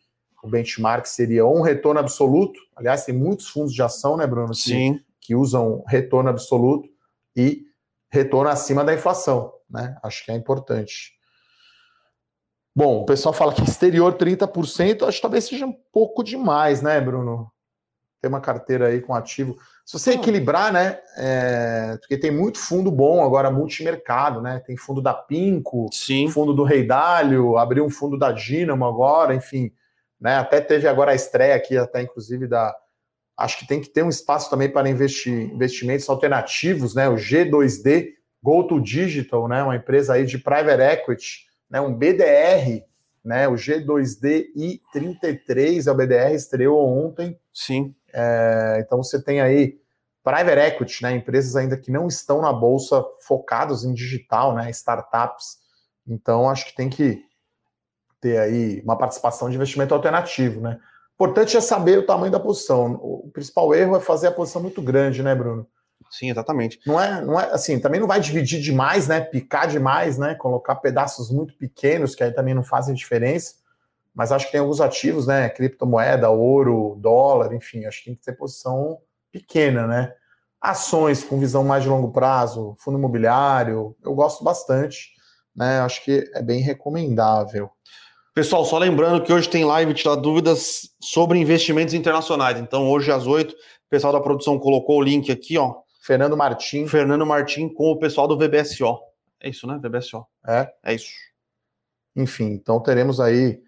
o 0.43 0.49
benchmark 0.49 1.05
seria 1.05 1.45
um 1.45 1.61
retorno 1.61 1.99
absoluto. 1.99 2.59
Aliás, 2.75 3.05
tem 3.05 3.15
muitos 3.15 3.47
fundos 3.47 3.73
de 3.73 3.81
ação, 3.81 4.17
né, 4.17 4.27
Bruno? 4.27 4.49
Que, 4.49 4.57
Sim. 4.57 4.99
Que 5.19 5.35
usam 5.35 5.83
retorno 5.87 6.29
absoluto 6.29 6.89
e 7.35 7.65
retorno 8.09 8.49
acima 8.49 8.83
da 8.83 8.93
inflação, 8.93 9.53
né? 9.69 9.97
Acho 10.03 10.23
que 10.25 10.31
é 10.31 10.35
importante. 10.35 11.16
Bom, 12.77 13.01
o 13.01 13.05
pessoal 13.05 13.33
fala 13.33 13.51
que 13.51 13.63
exterior 13.63 14.13
30%, 14.13 15.07
acho 15.07 15.17
que 15.17 15.21
talvez 15.23 15.45
seja 15.45 15.65
um 15.65 15.73
pouco 15.91 16.23
demais, 16.23 16.79
né, 16.79 17.01
Bruno? 17.01 17.51
Ter 18.21 18.27
uma 18.27 18.39
carteira 18.39 18.89
aí 18.89 19.01
com 19.01 19.15
ativo. 19.15 19.57
Se 19.83 19.97
você 19.97 20.11
equilibrar, 20.11 20.71
né? 20.71 20.99
É, 21.17 21.97
porque 21.99 22.19
tem 22.19 22.29
muito 22.29 22.59
fundo 22.59 22.91
bom 22.91 23.23
agora, 23.23 23.49
multimercado, 23.49 24.43
né? 24.43 24.59
Tem 24.59 24.77
fundo 24.77 25.01
da 25.01 25.11
Pinco, 25.11 25.89
Sim. 25.91 26.29
fundo 26.29 26.53
do 26.53 26.63
Rei 26.63 26.85
Dálio, 26.85 27.57
abriu 27.57 27.83
um 27.83 27.89
fundo 27.89 28.15
da 28.15 28.31
Dynamo 28.31 28.85
agora, 28.85 29.33
enfim. 29.33 29.71
Né? 30.21 30.35
Até 30.35 30.61
teve 30.61 30.87
agora 30.87 31.13
a 31.13 31.15
estreia 31.15 31.55
aqui, 31.55 31.75
até 31.75 32.03
inclusive 32.03 32.45
da. 32.45 32.75
Acho 33.35 33.57
que 33.57 33.67
tem 33.67 33.81
que 33.81 33.89
ter 33.89 34.03
um 34.03 34.09
espaço 34.09 34.51
também 34.51 34.69
para 34.71 34.87
investir, 34.87 35.51
investimentos 35.51 36.07
alternativos, 36.07 36.93
né? 36.93 37.09
O 37.09 37.15
G2D, 37.15 38.09
Go 38.43 38.67
to 38.67 38.79
Digital, 38.79 39.47
né? 39.47 39.63
Uma 39.63 39.77
empresa 39.77 40.13
aí 40.13 40.27
de 40.27 40.37
private 40.37 40.83
equity, 40.83 41.46
né? 41.69 41.81
Um 41.81 41.93
BDR, 41.93 42.83
né? 43.23 43.47
O 43.47 43.53
G2D 43.53 44.47
I33 44.55 45.87
é 45.87 45.91
o 45.91 45.95
BDR, 45.95 46.33
estreou 46.33 46.87
ontem. 46.87 47.39
Sim. 47.53 47.93
É, 48.13 48.81
então 48.85 49.03
você 49.03 49.21
tem 49.21 49.41
aí 49.41 49.79
private 50.23 50.59
equity, 50.59 51.03
né, 51.03 51.13
empresas 51.13 51.55
ainda 51.55 51.77
que 51.77 51.89
não 51.89 52.05
estão 52.05 52.41
na 52.41 52.51
bolsa 52.51 53.01
focados 53.21 53.85
em 53.85 53.93
digital, 53.93 54.53
né, 54.53 54.69
startups. 54.71 55.57
Então 56.05 56.49
acho 56.49 56.65
que 56.65 56.75
tem 56.75 56.89
que 56.89 57.21
ter 58.19 58.37
aí 58.37 58.81
uma 58.81 58.97
participação 58.97 59.49
de 59.49 59.55
investimento 59.55 59.93
alternativo, 59.93 60.59
né? 60.59 60.79
Importante 61.13 61.55
é 61.55 61.61
saber 61.61 61.99
o 61.99 62.05
tamanho 62.05 62.31
da 62.31 62.39
posição. 62.39 62.93
O 62.95 63.29
principal 63.31 63.73
erro 63.73 63.95
é 63.95 63.99
fazer 63.99 64.27
a 64.27 64.31
posição 64.31 64.61
muito 64.61 64.81
grande, 64.81 65.23
né, 65.23 65.33
Bruno? 65.33 65.67
Sim, 66.09 66.31
exatamente. 66.31 66.79
Não 66.85 66.99
é, 66.99 67.21
não 67.21 67.39
é 67.39 67.51
assim, 67.51 67.79
também 67.79 67.99
não 67.99 68.07
vai 68.07 68.19
dividir 68.19 68.61
demais, 68.61 69.07
né? 69.07 69.19
Picar 69.19 69.67
demais, 69.67 70.17
né? 70.17 70.35
Colocar 70.35 70.75
pedaços 70.75 71.29
muito 71.29 71.53
pequenos 71.55 72.15
que 72.15 72.23
aí 72.23 72.31
também 72.31 72.53
não 72.53 72.63
fazem 72.63 72.95
diferença 72.95 73.55
mas 74.17 74.31
acho 74.31 74.47
que 74.47 74.53
tem 74.53 74.61
alguns 74.61 74.81
ativos, 74.81 75.27
né? 75.27 75.47
Criptomoeda, 75.47 76.27
ouro, 76.31 76.97
dólar, 76.99 77.53
enfim, 77.53 77.85
acho 77.85 77.99
que 77.99 78.05
tem 78.05 78.15
que 78.15 78.23
ter 78.23 78.33
posição 78.33 78.97
pequena, 79.31 79.85
né? 79.85 80.11
Ações 80.59 81.23
com 81.23 81.39
visão 81.39 81.63
mais 81.63 81.83
de 81.83 81.89
longo 81.89 82.11
prazo, 82.11 82.75
fundo 82.79 82.97
imobiliário, 82.97 83.95
eu 84.03 84.15
gosto 84.15 84.43
bastante, 84.43 85.11
né? 85.55 85.81
Acho 85.81 86.03
que 86.03 86.27
é 86.33 86.41
bem 86.41 86.61
recomendável. 86.61 87.69
Pessoal, 88.33 88.65
só 88.65 88.79
lembrando 88.79 89.23
que 89.23 89.31
hoje 89.31 89.47
tem 89.47 89.63
live 89.63 89.93
tirar 89.93 90.15
dúvidas 90.15 90.89
sobre 90.99 91.37
investimentos 91.37 91.93
internacionais. 91.93 92.59
Então, 92.59 92.89
hoje 92.89 93.11
às 93.11 93.27
oito, 93.27 93.51
o 93.53 93.89
pessoal 93.89 94.11
da 94.11 94.19
produção 94.19 94.57
colocou 94.57 94.97
o 94.97 95.03
link 95.03 95.31
aqui, 95.31 95.59
ó. 95.59 95.75
Fernando 96.07 96.37
Martim. 96.37 96.87
Fernando 96.87 97.25
Martim 97.25 97.67
com 97.67 97.91
o 97.91 97.99
pessoal 97.99 98.29
do 98.29 98.37
VBSO. 98.37 98.97
É 99.41 99.49
isso, 99.49 99.67
né? 99.67 99.77
VBSO. 99.77 100.25
É. 100.47 100.71
É 100.81 100.93
isso. 100.93 101.11
Enfim, 102.15 102.45
então 102.53 102.81
teremos 102.81 103.19
aí 103.19 103.61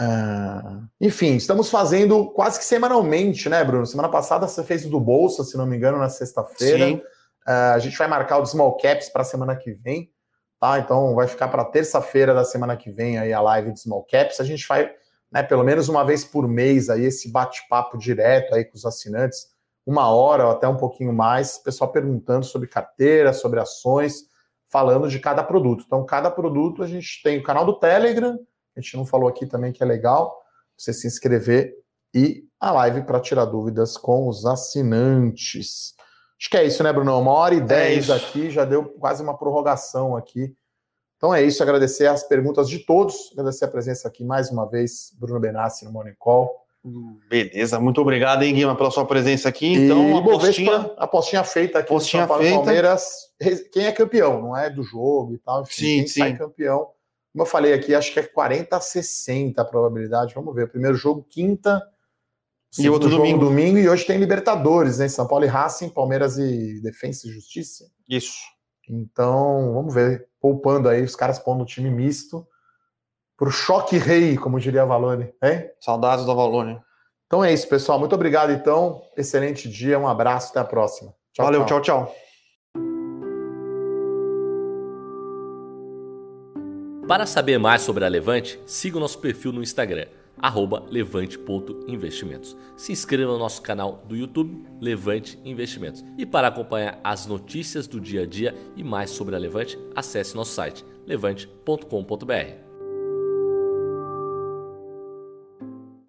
Uh, 0.00 0.86
enfim, 1.00 1.34
estamos 1.34 1.70
fazendo 1.70 2.30
quase 2.30 2.56
que 2.60 2.64
semanalmente, 2.64 3.48
né, 3.48 3.64
Bruno? 3.64 3.84
Semana 3.84 4.08
passada 4.08 4.46
você 4.46 4.62
fez 4.62 4.84
o 4.84 4.88
do 4.88 5.00
Bolsa, 5.00 5.42
se 5.42 5.56
não 5.56 5.66
me 5.66 5.76
engano, 5.76 5.98
na 5.98 6.08
sexta-feira. 6.08 6.94
Uh, 6.94 7.74
a 7.74 7.78
gente 7.80 7.98
vai 7.98 8.06
marcar 8.06 8.38
o 8.38 8.46
Small 8.46 8.76
Caps 8.76 9.08
para 9.08 9.22
a 9.22 9.24
semana 9.24 9.56
que 9.56 9.72
vem, 9.72 10.08
tá? 10.60 10.78
Então 10.78 11.16
vai 11.16 11.26
ficar 11.26 11.48
para 11.48 11.64
terça-feira 11.64 12.32
da 12.32 12.44
semana 12.44 12.76
que 12.76 12.92
vem 12.92 13.18
aí 13.18 13.32
a 13.32 13.40
live 13.40 13.72
de 13.72 13.80
Small 13.80 14.06
Caps. 14.08 14.38
A 14.38 14.44
gente 14.44 14.64
vai, 14.68 14.88
né, 15.32 15.42
pelo 15.42 15.64
menos 15.64 15.88
uma 15.88 16.04
vez 16.04 16.24
por 16.24 16.46
mês 16.46 16.88
aí 16.88 17.04
esse 17.04 17.32
bate-papo 17.32 17.98
direto 17.98 18.54
aí 18.54 18.64
com 18.64 18.76
os 18.76 18.84
assinantes, 18.84 19.48
uma 19.88 20.08
hora 20.10 20.44
ou 20.44 20.50
até 20.52 20.68
um 20.68 20.76
pouquinho 20.76 21.12
mais, 21.12 21.58
pessoal 21.58 21.90
perguntando 21.90 22.44
sobre 22.44 22.68
carteira, 22.68 23.32
sobre 23.32 23.58
ações, 23.58 24.24
falando 24.70 25.08
de 25.08 25.18
cada 25.18 25.42
produto. 25.42 25.84
Então, 25.86 26.04
cada 26.04 26.30
produto 26.30 26.82
a 26.82 26.86
gente 26.86 27.22
tem 27.22 27.38
o 27.38 27.42
canal 27.42 27.64
do 27.64 27.78
Telegram 27.78 28.38
a 28.78 28.80
gente 28.80 28.96
não 28.96 29.04
falou 29.04 29.28
aqui 29.28 29.44
também 29.44 29.72
que 29.72 29.82
é 29.82 29.86
legal 29.86 30.40
você 30.76 30.92
se 30.92 31.06
inscrever 31.06 31.74
e 32.14 32.44
a 32.60 32.70
live 32.70 33.02
para 33.02 33.20
tirar 33.20 33.44
dúvidas 33.44 33.96
com 33.96 34.28
os 34.28 34.46
assinantes. 34.46 35.94
Acho 36.40 36.48
que 36.48 36.56
é 36.56 36.64
isso, 36.64 36.82
né, 36.84 36.92
Bruno? 36.92 37.18
Uma 37.18 37.32
hora 37.32 37.54
e 37.54 37.58
é 37.58 37.60
dez 37.60 38.08
é 38.08 38.14
aqui, 38.14 38.50
já 38.50 38.64
deu 38.64 38.84
quase 38.84 39.20
uma 39.22 39.36
prorrogação 39.36 40.16
aqui. 40.16 40.54
Então 41.16 41.34
é 41.34 41.42
isso, 41.42 41.60
agradecer 41.60 42.06
as 42.06 42.22
perguntas 42.22 42.68
de 42.68 42.78
todos, 42.78 43.30
agradecer 43.32 43.64
a 43.64 43.68
presença 43.68 44.06
aqui 44.06 44.24
mais 44.24 44.48
uma 44.50 44.64
vez, 44.64 45.12
Bruno 45.18 45.40
Benassi 45.40 45.84
no 45.84 45.90
Morning 45.90 46.14
Call. 46.16 46.67
Beleza, 47.28 47.78
muito 47.80 48.00
obrigado, 48.00 48.42
hein, 48.42 48.54
Guima, 48.54 48.76
pela 48.76 48.90
sua 48.90 49.04
presença 49.04 49.48
aqui. 49.48 49.74
Então, 49.74 50.08
e 50.08 50.18
apostinha, 50.18 50.94
apostinha 50.96 51.44
feita 51.44 51.78
aqui 51.78 51.88
postinha 51.88 52.22
no 52.22 52.28
São 52.28 52.36
Paulo 52.36 52.42
feita. 52.42 52.64
Palmeiras. 52.64 53.28
Quem 53.72 53.86
é 53.86 53.92
campeão, 53.92 54.40
não 54.40 54.56
é 54.56 54.68
do 54.68 54.82
jogo 54.82 55.34
e 55.34 55.38
tal. 55.38 55.62
Enfim, 55.62 55.72
sim, 55.72 55.96
quem 55.98 56.06
sim. 56.06 56.20
sai 56.20 56.36
campeão 56.36 56.88
como 57.38 57.42
eu 57.42 57.46
falei 57.46 57.72
aqui, 57.72 57.94
acho 57.94 58.12
que 58.12 58.18
é 58.18 58.22
40 58.24 58.76
a 58.76 58.80
60 58.80 59.62
a 59.62 59.64
probabilidade. 59.64 60.34
Vamos 60.34 60.52
ver. 60.54 60.68
Primeiro 60.68 60.96
jogo, 60.96 61.24
quinta. 61.30 61.80
E 62.76 62.90
outro 62.90 63.08
jogo, 63.08 63.22
domingo. 63.22 63.44
domingo. 63.44 63.78
E 63.78 63.88
hoje 63.88 64.04
tem 64.04 64.18
Libertadores, 64.18 64.98
né? 64.98 65.08
São 65.08 65.26
Paulo 65.26 65.44
e 65.44 65.48
Racing, 65.48 65.88
Palmeiras 65.90 66.36
e 66.36 66.80
Defensa 66.82 67.28
e 67.28 67.30
Justiça. 67.30 67.84
Isso. 68.08 68.40
Então, 68.88 69.72
vamos 69.72 69.94
ver. 69.94 70.26
Poupando 70.40 70.88
aí, 70.88 71.02
os 71.02 71.14
caras 71.14 71.38
pondo 71.38 71.62
o 71.62 71.66
time 71.66 71.90
misto. 71.90 72.44
Pro 73.38 73.52
choque 73.52 73.96
rei, 73.96 74.36
como 74.36 74.58
diria 74.58 74.82
a 74.82 74.84
Valone. 74.84 75.32
Hein? 75.40 75.70
Saudades 75.78 76.26
da 76.26 76.34
Valone. 76.34 76.78
Então 77.26 77.44
é 77.44 77.52
isso, 77.52 77.68
pessoal. 77.68 77.96
Muito 77.96 78.14
obrigado, 78.14 78.50
então. 78.50 79.00
Excelente 79.16 79.68
dia. 79.68 79.96
Um 79.96 80.08
abraço. 80.08 80.50
Até 80.50 80.58
a 80.58 80.64
próxima. 80.64 81.14
Tchau, 81.32 81.46
Valeu, 81.46 81.64
tchau, 81.64 81.80
tchau. 81.80 82.06
tchau. 82.06 82.14
Para 87.06 87.26
saber 87.26 87.58
mais 87.58 87.80
sobre 87.82 88.04
a 88.04 88.08
Levante, 88.08 88.60
siga 88.66 88.98
o 88.98 89.00
nosso 89.00 89.18
perfil 89.20 89.52
no 89.52 89.62
Instagram, 89.62 90.06
levante.investimentos. 90.90 92.56
Se 92.76 92.92
inscreva 92.92 93.32
no 93.32 93.38
nosso 93.38 93.62
canal 93.62 94.02
do 94.06 94.14
YouTube, 94.16 94.66
Levante 94.80 95.40
Investimentos. 95.44 96.04
E 96.18 96.26
para 96.26 96.48
acompanhar 96.48 97.00
as 97.02 97.24
notícias 97.24 97.86
do 97.86 97.98
dia 98.00 98.24
a 98.24 98.26
dia 98.26 98.54
e 98.76 98.84
mais 98.84 99.10
sobre 99.10 99.34
a 99.34 99.38
Levante, 99.38 99.78
acesse 99.94 100.36
nosso 100.36 100.52
site 100.52 100.84
levante.com.br. 101.06 102.67